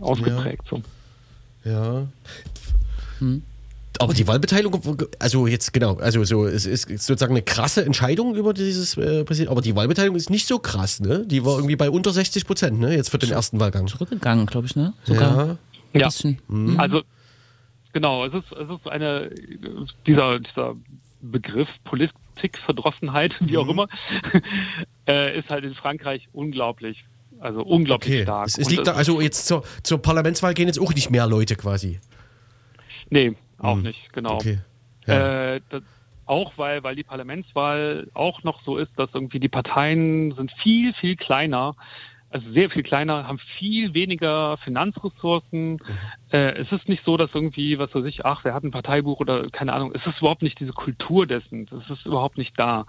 ausgeprägt. 0.00 0.64
Ja. 0.70 0.78
So. 1.64 1.70
ja. 1.70 2.08
Hm. 3.18 3.42
Aber 3.98 4.14
die 4.14 4.26
Wahlbeteiligung, 4.26 4.80
also 5.18 5.46
jetzt 5.46 5.72
genau, 5.72 5.96
also 5.96 6.22
so, 6.24 6.46
es 6.46 6.66
ist 6.66 6.88
sozusagen 6.88 7.32
eine 7.32 7.42
krasse 7.42 7.84
Entscheidung 7.84 8.34
über 8.34 8.54
dieses 8.54 8.96
äh, 8.96 9.24
aber 9.48 9.60
die 9.60 9.74
Wahlbeteiligung 9.74 10.16
ist 10.16 10.30
nicht 10.30 10.46
so 10.46 10.58
krass, 10.58 11.00
ne? 11.00 11.26
Die 11.26 11.44
war 11.44 11.56
irgendwie 11.56 11.76
bei 11.76 11.90
unter 11.90 12.12
60 12.12 12.46
Prozent, 12.46 12.78
ne? 12.78 12.94
Jetzt 12.94 13.10
für 13.10 13.18
den 13.18 13.30
ersten 13.30 13.58
Wahlgang. 13.60 13.86
Zurückgegangen, 13.86 14.46
glaube 14.46 14.66
ich, 14.66 14.76
ne? 14.76 14.94
Sogar. 15.04 15.58
Ja. 15.92 16.08
ja. 16.08 16.32
Mhm. 16.48 16.78
Also 16.78 17.02
genau, 17.92 18.24
es 18.24 18.34
ist, 18.34 18.52
es 18.52 18.70
ist 18.70 18.88
eine 18.88 19.30
dieser, 20.06 20.38
dieser 20.40 20.76
Begriff 21.20 21.68
Politikverdrossenheit, 21.84 23.34
wie 23.40 23.56
auch 23.56 23.64
mhm. 23.64 23.70
immer, 23.70 23.88
äh, 25.08 25.38
ist 25.38 25.50
halt 25.50 25.64
in 25.64 25.74
Frankreich 25.74 26.28
unglaublich. 26.32 27.04
Also 27.40 27.62
unglaublich 27.62 28.14
okay. 28.14 28.22
stark. 28.22 28.48
Es, 28.48 28.58
es 28.58 28.68
liegt 28.68 28.86
da, 28.86 28.94
also 28.94 29.20
jetzt 29.20 29.46
zur, 29.46 29.62
zur 29.82 30.02
Parlamentswahl 30.02 30.54
gehen 30.54 30.66
jetzt 30.66 30.80
auch 30.80 30.92
nicht 30.94 31.10
mehr 31.10 31.26
Leute 31.26 31.54
quasi. 31.54 32.00
Nee, 33.10 33.36
auch 33.58 33.76
mhm. 33.76 33.82
nicht, 33.82 34.12
genau. 34.12 34.36
Okay. 34.36 34.58
Ja. 35.06 35.54
Äh, 35.54 35.60
das, 35.70 35.82
auch 36.26 36.52
weil, 36.56 36.82
weil 36.84 36.94
die 36.94 37.04
Parlamentswahl 37.04 38.08
auch 38.12 38.42
noch 38.42 38.62
so 38.62 38.76
ist, 38.76 38.92
dass 38.96 39.08
irgendwie 39.14 39.40
die 39.40 39.48
Parteien 39.48 40.32
sind 40.34 40.52
viel, 40.62 40.92
viel 40.92 41.16
kleiner, 41.16 41.74
also 42.30 42.50
sehr 42.52 42.68
viel 42.68 42.82
kleiner, 42.82 43.26
haben 43.26 43.38
viel 43.56 43.94
weniger 43.94 44.58
Finanzressourcen. 44.58 45.72
Mhm. 45.72 45.80
Äh, 46.30 46.50
es 46.58 46.70
ist 46.70 46.88
nicht 46.88 47.04
so, 47.04 47.16
dass 47.16 47.30
irgendwie, 47.32 47.78
was 47.78 47.94
weiß 47.94 48.04
ich, 48.04 48.26
ach, 48.26 48.44
wer 48.44 48.52
hat 48.52 48.64
ein 48.64 48.70
Parteibuch 48.70 49.20
oder 49.20 49.48
keine 49.48 49.72
Ahnung, 49.72 49.92
es 49.94 50.06
ist 50.06 50.18
überhaupt 50.18 50.42
nicht 50.42 50.60
diese 50.60 50.72
Kultur 50.72 51.26
dessen, 51.26 51.66
es 51.72 51.90
ist 51.90 52.04
überhaupt 52.04 52.36
nicht 52.36 52.58
da. 52.58 52.84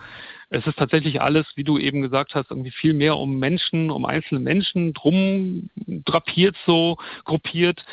Es 0.49 0.67
ist 0.67 0.77
tatsächlich 0.77 1.21
alles, 1.21 1.45
wie 1.55 1.63
du 1.63 1.77
eben 1.77 2.01
gesagt 2.01 2.35
hast, 2.35 2.51
irgendwie 2.51 2.71
viel 2.71 2.93
mehr 2.93 3.15
um 3.15 3.39
Menschen, 3.39 3.91
um 3.91 4.05
einzelne 4.05 4.41
Menschen 4.41 4.93
drum 4.93 5.69
drapiert 6.05 6.57
so, 6.65 6.97
gruppiert. 7.23 7.85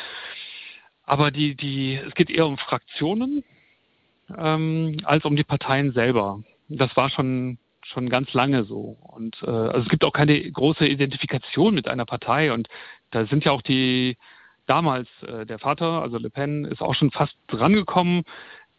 Aber 1.06 1.30
die, 1.30 1.54
die, 1.54 1.94
es 1.94 2.14
geht 2.14 2.30
eher 2.30 2.46
um 2.46 2.58
Fraktionen 2.58 3.44
ähm, 4.36 4.98
als 5.04 5.24
um 5.24 5.36
die 5.36 5.44
Parteien 5.44 5.92
selber. 5.92 6.42
Das 6.68 6.96
war 6.96 7.10
schon 7.10 7.58
schon 7.86 8.08
ganz 8.08 8.32
lange 8.32 8.64
so. 8.64 8.96
Und 9.00 9.40
äh, 9.42 9.50
also 9.50 9.80
es 9.82 9.88
gibt 9.88 10.04
auch 10.04 10.12
keine 10.12 10.50
große 10.50 10.86
Identifikation 10.86 11.74
mit 11.74 11.88
einer 11.88 12.04
Partei. 12.04 12.52
Und 12.52 12.68
da 13.10 13.26
sind 13.26 13.44
ja 13.44 13.52
auch 13.52 13.62
die 13.62 14.16
damals 14.66 15.08
äh, 15.22 15.46
der 15.46 15.58
Vater, 15.58 16.02
also 16.02 16.18
Le 16.18 16.30
Pen, 16.30 16.64
ist 16.64 16.82
auch 16.82 16.94
schon 16.94 17.10
fast 17.10 17.36
drangekommen 17.46 18.24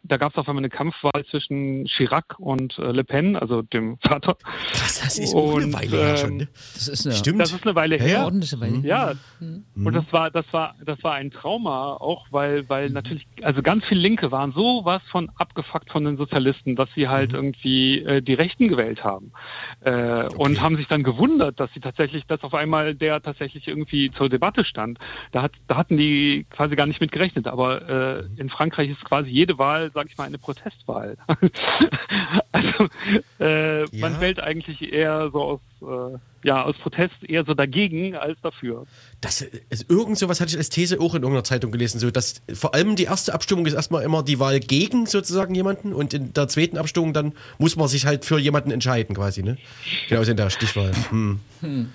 da 0.08 0.16
gab 0.16 0.32
es 0.32 0.38
auf 0.38 0.48
einmal 0.48 0.62
eine 0.62 0.70
Kampfwahl 0.70 1.24
zwischen 1.30 1.84
Chirac 1.86 2.38
und 2.38 2.78
äh, 2.78 2.92
Le 2.92 3.04
Pen, 3.04 3.36
also 3.36 3.62
dem 3.62 3.98
Vater. 3.98 4.36
Krass, 4.72 5.00
das 5.02 5.18
ist 5.18 5.34
und, 5.34 5.62
eine 5.62 5.72
Weile 5.72 5.96
her 5.96 6.16
schon. 6.16 6.36
Ne? 6.38 6.48
Das 6.74 6.88
ist 6.88 7.06
eine, 7.06 7.14
Stimmt. 7.14 7.40
Das 7.40 7.52
ist 7.52 7.64
eine 7.64 7.74
Weile 7.74 7.96
her. 7.96 8.08
Ja, 8.08 8.24
ordentliche 8.24 8.60
Weile. 8.60 8.78
Ja. 8.78 9.14
Mhm. 9.40 9.64
Und 9.86 9.94
das 9.94 10.04
war, 10.10 10.30
das 10.30 10.46
war, 10.52 10.74
das 10.84 11.02
war 11.02 11.14
ein 11.14 11.30
Trauma, 11.30 11.94
auch 11.94 12.26
weil, 12.30 12.68
weil 12.68 12.88
mhm. 12.88 12.94
natürlich, 12.94 13.26
also 13.42 13.62
ganz 13.62 13.84
viele 13.84 14.00
Linke 14.00 14.30
waren 14.32 14.52
so 14.52 14.82
was 14.84 15.02
von 15.10 15.30
abgefuckt 15.36 15.90
von 15.90 16.04
den 16.04 16.16
Sozialisten, 16.16 16.76
dass 16.76 16.88
sie 16.94 17.08
halt 17.08 17.30
mhm. 17.30 17.36
irgendwie 17.36 17.98
äh, 18.00 18.22
die 18.22 18.34
Rechten 18.34 18.68
gewählt 18.68 19.04
haben. 19.04 19.32
Äh, 19.80 19.90
okay. 19.90 20.34
Und 20.36 20.60
haben 20.60 20.76
sich 20.76 20.88
dann 20.88 21.02
gewundert, 21.02 21.60
dass 21.60 21.72
sie 21.74 21.80
tatsächlich, 21.80 22.24
dass 22.26 22.42
auf 22.42 22.54
einmal 22.54 22.94
der 22.94 23.20
tatsächlich 23.22 23.68
irgendwie 23.68 24.10
zur 24.12 24.28
Debatte 24.28 24.64
stand. 24.64 24.98
Da, 25.32 25.42
hat, 25.42 25.52
da 25.66 25.76
hatten 25.76 25.96
die 25.96 26.46
quasi 26.50 26.76
gar 26.76 26.86
nicht 26.86 27.00
mit 27.00 27.12
gerechnet. 27.12 27.46
Aber 27.46 27.88
äh, 27.88 28.22
mhm. 28.22 28.38
in 28.38 28.50
Frankreich 28.50 28.90
ist 28.90 29.04
quasi 29.04 29.30
jede 29.30 29.58
Wahl 29.58 29.90
sage 29.98 30.10
ich 30.12 30.16
mal, 30.16 30.24
eine 30.24 30.38
Protestwahl. 30.38 31.16
also 32.52 32.88
äh, 33.40 33.80
ja. 33.80 33.88
man 33.94 34.20
wählt 34.20 34.38
eigentlich 34.38 34.92
eher 34.92 35.28
so 35.32 35.42
aus, 35.42 35.60
äh, 35.82 36.46
ja, 36.46 36.62
aus 36.62 36.76
Protest 36.76 37.16
eher 37.24 37.44
so 37.44 37.54
dagegen 37.54 38.14
als 38.14 38.38
dafür. 38.40 38.86
Das 39.20 39.40
ist 39.40 39.90
irgend 39.90 40.16
sowas 40.18 40.40
hatte 40.40 40.50
ich 40.50 40.56
als 40.56 40.68
These 40.68 41.00
auch 41.00 41.16
in 41.16 41.22
irgendeiner 41.22 41.42
Zeitung 41.42 41.72
gelesen, 41.72 41.98
so 41.98 42.12
dass 42.12 42.42
vor 42.54 42.74
allem 42.74 42.94
die 42.94 43.04
erste 43.04 43.34
Abstimmung 43.34 43.66
ist 43.66 43.74
erstmal 43.74 44.04
immer 44.04 44.22
die 44.22 44.38
Wahl 44.38 44.60
gegen 44.60 45.06
sozusagen 45.06 45.52
jemanden 45.56 45.92
und 45.92 46.14
in 46.14 46.32
der 46.32 46.46
zweiten 46.46 46.78
Abstimmung 46.78 47.12
dann 47.12 47.32
muss 47.58 47.74
man 47.74 47.88
sich 47.88 48.06
halt 48.06 48.24
für 48.24 48.38
jemanden 48.38 48.70
entscheiden 48.70 49.16
quasi, 49.16 49.42
ne? 49.42 49.58
Genau, 50.08 50.22
in 50.22 50.36
der 50.36 50.50
Stichwahl. 50.50 50.92
Hm. 51.10 51.40
Hm. 51.60 51.92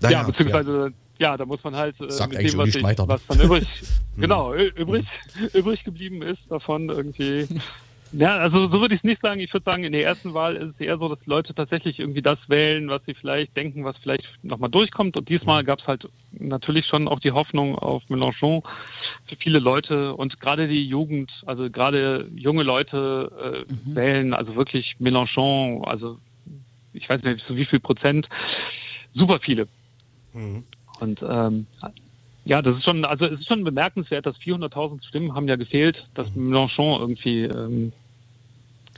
Naja, 0.00 0.20
ja, 0.20 0.26
beziehungsweise 0.26 0.86
ja 0.86 1.05
ja, 1.18 1.36
da 1.36 1.44
muss 1.44 1.62
man 1.64 1.76
halt 1.76 2.00
äh, 2.00 2.10
Sagt 2.10 2.32
mit 2.32 2.52
dem, 2.52 2.58
was, 2.58 2.74
ich, 2.74 2.82
was 2.82 3.26
dann 3.26 3.40
übrig, 3.40 3.66
genau, 4.16 4.54
übrig, 4.54 5.06
übrig 5.52 5.84
geblieben 5.84 6.22
ist, 6.22 6.40
davon 6.48 6.88
irgendwie. 6.88 7.46
Ja, 8.12 8.36
also 8.38 8.68
so 8.68 8.80
würde 8.80 8.94
ich 8.94 9.00
es 9.00 9.04
nicht 9.04 9.20
sagen. 9.20 9.40
Ich 9.40 9.52
würde 9.52 9.64
sagen, 9.64 9.84
in 9.84 9.92
der 9.92 10.04
ersten 10.04 10.32
Wahl 10.32 10.56
ist 10.56 10.74
es 10.74 10.80
eher 10.80 10.98
so, 10.98 11.08
dass 11.08 11.24
Leute 11.26 11.54
tatsächlich 11.54 11.98
irgendwie 11.98 12.22
das 12.22 12.38
wählen, 12.48 12.88
was 12.88 13.04
sie 13.04 13.14
vielleicht 13.14 13.56
denken, 13.56 13.84
was 13.84 13.96
vielleicht 13.98 14.24
nochmal 14.42 14.70
durchkommt. 14.70 15.16
Und 15.16 15.28
diesmal 15.28 15.64
gab 15.64 15.80
es 15.80 15.86
halt 15.86 16.08
natürlich 16.32 16.86
schon 16.86 17.08
auch 17.08 17.20
die 17.20 17.32
Hoffnung 17.32 17.76
auf 17.76 18.02
Mélenchon 18.08 18.62
für 19.26 19.36
viele 19.36 19.58
Leute 19.58 20.14
und 20.14 20.40
gerade 20.40 20.68
die 20.68 20.86
Jugend, 20.86 21.32
also 21.46 21.68
gerade 21.68 22.30
junge 22.34 22.62
Leute 22.62 23.64
äh, 23.68 23.72
mhm. 23.72 23.94
wählen, 23.94 24.34
also 24.34 24.54
wirklich 24.54 24.96
Mélenchon, 25.00 25.84
also 25.84 26.18
ich 26.92 27.08
weiß 27.08 27.22
nicht, 27.22 27.44
so 27.46 27.56
wie 27.56 27.66
viel 27.66 27.80
Prozent, 27.80 28.28
super 29.14 29.40
viele. 29.40 29.68
Mhm. 30.32 30.64
Und 31.00 31.20
ähm, 31.28 31.66
ja, 32.44 32.62
das 32.62 32.76
ist 32.78 32.84
schon, 32.84 33.04
also 33.04 33.26
es 33.26 33.40
ist 33.40 33.48
schon 33.48 33.64
bemerkenswert, 33.64 34.26
dass 34.26 34.36
400.000 34.36 35.04
Stimmen 35.06 35.34
haben 35.34 35.48
ja 35.48 35.56
gefehlt, 35.56 36.06
dass 36.14 36.32
mhm. 36.34 36.54
Mélenchon 36.54 37.00
irgendwie 37.00 37.42
ähm, 37.42 37.92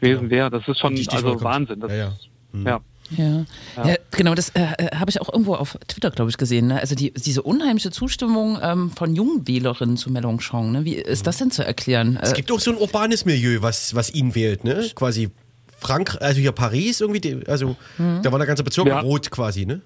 gewesen 0.00 0.24
ja. 0.24 0.30
wäre. 0.30 0.50
Das 0.50 0.68
ist 0.68 0.78
schon 0.78 0.98
also 1.08 1.42
Wahnsinn. 1.42 1.80
Das, 1.80 1.90
ja, 1.90 1.96
ja. 1.98 2.12
Mhm. 2.52 2.66
ja. 2.66 2.80
Ja. 3.10 3.44
ja. 3.76 3.96
genau, 4.10 4.34
das 4.34 4.50
äh, 4.50 4.60
äh, 4.60 4.96
habe 4.96 5.10
ich 5.10 5.18
auch 5.20 5.32
irgendwo 5.32 5.54
auf 5.54 5.78
Twitter, 5.88 6.10
glaube 6.10 6.30
ich, 6.30 6.36
gesehen. 6.36 6.66
Ne? 6.66 6.78
Also 6.78 6.94
die, 6.94 7.12
diese 7.12 7.42
unheimliche 7.42 7.90
Zustimmung 7.90 8.58
ähm, 8.62 8.90
von 8.90 9.14
jungen 9.14 9.48
Wählerinnen 9.48 9.96
zu 9.96 10.10
Mélenchon, 10.10 10.72
ne? 10.72 10.84
wie 10.84 10.96
ist 10.96 11.26
das 11.26 11.38
denn 11.38 11.50
zu 11.50 11.64
erklären? 11.64 12.18
Es 12.20 12.34
gibt 12.34 12.52
auch 12.52 12.60
so 12.60 12.70
ein 12.70 12.76
urbanes 12.76 13.24
Milieu, 13.24 13.62
was, 13.62 13.94
was 13.94 14.12
ihn 14.12 14.34
wählt, 14.34 14.64
ne? 14.64 14.90
quasi 14.94 15.30
Frank, 15.78 16.18
also 16.20 16.40
hier 16.40 16.52
Paris 16.52 17.00
irgendwie, 17.00 17.40
also 17.46 17.76
mhm. 17.96 18.20
da 18.22 18.30
war 18.30 18.38
der 18.38 18.46
ganze 18.46 18.64
Bezirk 18.64 18.88
ja. 18.88 19.00
rot 19.00 19.30
quasi, 19.30 19.64
ne? 19.64 19.80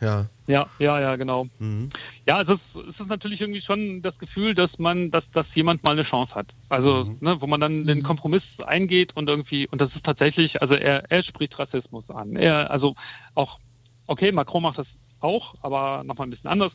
Ja. 0.00 0.26
Ja, 0.46 0.66
ja, 0.78 1.00
ja, 1.00 1.16
genau. 1.16 1.46
Mhm. 1.58 1.90
Ja, 2.26 2.40
es 2.40 2.48
ist, 2.48 2.60
es 2.74 3.00
ist 3.00 3.06
natürlich 3.08 3.40
irgendwie 3.40 3.60
schon 3.60 4.00
das 4.00 4.16
Gefühl, 4.18 4.54
dass 4.54 4.78
man, 4.78 5.10
dass, 5.10 5.24
dass 5.32 5.46
jemand 5.54 5.82
mal 5.82 5.92
eine 5.92 6.04
Chance 6.04 6.34
hat. 6.34 6.46
Also, 6.68 7.04
mhm. 7.04 7.18
ne, 7.20 7.40
wo 7.40 7.46
man 7.46 7.60
dann 7.60 7.84
den 7.86 7.98
mhm. 7.98 8.02
Kompromiss 8.02 8.42
eingeht 8.64 9.14
und 9.14 9.28
irgendwie, 9.28 9.68
und 9.68 9.80
das 9.80 9.94
ist 9.94 10.04
tatsächlich, 10.04 10.62
also 10.62 10.74
er, 10.74 11.10
er 11.10 11.22
spricht 11.22 11.58
Rassismus 11.58 12.08
an. 12.08 12.36
Er, 12.36 12.70
also 12.70 12.94
auch, 13.34 13.58
okay, 14.06 14.32
Macron 14.32 14.62
macht 14.62 14.78
das 14.78 14.86
auch, 15.20 15.54
aber 15.62 16.02
nochmal 16.04 16.26
ein 16.26 16.30
bisschen 16.30 16.50
anders. 16.50 16.72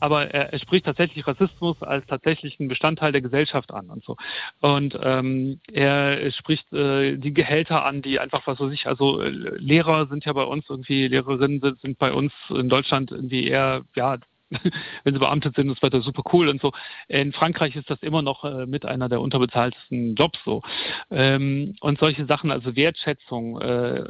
Aber 0.00 0.32
er, 0.32 0.52
er, 0.52 0.58
spricht 0.58 0.86
tatsächlich 0.86 1.26
Rassismus 1.26 1.82
als 1.82 2.06
tatsächlichen 2.06 2.68
Bestandteil 2.68 3.12
der 3.12 3.20
Gesellschaft 3.20 3.72
an 3.72 3.90
und 3.90 4.04
so. 4.04 4.16
Und 4.60 4.98
ähm, 5.02 5.60
er 5.72 6.30
spricht 6.32 6.72
äh, 6.72 7.16
die 7.16 7.34
Gehälter 7.34 7.84
an, 7.84 8.02
die 8.02 8.18
einfach 8.18 8.46
was 8.46 8.58
so 8.58 8.68
sich, 8.68 8.86
also 8.86 9.20
äh, 9.20 9.30
Lehrer 9.30 10.06
sind 10.06 10.24
ja 10.24 10.32
bei 10.32 10.44
uns 10.44 10.64
irgendwie, 10.68 11.08
Lehrerinnen 11.08 11.60
sind, 11.60 11.80
sind 11.80 11.98
bei 11.98 12.12
uns 12.12 12.32
in 12.50 12.68
Deutschland 12.68 13.10
irgendwie 13.10 13.46
eher, 13.46 13.82
ja, 13.94 14.18
wenn 15.04 15.14
sie 15.14 15.20
beamtet 15.20 15.56
sind, 15.56 15.70
ist 15.70 15.82
weiter 15.82 16.00
super 16.02 16.22
cool 16.32 16.48
und 16.48 16.60
so. 16.60 16.72
In 17.08 17.32
Frankreich 17.32 17.74
ist 17.76 17.90
das 17.90 18.02
immer 18.02 18.22
noch 18.22 18.44
äh, 18.44 18.66
mit 18.66 18.84
einer 18.84 19.08
der 19.08 19.20
unterbezahltesten 19.20 20.14
Jobs 20.14 20.38
so. 20.44 20.62
Ähm, 21.10 21.74
und 21.80 21.98
solche 21.98 22.26
Sachen, 22.26 22.50
also 22.50 22.76
Wertschätzung, 22.76 23.60
äh, 23.60 24.04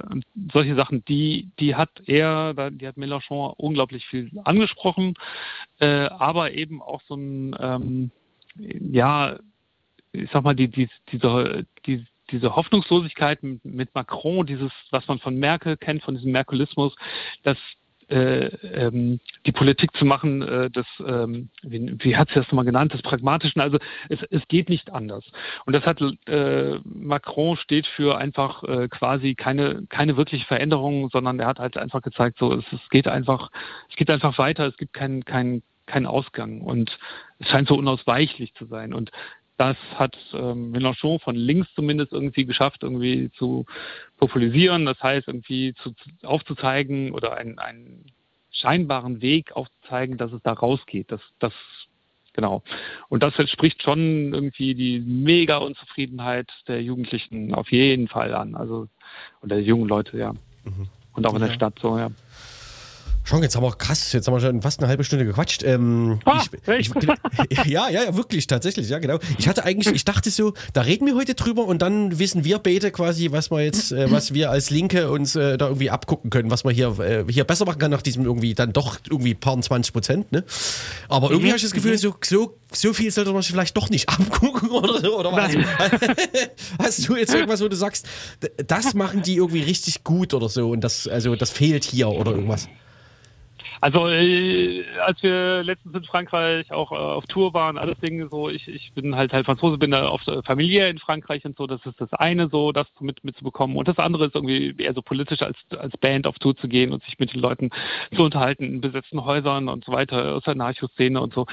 solche 0.52 0.74
Sachen, 0.74 1.04
die, 1.06 1.50
die 1.58 1.74
hat 1.74 1.90
er, 2.06 2.70
die 2.70 2.86
hat 2.86 2.96
Mélenchon 2.96 3.54
unglaublich 3.56 4.06
viel 4.06 4.30
angesprochen, 4.44 5.14
äh, 5.80 6.06
aber 6.06 6.52
eben 6.52 6.82
auch 6.82 7.00
so 7.08 7.14
ein, 7.14 7.56
ähm, 7.58 8.10
ja, 8.58 9.38
ich 10.12 10.30
sag 10.32 10.44
mal, 10.44 10.54
die, 10.54 10.68
die, 10.68 10.88
diese, 11.12 11.66
die, 11.86 12.06
diese 12.30 12.56
Hoffnungslosigkeit 12.56 13.42
mit 13.42 13.94
Macron, 13.94 14.46
dieses, 14.46 14.72
was 14.90 15.06
man 15.06 15.18
von 15.18 15.36
Merkel 15.36 15.76
kennt, 15.76 16.02
von 16.02 16.14
diesem 16.14 16.32
Merkelismus, 16.32 16.94
dass 17.42 17.58
äh, 18.08 18.46
ähm, 18.46 19.20
die 19.46 19.52
Politik 19.52 19.96
zu 19.96 20.04
machen, 20.04 20.42
äh, 20.42 20.70
des, 20.70 20.86
ähm, 21.04 21.48
wie, 21.62 21.94
wie 21.98 22.16
hat 22.16 22.28
sie 22.28 22.34
das 22.34 22.46
nochmal 22.46 22.64
genannt, 22.64 22.92
des 22.92 23.02
Pragmatischen. 23.02 23.60
Also 23.60 23.78
es, 24.08 24.22
es 24.30 24.46
geht 24.48 24.68
nicht 24.68 24.92
anders. 24.92 25.24
Und 25.64 25.72
das 25.72 25.84
hat 25.84 26.00
äh, 26.26 26.78
Macron 26.84 27.56
steht 27.56 27.86
für 27.86 28.16
einfach 28.16 28.62
äh, 28.62 28.88
quasi 28.88 29.34
keine, 29.34 29.86
keine 29.88 30.16
wirkliche 30.16 30.46
Veränderung, 30.46 31.10
sondern 31.10 31.40
er 31.40 31.48
hat 31.48 31.58
halt 31.58 31.76
einfach 31.76 32.02
gezeigt, 32.02 32.38
so 32.38 32.52
es, 32.52 32.64
es 32.72 32.88
geht 32.90 33.08
einfach, 33.08 33.50
es 33.90 33.96
geht 33.96 34.10
einfach 34.10 34.38
weiter, 34.38 34.66
es 34.66 34.76
gibt 34.76 34.92
keinen 34.92 35.24
keinen 35.24 35.62
keinen 35.86 36.06
Ausgang 36.06 36.60
und 36.62 36.98
es 37.38 37.48
scheint 37.48 37.68
so 37.68 37.76
unausweichlich 37.76 38.54
zu 38.54 38.66
sein. 38.66 38.92
Und 38.92 39.10
das 39.56 39.76
hat 39.94 40.16
ähm, 40.34 40.70
Mélenchon 40.72 41.18
von 41.20 41.34
links 41.34 41.68
zumindest 41.74 42.12
irgendwie 42.12 42.44
geschafft, 42.44 42.82
irgendwie 42.82 43.30
zu 43.32 43.64
populisieren. 44.18 44.84
Das 44.84 45.02
heißt, 45.02 45.28
irgendwie 45.28 45.74
zu, 45.74 45.94
aufzuzeigen 46.22 47.12
oder 47.12 47.36
einen, 47.36 47.58
einen 47.58 48.06
scheinbaren 48.50 49.22
Weg 49.22 49.52
aufzuzeigen, 49.52 50.18
dass 50.18 50.32
es 50.32 50.42
da 50.42 50.52
rausgeht, 50.52 51.10
dass, 51.10 51.22
dass 51.38 51.54
Genau. 52.36 52.62
Und 53.08 53.22
das 53.22 53.38
entspricht 53.38 53.82
schon 53.82 54.34
irgendwie 54.34 54.74
die 54.74 55.00
mega 55.00 55.56
Unzufriedenheit 55.56 56.52
der 56.68 56.82
Jugendlichen 56.82 57.54
auf 57.54 57.72
jeden 57.72 58.08
Fall 58.08 58.34
an. 58.34 58.54
Also, 58.54 58.88
oder 59.40 59.56
der 59.56 59.62
jungen 59.62 59.88
Leute, 59.88 60.18
ja. 60.18 60.34
Und 61.14 61.26
auch 61.26 61.32
in 61.32 61.40
der 61.40 61.52
Stadt 61.52 61.78
so, 61.80 61.96
ja. 61.96 62.10
Schon, 63.28 63.42
jetzt 63.42 63.56
haben 63.56 63.64
wir 63.64 63.72
krass, 63.72 64.12
jetzt 64.12 64.28
haben 64.28 64.34
wir 64.34 64.40
schon 64.40 64.62
fast 64.62 64.78
eine 64.78 64.88
halbe 64.88 65.02
Stunde 65.02 65.24
gequatscht. 65.24 65.64
Ähm, 65.64 66.20
Ah, 66.24 66.44
ich, 66.78 66.90
ich, 66.92 67.66
ja, 67.66 67.88
ja, 67.88 68.04
ja, 68.04 68.16
wirklich, 68.16 68.46
tatsächlich, 68.46 68.88
ja, 68.88 69.00
genau. 69.00 69.18
Ich 69.36 69.48
hatte 69.48 69.64
eigentlich, 69.64 69.92
ich 69.92 70.04
dachte 70.04 70.30
so, 70.30 70.54
da 70.74 70.82
reden 70.82 71.06
wir 71.06 71.16
heute 71.16 71.34
drüber 71.34 71.64
und 71.64 71.82
dann 71.82 72.20
wissen 72.20 72.44
wir 72.44 72.60
beide 72.60 72.92
quasi, 72.92 73.32
was 73.32 73.50
wir 73.50 73.62
jetzt, 73.64 73.90
äh, 73.90 74.12
was 74.12 74.32
wir 74.32 74.52
als 74.52 74.70
Linke 74.70 75.10
uns 75.10 75.34
äh, 75.34 75.58
da 75.58 75.66
irgendwie 75.66 75.90
abgucken 75.90 76.30
können, 76.30 76.52
was 76.52 76.62
man 76.62 76.72
hier, 76.72 77.00
äh, 77.00 77.24
hier 77.28 77.42
besser 77.42 77.64
machen 77.64 77.80
kann 77.80 77.90
nach 77.90 78.02
diesem 78.02 78.24
irgendwie 78.24 78.54
dann 78.54 78.72
doch 78.72 78.98
irgendwie 79.10 79.34
paar 79.34 79.60
20 79.60 79.92
Prozent, 79.92 80.30
ne? 80.30 80.44
Aber 81.08 81.32
irgendwie 81.32 81.48
habe 81.48 81.56
ich 81.56 81.64
das 81.64 81.72
Gefühl, 81.72 81.98
so, 81.98 82.14
so, 82.24 82.56
so 82.72 82.92
viel 82.92 83.10
sollte 83.10 83.32
man 83.32 83.42
sich 83.42 83.50
vielleicht 83.50 83.76
doch 83.76 83.90
nicht 83.90 84.08
abgucken 84.08 84.70
oder 84.70 85.00
so, 85.00 85.18
oder 85.18 85.32
was? 85.32 85.52
Hast 86.78 87.08
du 87.08 87.16
jetzt 87.16 87.34
irgendwas, 87.34 87.60
wo 87.60 87.66
du 87.66 87.74
sagst, 87.74 88.06
das 88.64 88.94
machen 88.94 89.22
die 89.22 89.34
irgendwie 89.34 89.62
richtig 89.62 90.04
gut 90.04 90.32
oder 90.32 90.48
so 90.48 90.70
und 90.70 90.82
das, 90.82 91.08
also 91.08 91.34
das 91.34 91.50
fehlt 91.50 91.82
hier 91.82 92.08
oder 92.08 92.30
irgendwas? 92.30 92.68
Also 93.80 94.08
äh, 94.08 94.84
als 95.04 95.22
wir 95.22 95.62
letztens 95.62 95.94
in 95.94 96.04
Frankreich 96.04 96.72
auch 96.72 96.92
äh, 96.92 96.96
auf 96.96 97.26
Tour 97.26 97.54
waren, 97.54 97.78
alles 97.78 97.98
Dinge 97.98 98.28
so, 98.28 98.48
ich, 98.48 98.66
ich 98.68 98.92
bin 98.94 99.16
halt 99.16 99.32
halt 99.32 99.46
Franzose, 99.46 99.78
bin 99.78 99.90
da 99.90 100.08
oft 100.08 100.30
familiär 100.44 100.88
in 100.88 100.98
Frankreich 100.98 101.44
und 101.44 101.56
so, 101.56 101.66
das 101.66 101.84
ist 101.84 102.00
das 102.00 102.12
eine 102.12 102.48
so, 102.48 102.72
das 102.72 102.86
mit 103.00 103.24
mitzubekommen. 103.24 103.76
Und 103.76 103.88
das 103.88 103.98
andere 103.98 104.26
ist 104.26 104.34
irgendwie 104.34 104.74
eher 104.78 104.94
so 104.94 105.02
politisch 105.02 105.42
als 105.42 105.56
als 105.76 105.96
Band 105.98 106.26
auf 106.26 106.38
Tour 106.38 106.56
zu 106.56 106.68
gehen 106.68 106.92
und 106.92 107.02
sich 107.04 107.18
mit 107.18 107.32
den 107.34 107.40
Leuten 107.40 107.70
zu 108.14 108.22
unterhalten 108.22 108.64
in 108.64 108.80
besetzten 108.80 109.24
Häusern 109.24 109.68
und 109.68 109.84
so 109.84 109.92
weiter 109.92 110.36
aus 110.36 110.44
der 110.44 110.52
Anarcho-Szene 110.52 111.20
und 111.20 111.34
so. 111.34 111.46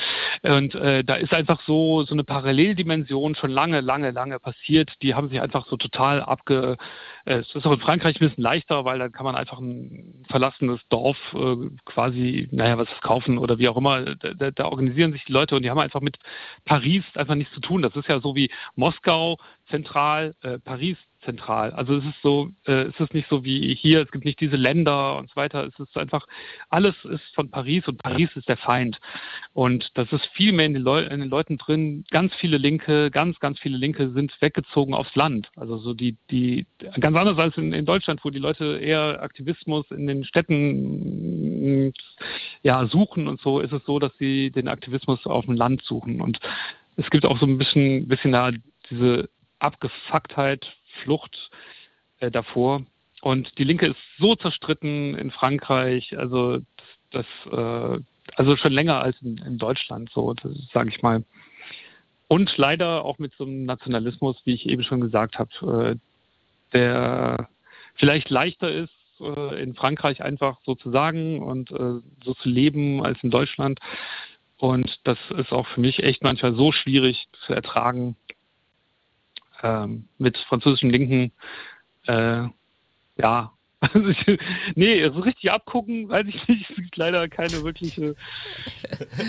Und 0.43 0.75
äh, 0.75 1.03
da 1.03 1.15
ist 1.15 1.33
einfach 1.33 1.61
so 1.65 2.03
so 2.03 2.13
eine 2.13 2.23
Paralleldimension 2.23 3.35
schon 3.35 3.51
lange 3.51 3.81
lange 3.81 4.11
lange 4.11 4.39
passiert, 4.39 4.91
die 5.01 5.15
haben 5.15 5.29
sich 5.29 5.41
einfach 5.41 5.67
so 5.67 5.77
total 5.77 6.21
abge 6.21 6.77
es 7.25 7.55
ist 7.55 7.65
auch 7.65 7.71
in 7.71 7.79
Frankreich 7.79 8.17
ein 8.17 8.27
bisschen 8.27 8.43
leichter, 8.43 8.83
weil 8.83 8.99
dann 8.99 9.11
kann 9.11 9.23
man 9.23 9.35
einfach 9.35 9.59
ein 9.59 10.25
verlassenes 10.29 10.81
Dorf 10.89 11.17
äh, 11.33 11.69
quasi, 11.85 12.49
naja, 12.51 12.77
was 12.77 12.89
kaufen 13.01 13.37
oder 13.37 13.57
wie 13.59 13.69
auch 13.69 13.77
immer. 13.77 14.15
Da, 14.15 14.33
da, 14.33 14.51
da 14.51 14.65
organisieren 14.65 15.13
sich 15.13 15.23
die 15.25 15.31
Leute 15.31 15.55
und 15.55 15.63
die 15.63 15.69
haben 15.69 15.79
einfach 15.79 16.01
mit 16.01 16.17
Paris 16.65 17.03
einfach 17.15 17.35
nichts 17.35 17.53
zu 17.53 17.61
tun. 17.61 17.81
Das 17.81 17.95
ist 17.95 18.09
ja 18.09 18.19
so 18.19 18.35
wie 18.35 18.51
Moskau 18.75 19.37
zentral, 19.69 20.35
äh, 20.41 20.59
Paris 20.59 20.97
zentral. 21.25 21.71
Also 21.71 21.95
es 21.95 22.05
ist 22.05 22.21
so, 22.21 22.49
äh, 22.65 22.83
es 22.83 22.99
ist 22.99 23.13
nicht 23.13 23.29
so 23.29 23.43
wie 23.43 23.75
hier, 23.75 24.01
es 24.01 24.11
gibt 24.11 24.25
nicht 24.25 24.39
diese 24.39 24.55
Länder 24.55 25.17
und 25.17 25.29
so 25.29 25.35
weiter. 25.35 25.65
Es 25.65 25.79
ist 25.79 25.97
einfach, 25.97 26.25
alles 26.69 26.95
ist 27.05 27.23
von 27.35 27.49
Paris 27.49 27.87
und 27.87 28.01
Paris 28.01 28.29
ist 28.35 28.47
der 28.49 28.57
Feind. 28.57 28.99
Und 29.53 29.89
das 29.95 30.11
ist 30.11 30.25
viel 30.33 30.53
mehr 30.53 30.65
in 30.65 30.73
den, 30.73 30.83
Leu 30.83 31.03
in 31.03 31.19
den 31.19 31.29
Leuten 31.29 31.57
drin. 31.57 32.05
Ganz 32.11 32.33
viele 32.35 32.57
Linke, 32.57 33.11
ganz, 33.11 33.39
ganz 33.39 33.59
viele 33.59 33.77
Linke 33.77 34.11
sind 34.11 34.35
weggezogen 34.41 34.93
aufs 34.93 35.15
Land. 35.15 35.49
Also 35.55 35.77
so 35.77 35.93
die, 35.93 36.15
die, 36.29 36.65
ganz 36.99 37.17
anders 37.17 37.37
als 37.37 37.57
in, 37.57 37.73
in 37.73 37.85
Deutschland, 37.85 38.23
wo 38.23 38.29
die 38.29 38.39
Leute 38.39 38.79
eher 38.79 39.21
Aktivismus 39.21 39.89
in 39.91 40.07
den 40.07 40.23
Städten 40.23 41.93
ja, 42.61 42.85
suchen 42.87 43.27
und 43.27 43.41
so, 43.41 43.59
ist 43.59 43.73
es 43.73 43.83
so, 43.85 43.99
dass 43.99 44.11
sie 44.17 44.51
den 44.51 44.67
Aktivismus 44.67 45.25
auf 45.25 45.45
dem 45.45 45.55
Land 45.55 45.83
suchen. 45.83 46.21
Und 46.21 46.39
es 46.95 47.09
gibt 47.09 47.25
auch 47.25 47.39
so 47.39 47.45
ein 47.45 47.57
bisschen, 47.57 48.07
bisschen 48.07 48.31
da 48.31 48.51
diese 48.89 49.29
Abgefucktheit, 49.59 50.65
Flucht 51.01 51.49
äh, 52.19 52.31
davor. 52.31 52.83
Und 53.21 53.57
die 53.57 53.63
Linke 53.63 53.87
ist 53.87 53.99
so 54.17 54.35
zerstritten 54.35 55.15
in 55.15 55.31
Frankreich, 55.31 56.17
also 56.17 56.59
das, 57.11 57.25
äh, 57.51 57.99
also 58.35 58.57
schon 58.57 58.73
länger 58.73 59.01
als 59.01 59.15
in, 59.21 59.37
in 59.37 59.57
Deutschland, 59.57 60.09
so 60.13 60.35
sage 60.73 60.89
ich 60.89 61.01
mal. 61.01 61.23
Und 62.27 62.57
leider 62.57 63.05
auch 63.05 63.19
mit 63.19 63.33
so 63.37 63.45
einem 63.45 63.65
Nationalismus, 63.65 64.37
wie 64.43 64.53
ich 64.53 64.67
eben 64.67 64.83
schon 64.83 65.01
gesagt 65.01 65.39
habe, 65.39 65.95
äh, 65.95 65.99
der 66.73 67.47
vielleicht 67.95 68.29
leichter 68.29 68.71
ist, 68.71 68.91
äh, 69.19 69.61
in 69.61 69.75
Frankreich 69.75 70.21
einfach 70.21 70.57
so 70.65 70.75
zu 70.75 70.91
sagen 70.91 71.41
und 71.41 71.71
äh, 71.71 72.01
so 72.23 72.33
zu 72.33 72.49
leben 72.49 73.05
als 73.05 73.21
in 73.23 73.29
Deutschland. 73.29 73.79
Und 74.57 74.99
das 75.03 75.17
ist 75.37 75.51
auch 75.51 75.67
für 75.67 75.81
mich 75.81 76.03
echt 76.03 76.23
manchmal 76.23 76.55
so 76.55 76.71
schwierig 76.71 77.27
zu 77.45 77.53
ertragen, 77.53 78.15
ähm, 79.63 80.07
mit 80.17 80.37
französischen 80.37 80.89
Linken, 80.89 81.31
äh, 82.07 82.43
ja, 83.17 83.51
also 83.79 84.07
ich, 84.09 84.39
nee, 84.75 85.03
so 85.09 85.19
richtig 85.21 85.51
abgucken, 85.51 86.07
weiß 86.09 86.25
ich 86.27 86.47
nicht, 86.47 86.69
es 86.69 86.75
gibt 86.75 86.95
leider 86.97 87.27
keine 87.27 87.63
wirkliche. 87.63 88.15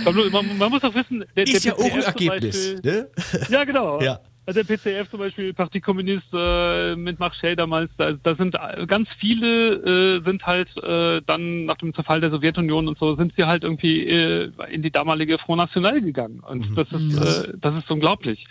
Man, 0.05 0.59
man 0.59 0.71
muss 0.71 0.85
auch 0.85 0.95
wissen, 0.95 1.25
der, 1.37 1.45
Ist 1.45 1.65
der 1.65 1.73
ja 1.73 1.79
auch 1.79 1.93
ein 1.93 2.03
Ergebnis, 2.03 2.75
Beispiel- 2.75 2.93
ne? 2.93 3.11
Ja, 3.49 3.65
genau. 3.65 4.01
Ja. 4.01 4.21
Also 4.47 4.63
der 4.63 4.77
PCF 4.77 5.11
zum 5.11 5.21
Beispiel, 5.21 5.55
Parti 5.55 5.81
Kommunist 5.81 6.27
äh, 6.35 6.97
mit 6.97 7.19
Marchel 7.19 7.57
damals, 7.57 7.91
da, 7.97 8.13
da 8.13 8.35
sind 8.35 8.55
äh, 8.55 8.87
ganz 8.87 9.09
viele 9.19 10.19
äh, 10.19 10.25
sind 10.25 10.45
halt 10.45 10.69
äh, 10.83 11.23
dann 11.27 11.65
nach 11.65 11.77
dem 11.79 11.95
Zerfall 11.95 12.21
der 12.21 12.31
Sowjetunion 12.31 12.87
und 12.87 12.99
so, 12.99 13.17
sind 13.17 13.33
sie 13.37 13.45
halt 13.45 13.65
irgendwie 13.65 14.07
äh, 14.07 14.53
in 14.71 14.83
die 14.83 14.91
damalige 14.91 15.39
Front 15.39 15.59
National 15.59 16.01
gegangen. 16.03 16.41
Und 16.41 16.77
das 16.77 16.89
ist 16.93 17.17
äh, 17.17 17.53
das 17.59 17.75
ist 17.77 17.91
unglaublich. 17.91 18.47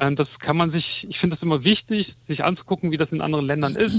Ähm, 0.00 0.16
das 0.16 0.28
kann 0.38 0.56
man 0.56 0.70
sich, 0.70 1.04
ich 1.08 1.18
finde 1.18 1.36
das 1.36 1.42
immer 1.42 1.64
wichtig, 1.64 2.14
sich 2.28 2.44
anzugucken, 2.44 2.92
wie 2.92 2.96
das 2.96 3.10
in 3.10 3.20
anderen 3.20 3.46
Ländern 3.46 3.74
ist 3.74 3.96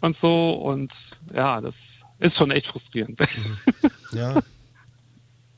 und 0.00 0.16
so. 0.22 0.52
Und 0.52 0.92
ja, 1.34 1.60
das 1.60 1.74
ist 2.18 2.36
schon 2.36 2.50
echt 2.50 2.66
frustrierend. 2.68 3.20
Ja. 4.12 4.36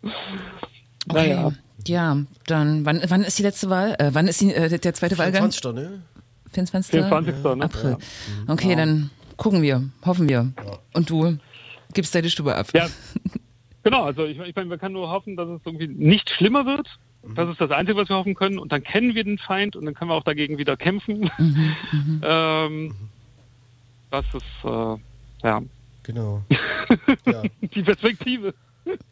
Okay. 0.03 0.12
Naja. 1.12 1.53
Ja, 1.89 2.18
dann, 2.47 2.84
wann, 2.84 3.01
wann 3.09 3.24
ist 3.24 3.39
die 3.39 3.43
letzte 3.43 3.70
Wahl? 3.70 3.97
Äh, 3.99 4.11
wann 4.12 4.28
ist 4.28 4.41
die, 4.41 4.53
äh, 4.53 4.78
der 4.78 4.95
zweite 4.95 5.18
Wahlgang? 5.18 5.51
24. 5.51 5.74
ne? 5.74 6.03
24. 6.53 6.91
24. 6.93 7.45
Ne? 7.45 7.64
April. 7.64 7.97
Okay, 8.47 8.76
dann 8.76 9.11
gucken 9.36 9.62
wir, 9.62 9.89
hoffen 10.05 10.28
wir. 10.28 10.53
Und 10.93 11.11
du 11.11 11.39
gibst 11.95 12.14
deine 12.14 12.30
Stube 12.30 12.55
ab. 12.55 12.68
Ja, 12.74 12.89
genau. 13.82 14.05
Also 14.05 14.24
ich, 14.24 14.39
ich 14.39 14.55
meine, 14.55 14.68
man 14.68 14.78
kann 14.78 14.93
nur 14.93 15.11
hoffen, 15.11 15.36
dass 15.36 15.49
es 15.49 15.61
irgendwie 15.64 15.89
nicht 15.89 16.30
schlimmer 16.30 16.66
wird. 16.66 16.89
Das 17.34 17.49
ist 17.49 17.61
das 17.61 17.70
Einzige, 17.70 17.99
was 17.99 18.09
wir 18.09 18.16
hoffen 18.16 18.34
können. 18.34 18.59
Und 18.59 18.72
dann 18.72 18.82
kennen 18.82 19.14
wir 19.14 19.24
den 19.24 19.39
Feind 19.39 19.76
und 19.76 19.84
dann 19.84 19.95
können 19.95 20.11
wir 20.11 20.14
auch 20.14 20.24
dagegen 20.24 20.57
wieder 20.59 20.76
kämpfen. 20.76 21.30
ähm, 22.22 22.95
das 24.11 24.24
ist 24.34 24.64
äh, 24.64 24.97
ja 25.43 25.62
Genau. 26.09 26.43
ja. 27.26 27.43
die 27.61 27.82
Perspektive. 27.82 28.55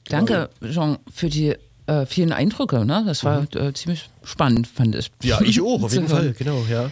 Danke, 0.08 0.48
Jean, 0.62 0.96
für 1.12 1.28
die 1.28 1.54
äh, 1.86 2.06
vielen 2.06 2.32
Eindrücke. 2.32 2.84
Ne? 2.84 3.04
Das 3.06 3.24
war 3.24 3.46
äh, 3.54 3.72
ziemlich 3.72 4.08
spannend, 4.24 4.66
fand 4.66 4.94
ich. 4.96 5.10
ja, 5.22 5.40
ich 5.40 5.60
auch, 5.60 5.82
auf 5.82 5.92
jeden. 5.94 6.08
Fall, 6.08 6.32
genau, 6.36 6.64
ja. 6.70 6.90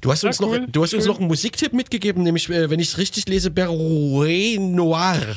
Du 0.00 0.10
hast 0.12 0.24
uns, 0.24 0.38
Ja, 0.38 0.46
noch, 0.46 0.52
cool. 0.52 0.66
du 0.70 0.82
hast 0.82 0.94
uns 0.94 1.06
noch 1.06 1.18
einen 1.18 1.28
Musiktipp 1.28 1.72
mitgegeben, 1.72 2.22
nämlich, 2.22 2.48
äh, 2.48 2.70
wenn 2.70 2.80
ich 2.80 2.88
es 2.88 2.98
richtig 2.98 3.28
lese, 3.28 3.50
Berouet 3.50 4.60
Noir. 4.60 5.36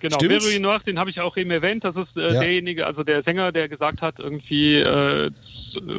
Genau, 0.00 0.16
Stimmt's? 0.16 0.44
Veroy 0.46 0.58
Noir, 0.60 0.80
den 0.80 0.98
habe 0.98 1.10
ich 1.10 1.20
auch 1.20 1.36
eben 1.36 1.50
erwähnt. 1.50 1.84
Das 1.84 1.94
ist 1.96 2.16
äh, 2.16 2.34
Ja. 2.34 2.40
derjenige, 2.40 2.86
also 2.86 3.04
der 3.04 3.22
Sänger, 3.22 3.52
der 3.52 3.68
gesagt 3.68 4.00
hat, 4.02 4.18
irgendwie, 4.18 4.76
äh, 4.76 5.30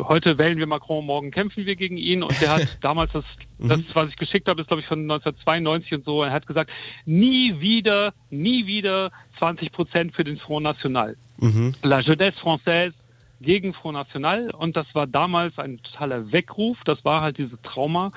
heute 0.04 0.38
wählen 0.38 0.58
wir 0.58 0.68
Macron, 0.68 1.06
morgen 1.06 1.32
kämpfen 1.32 1.66
wir 1.66 1.76
gegen 1.76 1.97
ihn. 1.97 2.24
Und 2.24 2.39
der 2.41 2.56
hat 2.56 2.78
damals 2.82 3.12
das, 3.14 3.24
das, 3.60 3.80
was 3.93 4.10
ich 4.10 4.18
geschickt 4.18 4.47
habe, 4.49 4.60
ist 4.62 4.68
glaube 4.68 4.82
ich 4.82 4.88
von 4.88 4.99
1992 5.02 5.93
und 5.93 6.06
so. 6.06 6.24
Er 6.24 6.32
hat 6.32 6.47
gesagt, 6.47 6.72
nie 7.06 7.60
wieder, 7.60 8.14
nie 8.30 8.66
wieder 8.66 9.12
20 9.39 9.72
Prozent 9.72 10.16
für 10.16 10.24
den 10.24 10.38
Front 10.38 10.64
National. 10.64 11.16
La 11.84 11.99
Jeunesse 12.02 12.38
Française 12.39 12.93
gegen 13.39 13.74
Front 13.74 13.97
National 13.97 14.52
und 14.52 14.76
das 14.78 14.86
war 14.93 15.08
damals 15.08 15.58
ein 15.58 15.82
totaler 15.82 16.32
Weckruf. 16.32 16.78
Das 16.86 17.04
war 17.04 17.22
halt 17.22 17.39
dieses 17.39 17.60
Trauma, 17.64 18.12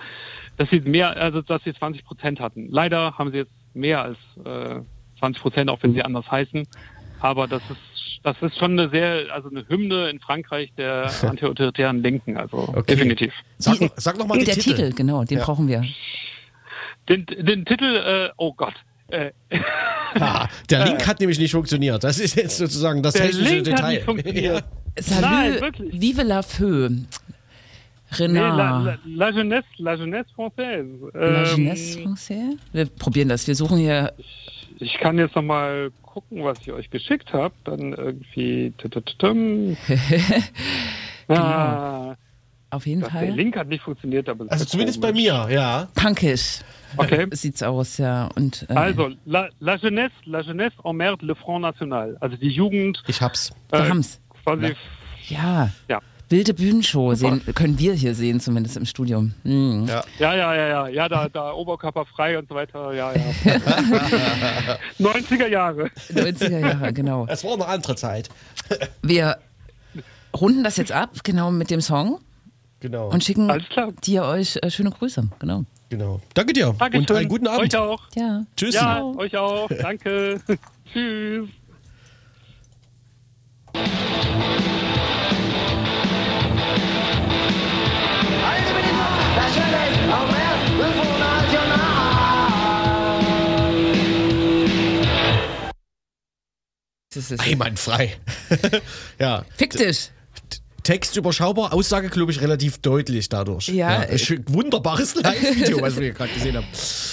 dass 0.59 0.68
sie 0.68 0.80
mehr, 0.80 1.16
also 1.16 1.41
dass 1.41 1.62
sie 1.64 1.72
20 1.72 2.05
Prozent 2.05 2.41
hatten. 2.41 2.68
Leider 2.70 3.16
haben 3.16 3.30
sie 3.30 3.39
jetzt 3.39 3.53
mehr 3.72 4.03
als 4.03 4.18
äh, 4.45 4.80
20 5.18 5.42
Prozent, 5.42 5.70
auch 5.70 5.82
wenn 5.82 5.92
sie 5.94 6.02
anders 6.02 6.30
heißen. 6.30 6.66
Aber 7.20 7.46
das 7.48 7.62
ist, 7.70 8.20
das 8.22 8.36
ist 8.42 8.58
schon 8.58 8.78
eine 8.78 8.90
sehr, 8.90 9.32
also 9.32 9.48
eine 9.48 9.66
Hymne 9.68 10.08
in 10.10 10.20
Frankreich 10.20 10.72
der 10.76 11.10
antiautoritären 11.22 12.02
Linken, 12.02 12.36
also 12.36 12.58
Okay. 12.68 12.82
definitiv. 12.94 13.32
Sag, 13.58 13.80
noch- 13.80 13.90
sag 13.96 14.18
noch 14.18 14.26
mal 14.26 14.36
den 14.36 14.44
der 14.46 14.54
Titel. 14.54 14.76
Titel, 14.76 14.92
genau, 14.94 15.24
den 15.24 15.38
Ja. 15.38 15.44
brauchen 15.44 15.68
wir. 15.68 15.84
Den, 17.08 17.26
den 17.26 17.64
Titel, 17.64 17.84
äh, 17.84 18.30
oh 18.36 18.52
Gott, 18.54 18.74
äh, 19.08 19.30
Ah, 20.14 20.48
der 20.70 20.84
Link 20.86 21.06
hat 21.06 21.18
nämlich 21.20 21.38
nicht 21.38 21.50
funktioniert. 21.52 22.04
Das 22.04 22.18
ist 22.20 22.36
jetzt 22.36 22.56
sozusagen 22.58 23.02
das 23.02 23.14
der 23.14 23.26
technische 23.26 23.52
Link 23.54 23.64
Detail. 23.64 23.82
hat 23.82 23.90
nicht 23.90 24.04
funktioniert. 24.04 24.64
Salut, 24.98 25.22
Nein, 25.30 25.60
wirklich. 25.60 26.00
vive 26.00 26.22
la 26.22 26.42
feu. 26.42 26.88
Nee, 26.88 27.04
Renard. 28.16 28.56
la, 28.56 28.80
la, 28.80 28.98
la 29.04 29.30
Jeunesse, 29.30 29.66
la 29.78 29.94
Jeunesse 29.96 30.26
Française. 30.36 31.10
La 31.14 31.42
Ähm, 31.42 31.56
Jeunesse 31.56 31.98
Française? 31.98 32.58
Wir 32.72 32.86
probieren 32.86 33.28
das. 33.28 33.44
Wir 33.48 33.56
suchen 33.56 33.78
hier. 33.78 34.12
Ich 34.79 34.95
kann 34.99 35.18
jetzt 35.18 35.37
noch 35.37 35.43
mal 35.43 35.91
gucken, 36.03 36.45
was 36.45 36.59
ich 36.61 36.72
euch 36.72 36.91
geschickt 36.91 37.33
habe. 37.33 37.55
Dann 37.64 37.93
irgendwie. 37.93 38.72
tütütütüm. 38.79 39.77
Ah, 41.29 42.14
Auf 42.70 42.87
jeden 42.87 43.03
das, 43.03 43.11
der 43.11 43.20
Fall. 43.20 43.31
Link 43.31 43.57
hat 43.57 43.68
nicht 43.68 43.85
funktioniert, 43.85 44.29
aber 44.29 44.47
Also 44.51 44.64
zumindest 44.64 45.01
bei 45.01 45.09
komisch. 45.12 45.22
mir, 45.25 45.47
ja. 45.51 45.89
Punkisch 45.95 46.61
Okay. 46.97 47.27
sieht's 47.33 47.62
aus, 47.62 47.99
ja. 47.99 48.29
Und, 48.35 48.66
äh, 48.68 48.72
Also, 48.75 49.11
la, 49.25 49.49
la 49.61 49.77
Jeunesse, 49.77 50.12
la 50.27 50.41
Jeunesse 50.41 50.77
emmerde 50.85 51.25
le 51.27 51.35
Front 51.37 51.62
National. 51.62 52.16
Also 52.20 52.37
die 52.37 52.49
Jugend 52.49 53.03
Ich 53.07 53.20
hab's. 53.20 53.53
wir 53.70 53.81
äh, 53.81 53.89
haben's. 53.89 54.20
quasi 54.45 54.75
Ja. 55.29 55.70
Ja. 55.89 56.01
Wilde 56.29 56.55
Bühnenshow 56.55 57.14
sehen, 57.14 57.43
können 57.55 57.79
wir 57.79 57.93
hier 57.95 58.14
sehen, 58.14 58.41
zumindest 58.41 58.77
im 58.77 58.87
Studium. 58.87 59.35
Mhm. 59.45 59.87
Ja. 59.87 60.05
Ja, 60.18 60.35
ja, 60.35 60.55
ja, 60.55 60.66
ja, 60.68 60.89
ja, 60.89 61.09
da, 61.09 61.29
da 61.29 61.53
Oberkörper 61.53 62.07
frei 62.07 62.39
und 62.39 62.49
so 62.49 62.55
weiter, 62.55 62.93
ja, 62.93 63.12
ja. 63.12 63.20
90er 65.01 65.49
Jahre. 65.49 65.91
90er 66.12 66.59
Jahre, 66.59 66.93
genau. 66.93 67.27
Es 67.29 67.45
war 67.45 67.55
eine 67.55 67.66
andere 67.66 67.95
Zeit. 67.97 68.29
Wir 69.03 69.37
runden 70.35 70.64
das 70.64 70.77
jetzt 70.77 70.93
ab, 70.93 71.11
genau 71.22 71.51
mit 71.51 71.70
dem 71.70 71.81
Song 71.81 72.20
Genau. 72.81 73.09
und 73.09 73.25
schicken 73.25 73.51
dir 74.05 74.25
euch 74.25 74.59
äh, 74.61 74.70
schöne 74.70 74.91
Grüße. 74.91 75.27
Genau. 75.39 75.64
genau. 75.89 76.20
Danke 76.35 76.53
dir. 76.53 76.75
Dankeschön. 76.79 77.07
Und 77.07 77.16
einen 77.16 77.29
guten 77.29 77.47
Abend. 77.47 77.62
Euch 77.75 77.77
auch. 77.77 78.03
Ja. 78.14 78.45
Tschüss. 78.57 78.75
Ja, 78.75 79.03
euch 79.03 79.35
auch. 79.37 79.68
Danke. 79.81 80.41
Tschüss. 80.93 81.49
Das 97.14 97.30
ist 97.30 97.40
Einwandfrei. 97.40 98.16
ja. 99.18 99.44
Fick 99.56 99.70
dich. 99.72 100.10
Text 100.82 101.16
überschaubar, 101.16 101.72
Aussage, 101.72 102.10
glaube 102.10 102.30
ich, 102.30 102.42
relativ 102.42 102.76
deutlich 102.76 103.30
dadurch. 103.30 103.68
Ja, 103.68 104.00
ein 104.00 104.18
schön- 104.18 104.44
wunderbares 104.48 105.14
Live-Video, 105.22 105.80
was 105.80 105.96
wir 105.96 106.02
hier 106.02 106.12
gerade 106.12 106.30
gesehen 106.34 106.56
haben. 106.58 106.66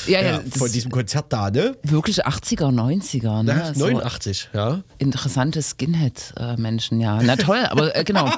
Ja, 0.07 0.21
ja, 0.21 0.31
Ja, 0.31 0.41
von 0.57 0.69
diesem 0.69 0.91
Konzert 0.91 1.31
da, 1.31 1.49
ne? 1.49 1.77
wirklich 1.83 2.25
80er, 2.25 2.69
90er. 2.69 3.43
Ne? 3.43 3.51
Ja, 3.51 3.73
So 3.73 3.85
89, 3.85 4.49
ja. 4.53 4.81
interessante 4.97 5.61
Skinhead-Menschen, 5.61 6.99
ja. 6.99 7.21
Na 7.23 7.37
toll, 7.37 7.65
aber 7.69 7.95
äh, 7.95 8.03
genau. 8.03 8.29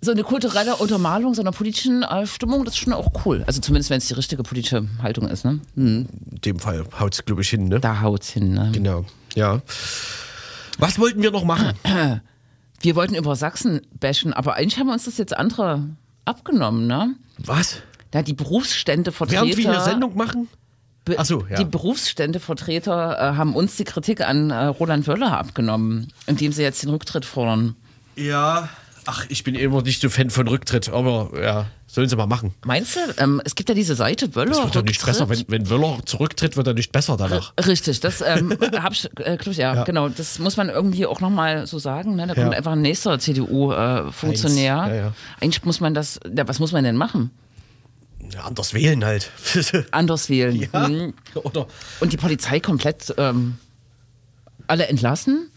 So 0.00 0.12
eine 0.12 0.22
kulturelle 0.22 0.76
Untermalung 0.76 1.34
so 1.34 1.42
einer 1.42 1.52
politischen 1.52 2.02
äh, 2.02 2.26
Stimmung, 2.26 2.64
das 2.64 2.72
ist 2.74 2.80
schon 2.80 2.92
auch 2.94 3.08
cool. 3.26 3.44
Also 3.46 3.60
zumindest, 3.60 3.90
wenn 3.90 3.98
es 3.98 4.06
die 4.08 4.14
richtige 4.14 4.42
politische 4.42 4.86
Haltung 5.02 5.28
ist. 5.28 5.44
Ne? 5.44 5.60
Hm, 5.76 6.06
In 6.30 6.40
dem 6.42 6.58
Fall 6.58 6.84
haut 6.98 7.12
es, 7.12 7.24
glaube 7.24 7.42
ich, 7.42 7.50
hin, 7.50 7.68
ne? 7.68 7.80
da 7.80 8.00
haut's 8.00 8.30
hin. 8.30 8.54
Ne? 8.54 8.70
Genau, 8.72 9.04
ja. 9.34 9.60
Was 10.78 10.98
wollten 10.98 11.22
wir 11.22 11.30
noch 11.30 11.44
machen? 11.44 11.72
Wir 12.80 12.96
wollten 12.96 13.14
über 13.14 13.34
Sachsen 13.34 13.80
bashen, 13.98 14.34
aber 14.34 14.54
eigentlich 14.56 14.78
haben 14.78 14.88
wir 14.88 14.92
uns 14.92 15.06
das 15.06 15.16
jetzt 15.16 15.34
andere 15.34 15.88
abgenommen. 16.26 16.86
Ne? 16.86 17.14
Was? 17.38 17.78
Da 18.10 18.20
die 18.20 18.34
Berufsständevertreter. 18.34 19.42
Während 19.46 19.56
wir 19.56 19.72
hier 19.72 19.80
Sendung 19.80 20.14
machen? 20.18 20.48
Be- 21.06 21.14
Ach 21.18 21.24
so, 21.24 21.46
ja. 21.48 21.56
Die 21.56 21.64
Berufsständevertreter 21.64 23.16
äh, 23.32 23.36
haben 23.36 23.54
uns 23.54 23.76
die 23.76 23.84
Kritik 23.84 24.20
an 24.20 24.50
äh, 24.50 24.64
Roland 24.66 25.06
Wöller 25.06 25.38
abgenommen, 25.38 26.12
indem 26.26 26.52
sie 26.52 26.62
jetzt 26.62 26.82
den 26.82 26.90
Rücktritt 26.90 27.24
fordern. 27.24 27.74
Ja. 28.16 28.68
Ach, 29.06 29.26
ich 29.28 29.44
bin 29.44 29.54
immer 29.54 29.82
nicht 29.82 30.00
so 30.00 30.08
Fan 30.08 30.30
von 30.30 30.48
Rücktritt, 30.48 30.88
aber 30.88 31.30
ja, 31.40 31.66
sollen 31.86 32.08
sie 32.08 32.16
mal 32.16 32.26
machen. 32.26 32.54
Meinst 32.64 32.96
du? 32.96 33.00
Ähm, 33.18 33.40
es 33.44 33.54
gibt 33.54 33.68
ja 33.68 33.74
diese 33.74 33.94
Seite 33.94 34.34
Wöller. 34.34 34.52
Es 34.52 34.58
wird 34.62 34.76
doch 34.76 34.82
nicht 34.82 35.04
besser, 35.04 35.28
wenn, 35.28 35.44
wenn 35.48 35.68
Wöller 35.70 35.98
zurücktritt, 36.06 36.56
wird 36.56 36.66
er 36.66 36.74
nicht 36.74 36.90
besser 36.92 37.16
danach. 37.16 37.52
Richtig, 37.66 38.00
das 38.00 38.20
ähm, 38.22 38.56
hab 38.82 38.92
ich, 38.92 39.08
äh, 39.20 39.36
ja, 39.52 39.74
Ja. 39.74 39.84
genau. 39.84 40.08
Das 40.08 40.38
muss 40.38 40.56
man 40.56 40.68
irgendwie 40.70 41.06
auch 41.06 41.20
nochmal 41.20 41.66
so 41.66 41.78
sagen. 41.78 42.16
Ne? 42.16 42.26
Da 42.26 42.34
Ja. 42.34 42.42
kommt 42.44 42.54
einfach 42.56 42.72
ein 42.72 42.82
nächster 42.82 43.18
CDU-Funktionär. 43.18 44.80
Eins, 44.80 44.90
ja, 44.94 45.02
ja. 45.06 45.12
Eigentlich 45.40 45.64
muss 45.64 45.80
man 45.80 45.94
das, 45.94 46.18
ja, 46.36 46.48
was 46.48 46.58
muss 46.58 46.72
man 46.72 46.84
denn 46.84 46.96
machen? 46.96 47.30
Ja, 48.32 48.44
anders 48.44 48.72
wählen 48.72 49.04
halt. 49.04 49.30
Anders 49.90 50.30
wählen. 50.30 50.56
ja. 50.72 50.88
Mhm. 50.88 51.12
Oder 51.34 51.66
Und 52.00 52.12
die 52.12 52.16
Polizei 52.16 52.58
komplett 52.58 53.14
ähm, 53.18 53.58
alle 54.66 54.86
entlassen 54.88 55.50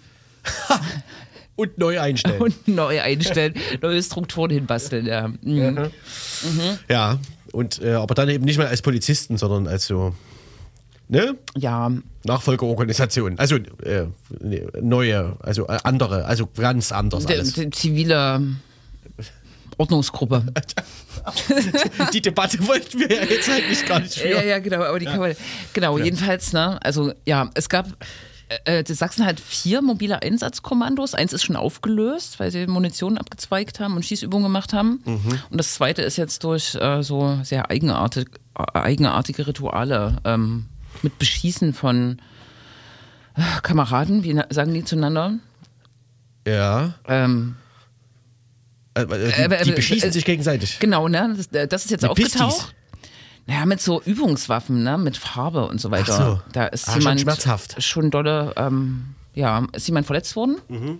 und 1.57 1.77
neu 1.77 1.99
einstellen. 1.99 2.41
und 2.41 2.67
neu 2.67 3.01
einstellen, 3.01 3.53
neue 3.81 4.01
Strukturen 4.01 4.51
hinbasteln. 4.51 5.05
Ja. 5.05 5.27
Mhm. 5.27 5.89
ja, 6.87 7.19
und 7.51 7.81
äh, 7.81 7.93
aber 7.93 8.15
dann 8.15 8.29
eben 8.29 8.45
nicht 8.45 8.57
mehr 8.57 8.69
als 8.69 8.81
Polizisten, 8.81 9.37
sondern 9.37 9.67
als 9.67 9.87
so 9.87 10.13
ne? 11.09 11.35
ja, 11.57 11.91
Nachfolgeorganisation. 12.23 13.37
Also 13.37 13.55
äh, 13.55 14.05
ne, 14.39 14.67
neue, 14.81 15.35
also 15.39 15.67
äh, 15.67 15.77
andere, 15.83 16.25
also 16.25 16.47
ganz 16.55 16.91
anders 16.91 17.25
alles. 17.25 17.53
die 17.53 17.69
zivile 17.71 18.41
Ordnungsgruppe. 19.77 20.45
Die 22.13 22.21
Debatte 22.21 22.65
wollten 22.67 22.99
wir 22.99 23.11
ja 23.11 23.23
jetzt 23.23 23.49
eigentlich 23.49 23.85
gar 23.85 23.99
nicht 23.99 24.15
Ja, 24.15 24.21
führen. 24.21 24.47
ja, 24.47 24.59
genau, 24.59 24.81
aber 24.83 24.97
die 24.97 25.05
kann 25.05 25.19
man. 25.19 25.35
Genau, 25.73 25.97
jedenfalls, 25.97 26.53
ne, 26.53 26.79
also 26.81 27.11
ja, 27.25 27.49
es 27.53 27.67
gab. 27.67 27.85
Äh, 28.65 28.83
die 28.83 28.93
Sachsen 28.93 29.25
hat 29.25 29.39
vier 29.39 29.81
mobile 29.81 30.21
Einsatzkommandos. 30.21 31.13
Eins 31.13 31.33
ist 31.33 31.43
schon 31.43 31.55
aufgelöst, 31.57 32.39
weil 32.39 32.51
sie 32.51 32.65
Munition 32.67 33.17
abgezweigt 33.17 33.79
haben 33.79 33.95
und 33.95 34.05
Schießübungen 34.05 34.45
gemacht 34.45 34.71
haben. 34.73 35.01
Und 35.05 35.57
das 35.57 35.73
zweite 35.73 36.01
ist 36.01 36.17
jetzt 36.17 36.43
durch 36.43 36.75
äh, 36.75 37.03
so 37.03 37.39
sehr 37.43 37.69
eigenartig, 37.69 38.27
äh, 38.57 38.79
eigenartige 38.79 39.47
Rituale 39.47 40.17
ähm, 40.23 40.65
mit 41.01 41.19
Beschießen 41.19 41.73
von 41.73 42.21
äh, 43.35 43.41
Kameraden, 43.63 44.23
wie 44.23 44.39
sagen 44.49 44.73
die 44.73 44.83
zueinander? 44.85 45.33
Ja. 46.47 46.93
Ähm, 47.07 47.55
Äh, 48.93 49.01
äh, 49.01 49.03
Äh, 49.03 49.47
die, 49.49 49.53
äh, 49.55 49.63
die 49.65 49.71
äh, 49.71 49.75
beschießen 49.75 50.09
äh, 50.09 50.13
sich 50.13 50.25
gegenseitig. 50.25 50.79
Genau, 50.79 51.07
ne? 51.07 51.33
Das, 51.35 51.47
äh, 51.47 51.67
das 51.67 51.85
ist 51.85 51.91
jetzt 51.91 52.01
Mit 52.03 52.11
aufgetaucht. 52.11 52.47
Pistis? 52.49 52.73
Naja, 53.47 53.65
mit 53.65 53.81
so 53.81 54.01
Übungswaffen, 54.01 54.83
ne? 54.83 54.97
Mit 54.97 55.17
Farbe 55.17 55.67
und 55.67 55.79
so 55.81 55.89
weiter. 55.89 56.13
Ach 56.19 56.25
so. 56.45 56.51
Da 56.51 56.65
ist 56.67 56.87
Ah, 56.87 56.91
schon 56.93 57.01
jemand 57.01 57.21
schmerzhaft. 57.21 57.81
schon 57.81 58.11
dolle, 58.11 58.53
ähm, 58.57 59.15
ja, 59.33 59.65
ist 59.73 59.87
jemand 59.87 60.05
verletzt 60.05 60.35
worden. 60.35 60.57
Mhm. 60.67 60.99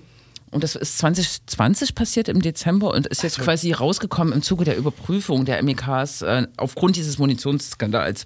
Und 0.50 0.64
das 0.64 0.76
ist 0.76 0.98
2020 1.00 1.94
passiert 1.94 2.30
im 2.30 2.42
Dezember 2.42 2.94
und 2.94 3.06
ist 3.08 3.22
jetzt 3.22 3.38
quasi 3.40 3.74
rausgekommen 3.74 4.34
im 4.34 4.42
Zuge 4.42 4.64
der 4.64 4.78
Überprüfung 4.78 5.44
der 5.44 5.62
MEKs 5.62 6.22
äh, 6.22 6.48
aufgrund 6.56 6.96
dieses 6.96 7.18
Munitionsskandals. 7.18 8.26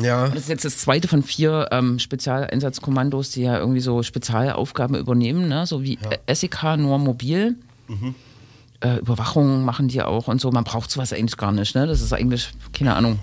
Ja. 0.00 0.28
Das 0.28 0.42
ist 0.42 0.48
jetzt 0.48 0.64
das 0.64 0.78
zweite 0.78 1.08
von 1.08 1.24
vier 1.24 1.68
ähm, 1.72 1.98
Spezialeinsatzkommandos, 1.98 3.30
die 3.30 3.42
ja 3.42 3.58
irgendwie 3.58 3.80
so 3.80 4.02
Spezialaufgaben 4.04 4.96
übernehmen, 4.96 5.48
ne? 5.48 5.66
so 5.66 5.82
wie 5.82 5.98
SEK 6.32 6.76
nur 6.78 6.98
mobil. 6.98 7.56
Mhm. 7.88 8.14
Äh, 8.80 8.96
Überwachung 8.98 9.64
machen 9.64 9.88
die 9.88 10.02
auch 10.02 10.28
und 10.28 10.40
so. 10.40 10.50
Man 10.52 10.64
braucht 10.64 10.90
sowas 10.90 11.12
eigentlich 11.12 11.36
gar 11.36 11.52
nicht. 11.52 11.74
Ne? 11.74 11.86
Das 11.86 12.00
ist 12.00 12.12
eigentlich, 12.12 12.52
keine 12.72 12.94
Ahnung. 12.94 13.18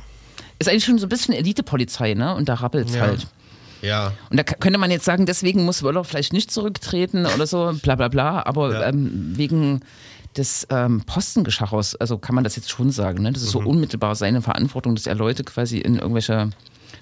Ist 0.60 0.70
eigentlich 0.70 0.86
schon 0.86 0.98
so 1.00 1.06
ein 1.06 1.10
bisschen 1.10 1.34
Elitepolizei, 1.34 2.14
ne? 2.14 2.36
Und 2.36 2.50
da 2.50 2.56
rappelt 2.56 2.90
Ja. 2.92 3.02
halt. 3.02 3.28
Ja. 3.82 4.14
Und 4.32 4.38
da 4.38 4.44
könnte 4.44 4.80
man 4.80 4.90
jetzt 4.90 5.06
sagen, 5.06 5.26
deswegen 5.28 5.64
muss 5.64 5.84
Wöller 5.84 6.04
vielleicht 6.04 6.34
nicht 6.34 6.50
zurücktreten 6.52 7.26
oder 7.28 7.46
so, 7.46 7.74
bla 7.84 7.96
bla 7.96 8.08
bla. 8.08 8.44
Aber 8.46 8.74
Ja. 8.74 8.88
ähm, 8.90 9.34
wegen 9.38 9.82
des 10.36 10.68
ähm, 10.72 11.02
Postengeschachers, 11.06 11.96
also 11.96 12.18
kann 12.18 12.36
man 12.36 12.44
das 12.44 12.56
jetzt 12.56 12.70
schon 12.72 12.92
sagen. 12.92 13.22
Ne? 13.24 13.32
Das 13.34 13.42
ist 13.44 13.52
so 13.52 13.62
Mhm. 13.62 13.68
unmittelbar 13.68 14.16
seine 14.16 14.42
Verantwortung, 14.42 14.96
dass 14.96 15.06
er 15.08 15.16
Leute 15.16 15.44
quasi 15.44 15.78
in 15.80 15.96
irgendwelche 15.98 16.50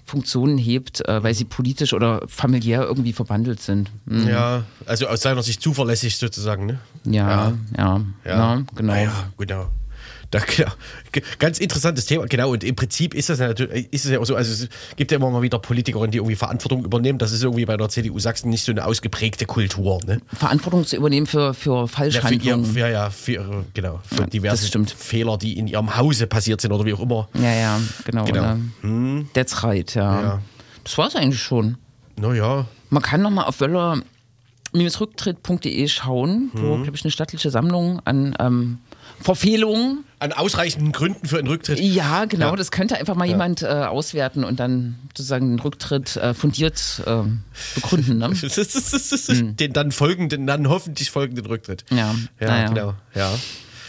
Funktionen 0.06 0.58
hebt, 0.58 1.06
äh, 1.08 1.24
weil 1.24 1.34
sie 1.34 1.45
politisch 1.45 1.93
oder 1.93 2.22
familiär 2.28 2.84
irgendwie 2.84 3.12
verbandelt 3.14 3.62
sind. 3.62 3.89
Hm. 4.08 4.28
Ja, 4.28 4.64
also 4.86 5.08
aus 5.08 5.22
seiner 5.22 5.41
Sicht 5.43 5.62
zuverlässig 5.62 6.18
sozusagen, 6.18 6.66
ne? 6.68 6.80
Ja, 7.06 7.53
ja, 7.78 8.01
ja, 8.26 8.62
genau. 8.76 8.93
Ah 8.93 8.97
ja, 8.99 9.12
genau. 9.38 9.68
Da, 10.36 10.42
genau. 10.56 10.72
Ganz 11.40 11.60
interessantes 11.60 12.06
Thema, 12.08 12.26
genau. 12.26 12.52
Und 12.52 12.64
im 12.64 12.76
Prinzip 12.76 13.14
ist 13.14 13.30
das 13.30 13.40
ja 13.40 13.48
natürlich, 13.48 13.88
ist 13.94 14.04
es 14.06 14.12
ja 14.12 14.20
auch 14.20 14.26
so, 14.26 14.36
also 14.36 14.52
es 14.52 14.68
gibt 14.98 15.12
ja 15.12 15.18
immer 15.18 15.30
mal 15.30 15.42
wieder 15.42 15.60
Politikerinnen, 15.60 16.12
die 16.12 16.18
irgendwie 16.18 16.36
Verantwortung 16.36 16.84
übernehmen. 16.84 17.18
Das 17.20 17.32
ist 17.32 17.42
irgendwie 17.44 17.66
bei 17.66 17.78
der 17.78 17.88
CDU 17.90 18.20
Sachsen 18.20 18.50
nicht 18.50 18.64
so 18.66 18.72
eine 18.74 18.84
ausgeprägte 18.86 19.46
Kultur, 19.46 20.00
ne? 20.06 20.20
Verantwortung 20.34 20.86
zu 20.86 20.98
übernehmen 20.98 21.26
für, 21.26 21.54
für 21.54 21.82
Ja, 21.82 21.88
für 21.88 22.04
ihr, 22.06 22.12
Falschhandlungen. 22.22 22.76
ja, 22.76 23.10
für, 23.10 23.32
ihre- 23.34 23.66
genau, 23.74 24.02
für 24.04 24.22
Ja, 24.22 24.28
diverse 24.28 24.64
das 24.64 24.68
stimmt. 24.68 24.92
Fehler, 24.92 25.38
die 25.38 25.58
in 25.58 25.68
ihrem 25.68 25.96
Hause 25.96 26.28
passiert 26.28 26.60
sind 26.60 26.72
oder 26.74 26.84
wie 26.86 26.94
auch 26.94 27.00
immer. 27.00 27.30
Ja, 27.36 27.54
ja, 27.54 27.80
genau. 28.04 28.26
Genau. 28.26 28.56
Ne? 28.82 29.26
That's 29.34 29.64
right, 29.64 29.94
ja. 29.96 30.22
Ja. 30.22 30.42
Das 30.84 30.98
war 30.98 31.08
es 31.08 31.16
eigentlich 31.16 31.42
schon. 31.42 31.78
Naja, 32.18 32.66
Man 32.90 33.02
kann 33.04 33.22
nochmal 33.22 33.46
auf 33.46 33.60
wöller-rücktritt.de 34.74 35.88
schauen, 35.88 36.52
wo, 36.54 36.78
glaube 36.78 36.96
ich, 36.96 37.04
eine 37.04 37.12
stattliche 37.12 37.50
Sammlung 37.50 38.02
an 38.06 38.36
ähm, 38.40 38.78
Verfehlungen. 39.22 40.04
An 40.20 40.32
ausreichenden 40.34 40.91
Gründen 40.91 41.28
für 41.28 41.38
einen 41.39 41.47
Rücktritt. 41.47 41.80
Ja, 41.80 42.26
genau, 42.26 42.51
Ja. 42.51 42.55
das 42.55 42.72
könnte 42.72 42.97
einfach 42.97 43.16
mal 43.16 43.26
jemand 43.28 43.61
äh, 43.61 43.66
auswerten 43.68 44.43
und 44.43 44.59
dann 44.59 44.95
sozusagen 45.09 45.49
den 45.49 45.59
Rücktritt 45.59 46.16
äh, 46.16 46.34
fundiert 46.34 47.01
äh, 47.05 47.24
begründen. 47.76 48.18
Ne? 48.20 48.30
Den 49.59 49.74
dann 49.74 49.91
folgenden, 49.91 50.47
dann 50.47 50.70
hoffentlich 50.70 51.11
folgenden 51.11 51.45
Rücktritt. 51.45 51.86
Ja, 51.89 52.16
Ja, 52.39 52.47
naja. 52.47 52.68
genau. 52.70 52.93
Ja. 53.13 53.34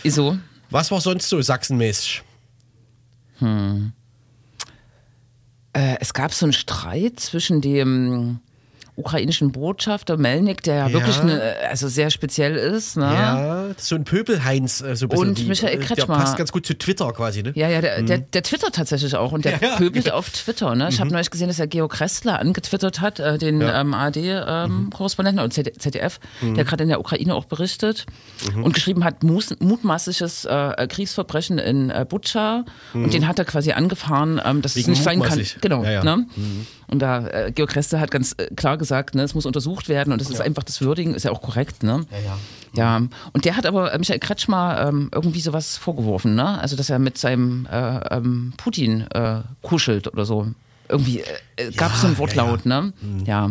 Wieso? 0.02 0.38
Was 0.70 0.90
war 0.90 1.00
sonst 1.00 1.28
so 1.28 1.40
sachsenmäßig? 1.40 2.22
Äh, 3.40 3.90
es 6.00 6.14
gab 6.14 6.32
so 6.32 6.46
einen 6.46 6.52
Streit 6.52 7.20
zwischen 7.20 7.60
dem 7.60 8.40
ukrainischen 8.96 9.52
Botschafter 9.52 10.16
Melnik, 10.16 10.62
der 10.62 10.74
ja, 10.76 10.86
Ja. 10.88 10.92
wirklich 10.94 11.20
eine, 11.20 11.54
also 11.68 11.86
sehr 11.88 12.10
speziell 12.10 12.56
ist. 12.56 12.96
Ne? 12.96 13.04
Ja, 13.04 13.55
so 13.76 13.94
ein 13.94 14.04
Pöbelheinz. 14.04 14.80
Äh, 14.80 14.96
so 14.96 15.06
ein 15.08 15.16
Und 15.16 15.38
die, 15.38 15.44
Michael 15.44 15.74
äh, 15.74 15.78
Der 15.78 15.86
Kretschmer. 15.86 16.16
passt 16.16 16.36
ganz 16.36 16.52
gut 16.52 16.66
zu 16.66 16.76
Twitter 16.76 17.12
quasi, 17.12 17.42
ne? 17.42 17.52
Ja, 17.54 17.68
ja, 17.68 17.80
der, 17.80 18.02
der, 18.02 18.18
der 18.18 18.42
twittert 18.42 18.74
tatsächlich 18.74 19.14
auch 19.16 19.32
und 19.32 19.44
der 19.44 19.52
Ja, 19.60 19.68
ja. 19.68 19.76
pöbelt 19.76 20.10
auf 20.12 20.30
Twitter. 20.30 20.74
Ne? 20.74 20.88
Ich 20.90 21.00
habe 21.00 21.10
neulich 21.10 21.30
gesehen, 21.30 21.48
dass 21.48 21.58
er 21.58 21.66
Geo 21.66 21.88
Kressler 21.88 22.38
angetwittert 22.40 23.00
hat, 23.00 23.18
äh, 23.20 23.38
den 23.38 23.60
Ja. 23.60 23.80
ähm, 23.80 23.94
ARD-Korrespondenten 23.94 25.42
und 25.44 25.52
ZD 25.52 25.72
ZDF, 25.78 26.18
der 26.42 26.64
gerade 26.64 26.82
in 26.82 26.88
der 26.88 27.00
Ukraine 27.00 27.34
auch 27.34 27.44
berichtet 27.46 28.06
und 28.62 28.74
geschrieben 28.74 29.04
hat, 29.04 29.22
mutmaßliches 29.22 30.44
äh, 30.44 30.86
Kriegsverbrechen 30.88 31.58
in 31.58 31.90
äh, 31.90 32.06
Butscha 32.08 32.64
und 32.94 33.12
den 33.12 33.26
hat 33.28 33.38
er 33.38 33.44
quasi 33.44 33.72
angefahren, 33.72 34.40
ähm, 34.44 34.62
dass 34.62 34.72
es 34.72 34.78
Wegen 34.78 34.90
nicht 34.92 35.02
sein 35.02 35.20
kann. 35.22 35.42
Genau. 35.60 35.82
Ne? 35.82 36.26
Und 36.88 37.00
da 37.00 37.26
äh, 37.26 37.52
Geo 37.52 37.66
Kressler 37.66 38.00
hat 38.00 38.10
ganz 38.10 38.34
äh, 38.38 38.46
klar 38.54 38.78
gesagt, 38.78 39.14
ne, 39.14 39.22
es 39.22 39.34
muss 39.34 39.44
untersucht 39.46 39.88
werden 39.88 40.12
und 40.12 40.20
das 40.20 40.30
ist 40.30 40.40
einfach 40.40 40.62
das 40.62 40.80
Würdigen, 40.80 41.14
ist 41.14 41.24
ja 41.24 41.32
auch 41.32 41.42
korrekt. 41.42 41.82
Ne? 41.82 42.04
Ja, 42.10 42.18
ja. 42.18 42.38
Ja, 42.76 42.96
und 43.32 43.44
der 43.44 43.56
hat 43.56 43.66
aber 43.66 43.92
äh, 43.92 43.98
Michael 43.98 44.20
Kretschmer 44.20 44.86
ähm, 44.88 45.08
irgendwie 45.12 45.40
sowas 45.40 45.76
vorgeworfen, 45.76 46.34
ne? 46.34 46.60
Also, 46.60 46.76
dass 46.76 46.90
er 46.90 46.98
mit 46.98 47.18
seinem 47.18 47.66
äh, 47.70 48.14
ähm, 48.14 48.52
Putin 48.56 49.02
äh, 49.12 49.40
kuschelt 49.62 50.06
oder 50.12 50.24
so. 50.24 50.48
Irgendwie 50.88 51.20
äh, 51.56 51.72
gab 51.72 51.94
es 51.94 52.02
so 52.02 52.06
ein 52.06 52.18
Wortlaut, 52.18 52.66
ne? 52.66 52.92
Ja. 53.24 53.50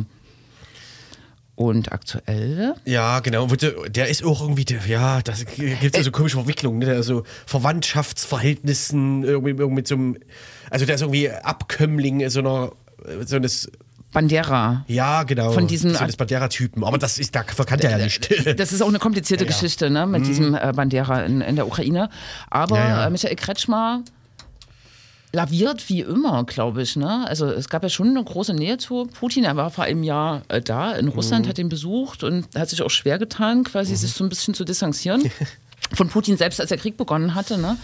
Und 1.55 1.93
aktuell? 1.93 2.75
Ja, 2.83 3.21
genau. 3.21 3.47
Der- 3.47 4.09
ist 4.09 4.25
auch 4.25 4.41
irgendwie, 4.41 4.65
der, 4.65 4.85
ja, 4.87 5.21
das 5.21 5.45
gibt 5.45 5.95
ja 5.95 6.03
so 6.03 6.11
komische 6.11 6.35
Verwicklungen, 6.37 6.79
ne? 6.79 6.85
Der 6.85 7.01
so 7.03 7.23
Verwandtschaftsverhältnissen, 7.45 9.23
irgendwie, 9.23 9.51
irgendwie 9.51 9.75
mit 9.75 9.87
so 9.87 9.95
einem, 9.95 10.17
also 10.69 10.85
der 10.85 10.95
ist 10.95 11.01
irgendwie 11.01 11.29
Abkömmling 11.29 12.29
so 12.29 12.39
einer, 12.39 12.71
so 13.25 13.37
eines, 13.37 13.71
Bandera. 14.15 14.83
ja, 14.87 15.21
genau. 15.23 15.51
Von 15.51 15.67
diesen- 15.67 15.91
so 15.93 15.99
eines 15.99 16.17
Bandera-Typen. 16.17 16.83
Aber 16.83 16.97
das 16.97 17.19
ist, 17.19 17.35
da 17.35 17.43
verkannt 17.43 17.83
er 17.83 17.91
ja 17.91 17.97
nicht. 18.03 18.27
Das 18.59 18.73
ist 18.73 18.81
auch 18.81 18.87
eine 18.87 18.97
komplizierte 18.99 19.43
Ja, 19.45 19.49
ja. 19.51 19.55
Geschichte, 19.55 19.89
ne? 19.91 20.07
Mit 20.07 20.25
diesem 20.25 20.55
äh, 20.55 20.71
Bandera 20.75 21.21
in, 21.23 21.41
in 21.41 21.55
der 21.55 21.67
Ukraine. 21.67 22.09
Aber 22.49 22.77
Ja. 22.77 23.05
Äh, 23.05 23.09
Michael 23.11 23.35
Kretschmer 23.35 24.01
laviert 25.31 25.89
wie 25.89 26.01
immer, 26.01 26.45
glaube 26.45 26.81
ich. 26.81 26.95
Ne? 26.95 27.27
Also 27.27 27.47
es 27.47 27.67
gab 27.67 27.83
ja 27.83 27.89
schon 27.89 28.09
eine 28.09 28.23
große 28.23 28.53
Nähe 28.53 28.77
zu 28.77 29.07
Putin. 29.19 29.43
Er 29.43 29.55
war 29.57 29.69
vor 29.69 29.83
einem 29.83 30.03
Jahr 30.03 30.43
äh, 30.47 30.61
da 30.61 30.93
in 30.93 31.09
Russland, 31.09 31.47
hat 31.47 31.59
ihn 31.59 31.67
besucht 31.69 32.23
und 32.23 32.47
hat 32.55 32.69
sich 32.69 32.81
auch 32.81 32.89
schwer 32.89 33.17
getan, 33.19 33.63
quasi 33.65 33.95
sich 33.95 34.13
so 34.13 34.23
ein 34.23 34.29
bisschen 34.29 34.53
zu 34.53 34.63
distanzieren. 34.63 35.29
Von 35.93 36.07
Putin 36.09 36.35
selbst, 36.37 36.59
als 36.59 36.69
der 36.69 36.77
Krieg 36.79 36.97
begonnen 36.97 37.35
hatte. 37.35 37.57
Ne? 37.59 37.77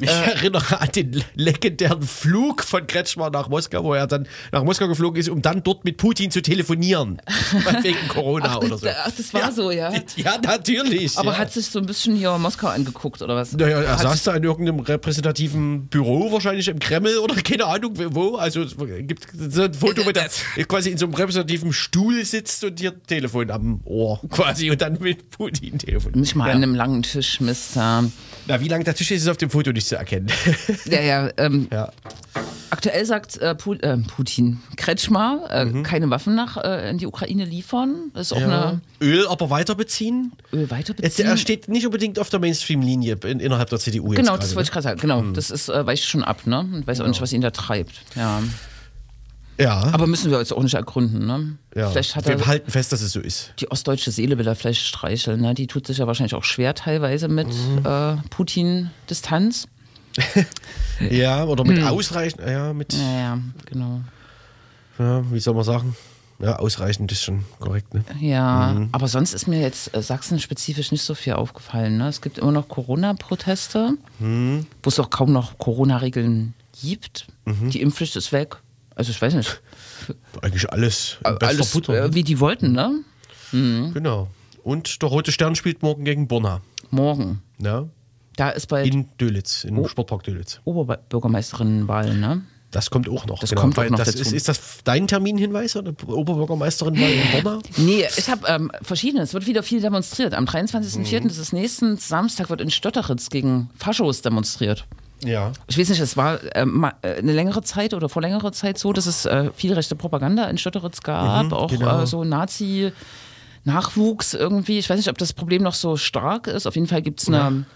Ich 0.00 0.10
erinnere 0.10 0.80
an 0.80 0.88
den 0.94 1.22
legendären 1.34 2.02
Flug 2.02 2.64
von 2.64 2.86
Kretschmer 2.86 3.30
nach 3.30 3.48
Moskau, 3.48 3.84
wo 3.84 3.94
er 3.94 4.06
dann 4.06 4.26
nach 4.52 4.64
Moskau 4.64 4.88
geflogen 4.88 5.20
ist, 5.20 5.28
um 5.28 5.40
dann 5.42 5.62
dort 5.62 5.84
mit 5.84 5.96
Putin 5.96 6.30
zu 6.30 6.42
telefonieren. 6.42 7.20
Wegen 7.82 8.08
Corona 8.08 8.56
Ach, 8.56 8.56
oder 8.58 8.78
so. 8.78 8.88
ach, 8.88 9.10
das 9.16 9.32
war 9.32 9.52
so, 9.52 9.70
ja. 9.70 9.92
Ja, 10.16 10.38
natürlich. 10.42 11.18
Aber 11.18 11.32
ja. 11.32 11.38
hat 11.38 11.52
sich 11.52 11.66
so 11.66 11.78
ein 11.78 11.86
bisschen 11.86 12.16
hier 12.16 12.36
Moskau 12.38 12.68
angeguckt 12.68 13.22
oder 13.22 13.36
was? 13.36 13.52
Naja, 13.52 13.80
er 13.82 13.92
hat 13.92 14.00
saß 14.00 14.22
da 14.24 14.34
in 14.34 14.42
irgendeinem 14.42 14.80
repräsentativen 14.80 15.86
Büro, 15.88 16.32
wahrscheinlich 16.32 16.68
im 16.68 16.78
Kreml 16.78 17.18
oder 17.18 17.34
keine 17.42 17.66
Ahnung 17.66 17.94
wo. 18.14 18.36
Also 18.36 18.62
es 18.62 18.76
gibt 19.06 19.26
so 19.36 19.62
ein 19.62 19.74
Foto, 19.74 20.04
wo 20.04 20.10
er 20.10 20.64
quasi 20.66 20.90
in 20.90 20.98
so 20.98 21.06
einem 21.06 21.14
repräsentativen 21.14 21.72
Stuhl 21.72 22.24
sitzt 22.24 22.64
und 22.64 22.80
hier 22.80 23.00
Telefon 23.04 23.50
am 23.50 23.80
Ohr 23.84 24.20
quasi 24.30 24.70
und 24.70 24.80
dann 24.80 24.98
mit 25.00 25.30
Putin 25.30 25.78
telefoniert. 25.78 26.16
nicht 26.16 26.34
mal 26.34 26.48
ja. 26.48 26.54
an 26.54 26.62
einem 26.62 26.74
langen 26.74 27.02
Tisch, 27.02 27.40
Mister. 27.40 28.04
Na, 28.46 28.60
wie 28.60 28.68
lang 28.68 28.84
der 28.84 28.94
Tisch 28.94 29.10
ist, 29.10 29.22
ist 29.22 29.28
auf 29.28 29.36
dem 29.36 29.50
Foto 29.50 29.72
nicht 29.72 29.83
zu 29.88 29.96
erkennen. 29.96 30.28
Ja, 30.86 31.00
ja, 31.00 31.30
ähm, 31.36 31.68
ja. 31.72 31.90
Aktuell 32.70 33.04
sagt 33.06 33.36
äh, 33.38 33.52
äh, 33.52 33.96
Putin, 33.98 34.60
Kretschmer, 34.76 35.44
äh, 35.50 35.64
Mhm. 35.64 35.82
keine 35.84 36.10
Waffen 36.10 36.34
nach 36.34 36.56
äh, 36.56 36.90
in 36.90 36.98
die 36.98 37.06
Ukraine 37.06 37.44
liefern. 37.44 38.10
Das 38.14 38.28
ist 38.28 38.32
auch 38.32 38.40
ja. 38.40 38.46
eine 38.70 38.80
Öl 39.00 39.26
aber 39.28 39.48
weiter 39.50 39.74
beziehen. 39.74 40.32
Öl 40.52 40.70
weiterbeziehen. 40.70 41.28
er 41.28 41.36
steht 41.36 41.68
nicht 41.68 41.86
unbedingt 41.86 42.18
auf 42.18 42.30
der 42.30 42.40
Mainstream-Linie 42.40 43.16
in, 43.24 43.40
innerhalb 43.40 43.70
der 43.70 43.78
CDU. 43.78 44.08
jetzt 44.12 44.16
genau, 44.16 44.32
gerade, 44.32 44.42
das 44.42 44.54
wollte 44.56 44.66
ich 44.68 44.72
gerade 44.72 44.82
sagen. 44.84 45.00
Genau, 45.00 45.22
das 45.32 45.50
ist, 45.50 45.68
äh, 45.68 45.86
weicht 45.86 46.04
schon 46.04 46.24
ab, 46.24 46.46
ne? 46.46 46.60
Und 46.60 46.86
weiß 46.86 47.00
auch 47.00 47.06
nicht, 47.06 47.20
was 47.20 47.32
ihn 47.32 47.40
da 47.42 47.50
treibt. 47.50 47.92
Ja. 48.16 48.40
ne? 48.40 48.48
Ja. 49.56 49.88
Aber 49.92 50.08
müssen 50.08 50.32
wir 50.32 50.38
jetzt 50.40 50.52
auch 50.52 50.62
nicht 50.64 50.74
ergründen, 50.74 51.26
ne? 51.26 51.56
ja. 51.76 51.88
Vielleicht 51.88 52.16
hat 52.16 52.26
Wir 52.26 52.34
er 52.40 52.46
halten 52.46 52.72
fest, 52.72 52.90
dass 52.92 53.00
es 53.02 53.12
so 53.12 53.20
ist. 53.20 53.52
die 53.60 53.70
ostdeutsche 53.70 54.10
Seele 54.10 54.36
will 54.36 54.48
er 54.48 54.56
vielleicht 54.56 54.84
streicheln, 54.84 55.40
ne? 55.42 55.54
Die 55.54 55.68
tut 55.68 55.86
sich 55.86 55.98
ja 55.98 56.08
wahrscheinlich 56.08 56.34
auch 56.34 56.42
schwer 56.42 56.74
teilweise 56.74 57.28
mit 57.28 57.46
Mhm. 57.46 57.86
äh, 57.86 58.16
Putin-Distanz. 58.30 59.68
Ja, 61.10 61.44
oder 61.44 61.64
mit 61.64 61.78
Hm. 61.78 61.86
ausreichend, 61.88 62.40
ja, 62.46 62.72
mit, 62.72 62.92
Ja, 62.92 63.18
ja, 63.18 63.38
genau. 63.66 64.00
ja, 64.98 65.22
wie 65.32 65.40
soll 65.40 65.54
man 65.54 65.64
sagen? 65.64 65.96
Ja, 66.40 66.56
ausreichend 66.56 67.10
ist 67.12 67.22
schon 67.22 67.44
korrekt, 67.60 67.94
ne? 67.94 68.04
Ja, 68.20 68.72
Mhm. 68.74 68.88
aber 68.92 69.06
sonst 69.08 69.34
ist 69.34 69.46
mir 69.46 69.60
jetzt 69.60 69.94
äh, 69.94 70.02
Sachsen-spezifisch 70.02 70.90
nicht 70.92 71.02
so 71.02 71.14
viel 71.14 71.34
aufgefallen. 71.34 71.96
Ne? 71.96 72.08
Es 72.08 72.20
gibt 72.20 72.38
immer 72.38 72.50
noch 72.52 72.68
Corona-Proteste, 72.68 73.96
Mhm. 74.18 74.66
wo 74.82 74.88
es 74.88 74.98
auch 74.98 75.10
kaum 75.10 75.32
noch 75.32 75.58
Corona-Regeln 75.58 76.54
gibt. 76.82 77.26
Mhm. 77.44 77.70
Die 77.70 77.80
Impfpflicht 77.80 78.16
ist 78.16 78.32
weg. 78.32 78.56
Also 78.96 79.10
ich 79.12 79.20
weiß 79.22 79.34
nicht. 79.34 79.60
Eigentlich 80.42 80.70
alles 80.72 81.18
bester 81.22 81.46
Alles 81.46 81.70
Butter. 81.72 81.94
äh, 82.04 82.08
ne? 82.08 82.14
wie 82.14 82.22
die 82.24 82.38
wollten, 82.40 82.72
ne? 82.72 83.00
Genau. 83.52 84.28
Und 84.64 85.00
der 85.02 85.08
Rote 85.08 85.30
Stern 85.30 85.54
spielt 85.54 85.82
morgen 85.82 86.04
gegen 86.04 86.26
Bonner. 86.26 86.60
Morgen. 86.90 87.42
Ja? 87.58 87.86
Da 88.36 88.50
ist 88.50 88.66
bald 88.66 88.86
In 88.86 89.08
Dölitz, 89.18 89.64
im 89.64 89.78
Oh. 89.78 89.88
Sportpark 89.88 90.22
Dölitz. 90.24 90.60
Oberbürgermeisterinnenwahl, 90.64 92.14
ne? 92.14 92.42
Das 92.70 92.90
kommt 92.90 93.08
auch 93.08 93.24
noch. 93.26 93.38
Das 93.38 93.54
kommt 93.54 93.78
auch 93.78 93.88
noch 93.88 93.98
dazu. 93.98 94.18
Ist, 94.18 94.32
ist 94.32 94.48
das 94.48 94.78
dein 94.82 95.06
Terminhinweis 95.06 95.76
oder 95.76 95.92
Oberbürgermeisterin 96.08 96.94
bei 96.94 97.12
in 97.12 97.30
Bonner? 97.42 97.60
Nee, 97.76 98.04
ich 98.16 98.28
habe 98.28 98.44
ähm, 98.48 98.72
verschiedene. 98.82 99.22
Es 99.22 99.32
wird 99.32 99.46
wieder 99.46 99.62
viel 99.62 99.80
demonstriert. 99.80 100.34
Am 100.34 100.44
23.04., 100.46 101.20
Mhm. 101.20 101.28
das 101.28 101.38
ist 101.38 101.52
nächsten 101.52 101.96
Samstag, 101.98 102.50
wird 102.50 102.60
in 102.60 102.72
Stötteritz 102.72 103.30
gegen 103.30 103.70
Faschos 103.76 104.22
demonstriert. 104.22 104.86
Ja. 105.24 105.52
Ich 105.68 105.78
weiß 105.78 105.88
nicht, 105.90 106.00
es 106.00 106.16
war 106.16 106.40
ähm, 106.56 106.84
äh, 107.02 107.18
eine 107.18 107.32
längere 107.32 107.62
Zeit 107.62 107.94
oder 107.94 108.08
vor 108.08 108.22
längerer 108.22 108.50
Zeit 108.50 108.76
so, 108.76 108.92
dass 108.92 109.06
es 109.06 109.24
äh, 109.24 109.52
viel 109.54 109.72
rechte 109.72 109.94
Propaganda 109.94 110.46
in 110.50 110.58
Stötteritz 110.58 111.00
gab, 111.00 111.52
auch 111.52 111.70
genau. 111.70 112.02
äh, 112.02 112.06
so 112.08 112.24
Nazi-Nachwuchs 112.24 114.34
irgendwie. 114.34 114.80
Ich 114.80 114.90
weiß 114.90 114.96
nicht, 114.96 115.08
ob 115.08 115.18
das 115.18 115.32
Problem 115.32 115.62
noch 115.62 115.74
so 115.74 115.96
stark 115.96 116.48
ist. 116.48 116.66
Auf 116.66 116.74
jeden 116.74 116.88
Fall 116.88 117.02
gibt 117.02 117.22
es 117.22 117.28
eine 117.28 117.66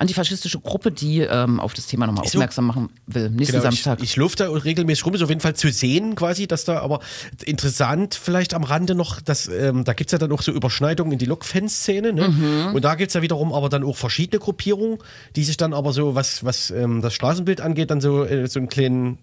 antifaschistische 0.00 0.58
Gruppe, 0.60 0.90
die 0.90 1.20
ähm, 1.20 1.60
auf 1.60 1.74
das 1.74 1.86
Thema 1.86 2.06
nochmal 2.06 2.24
so. 2.26 2.38
aufmerksam 2.38 2.66
machen 2.66 2.88
will. 3.06 3.28
Nächsten 3.28 3.56
Genau, 3.56 3.68
ich, 3.68 3.82
Samstag. 3.82 4.02
ich 4.02 4.16
laufe 4.16 4.36
da 4.36 4.48
regelmäßig 4.48 5.04
rum, 5.04 5.14
ist 5.14 5.22
auf 5.22 5.28
jeden 5.28 5.42
Fall 5.42 5.54
zu 5.54 5.70
sehen 5.70 6.14
quasi, 6.14 6.46
dass 6.46 6.64
da 6.64 6.80
aber 6.80 7.00
interessant 7.44 8.14
vielleicht 8.14 8.54
am 8.54 8.64
Rande 8.64 8.94
noch, 8.94 9.20
dass, 9.20 9.48
ähm, 9.48 9.84
da 9.84 9.92
gibt 9.92 10.08
es 10.08 10.12
ja 10.12 10.18
dann 10.18 10.32
auch 10.32 10.42
so 10.42 10.52
Überschneidungen 10.52 11.12
in 11.12 11.18
die 11.18 11.26
Lok-Fan-Szene. 11.26 12.12
Ne? 12.14 12.28
Mhm. 12.28 12.74
Und 12.74 12.82
da 12.84 12.94
gibt 12.94 13.10
es 13.10 13.14
ja 13.14 13.22
wiederum 13.22 13.52
aber 13.52 13.68
dann 13.68 13.84
auch 13.84 13.96
verschiedene 13.96 14.40
Gruppierungen, 14.40 14.98
die 15.36 15.44
sich 15.44 15.58
dann 15.58 15.74
aber 15.74 15.92
so, 15.92 16.14
was, 16.14 16.44
was 16.44 16.70
ähm, 16.70 17.02
das 17.02 17.12
Straßenbild 17.14 17.60
angeht, 17.60 17.90
dann 17.90 18.00
so, 18.00 18.24
äh, 18.24 18.48
so 18.48 18.58
einen 18.58 18.68
kleinen 18.68 19.18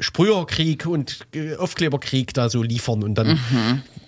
Sprüherkrieg 0.00 0.86
und 0.86 1.20
äh, 1.34 1.54
Aufkleberkrieg 1.56 2.34
da 2.34 2.48
so 2.50 2.62
liefern 2.62 3.02
und 3.04 3.14
dann 3.14 3.38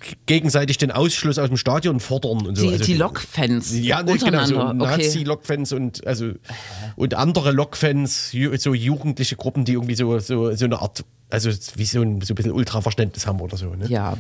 g- 0.01 0.17
gegenseitig 0.27 0.79
den 0.79 0.91
Ausschluss 0.91 1.39
aus 1.39 1.49
dem 1.49 1.57
Stadion 1.57 2.01
fordern 2.01 2.45
und 2.47 2.57
so. 2.57 2.65
Mhm. 2.65 2.69
Die, 2.69 2.73
Also 2.75 2.85
die 2.85 2.95
Lok-Fans 2.95 3.73
ja, 3.79 4.03
ne, 4.03 4.17
genau, 4.17 4.45
so 4.45 4.55
untereinander. 4.57 4.85
okay. 4.93 5.03
Nazi-Lok-Fans 5.05 5.73
und 5.73 6.07
also 6.07 6.33
und 6.97 7.15
andere 7.15 7.53
Lok-Fans, 7.53 8.33
so 8.59 8.75
jugendliche 8.75 9.37
Gruppen, 9.37 9.65
die 9.65 9.75
irgendwie 9.75 9.95
so, 9.95 10.19
so, 10.19 10.53
so 10.57 10.65
eine 10.65 10.81
Art, 10.83 11.05
also 11.31 11.51
wie 11.77 11.85
so 11.85 12.03
ein, 12.03 12.21
so 12.21 12.33
ein 12.33 12.35
bisschen 12.35 12.53
Ultraverständnis 12.53 13.27
haben 13.27 13.41
oder 13.41 13.57
so. 13.57 13.67
Ne? 13.75 13.87
Ja. 13.89 14.17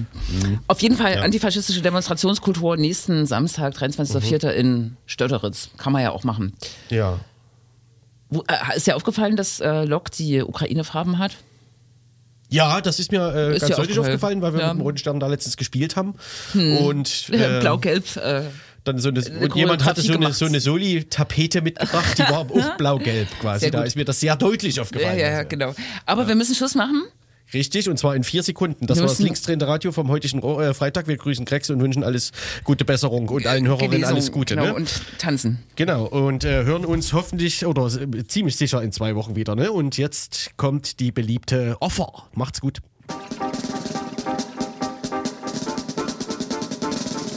Auf 0.69 0.81
jeden 0.83 0.97
Fall 0.97 1.19
antifaschistische 1.19 1.83
Demonstrationskultur 1.83 2.77
nächsten 2.77 3.27
Samstag, 3.27 3.75
23.04. 3.75 4.51
in 4.51 4.97
Stötteritz. 5.07 5.71
Kann 5.79 5.93
man 5.93 6.03
ja 6.03 6.12
auch 6.12 6.23
machen. 6.23 6.53
Ja. 6.91 7.19
Wo, 8.29 8.43
äh, 8.49 8.77
ist 8.77 8.87
dir 8.87 8.97
aufgefallen, 8.97 9.37
dass 9.37 9.61
äh, 9.61 9.85
Lok 9.85 10.11
die 10.12 10.43
Ukraine-Farben 10.43 11.19
hat? 11.19 11.37
Ja, 12.49 12.80
das 12.80 12.99
ist 13.01 13.11
mir 13.12 13.34
äh, 13.34 13.57
Ist 13.57 13.62
ganz 13.62 13.76
deutlich 13.76 13.99
aufgefallen? 13.99 14.40
weil 14.42 14.53
wir 14.55 14.61
Ja. 14.61 14.70
Hm. 14.70 14.76
mit 14.76 14.82
dem 14.82 14.86
Roten 14.86 14.99
Stern 14.99 15.20
da 15.20 15.26
letztens 15.26 15.57
gespielt 15.57 15.97
haben. 15.97 16.14
Und 16.55 17.28
äh, 17.32 17.61
Blau-Gelb. 17.61 18.16
Äh, 18.16 18.42
dann 18.84 18.99
so 19.01 19.09
eine, 19.09 19.20
und 19.40 19.57
jemand 19.57 19.84
hatte 19.84 20.01
so 20.01 20.12
eine, 20.12 20.32
so 20.32 20.44
eine 20.47 20.61
Soli-Tapete 20.61 21.61
mitgebracht, 21.61 22.16
die 22.18 22.22
war 22.22 22.38
auch 22.51 22.76
blau-gelb 22.76 23.26
quasi. 23.40 23.61
Sehr 23.62 23.70
Da 23.72 23.78
gut. 23.78 23.88
ist 23.88 23.97
mir 23.97 24.05
das 24.05 24.20
sehr 24.20 24.36
deutlich 24.36 24.78
aufgefallen. 24.78 25.18
ja, 25.18 25.28
ja, 25.28 25.36
Also. 25.38 25.49
genau. 25.49 25.74
Aber 26.07 26.28
wir 26.28 26.36
müssen 26.36 26.55
Schluss 26.55 26.76
machen. 26.76 27.03
Richtig, 27.55 27.88
und 27.88 27.97
zwar 27.97 28.16
in 28.16 28.24
vier 28.24 28.42
Sekunden. 28.42 28.86
Das 28.86 28.99
war 28.99 29.07
das 29.07 29.18
linksdrehende 29.20 29.68
Radio 29.68 29.92
vom 29.92 30.09
heutigen 30.09 30.40
Ro- 30.40 30.61
äh, 30.61 30.74
Freitag. 30.74 31.07
Wir 31.07 31.16
grüßen 31.16 31.44
Krex 31.44 31.70
und 31.70 31.80
wünschen 31.80 32.03
alles 32.03 32.32
gute 32.64 32.84
Besserung 32.84 33.28
und 33.28 33.47
allen 33.47 33.66
Hörerinnen 33.68 33.92
Genesung, 33.92 34.12
alles 34.14 34.32
Gute. 34.32 34.57
Genau, 34.57 34.66
ne? 34.66 34.74
und 34.74 35.03
tanzen. 35.18 35.61
Genau, 35.76 36.07
und 36.07 36.44
äh, 36.44 36.64
hören 36.64 36.84
uns 36.84 37.12
hoffentlich 37.12 37.64
oder 37.64 37.86
äh, 37.86 38.24
ziemlich 38.26 38.57
sicher 38.57 38.82
in 38.82 38.90
zwei 38.90 39.14
Wochen 39.14 39.36
wieder. 39.36 39.55
Ne? 39.55 39.70
Und 39.70 39.97
jetzt 39.97 40.51
kommt 40.57 40.99
die 40.99 41.12
beliebte 41.12 41.76
Offer. 41.80 42.24
Macht's 42.34 42.61
gut. 42.61 42.80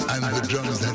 And 0.07 0.23
the 0.35 0.41
drums. 0.53 0.88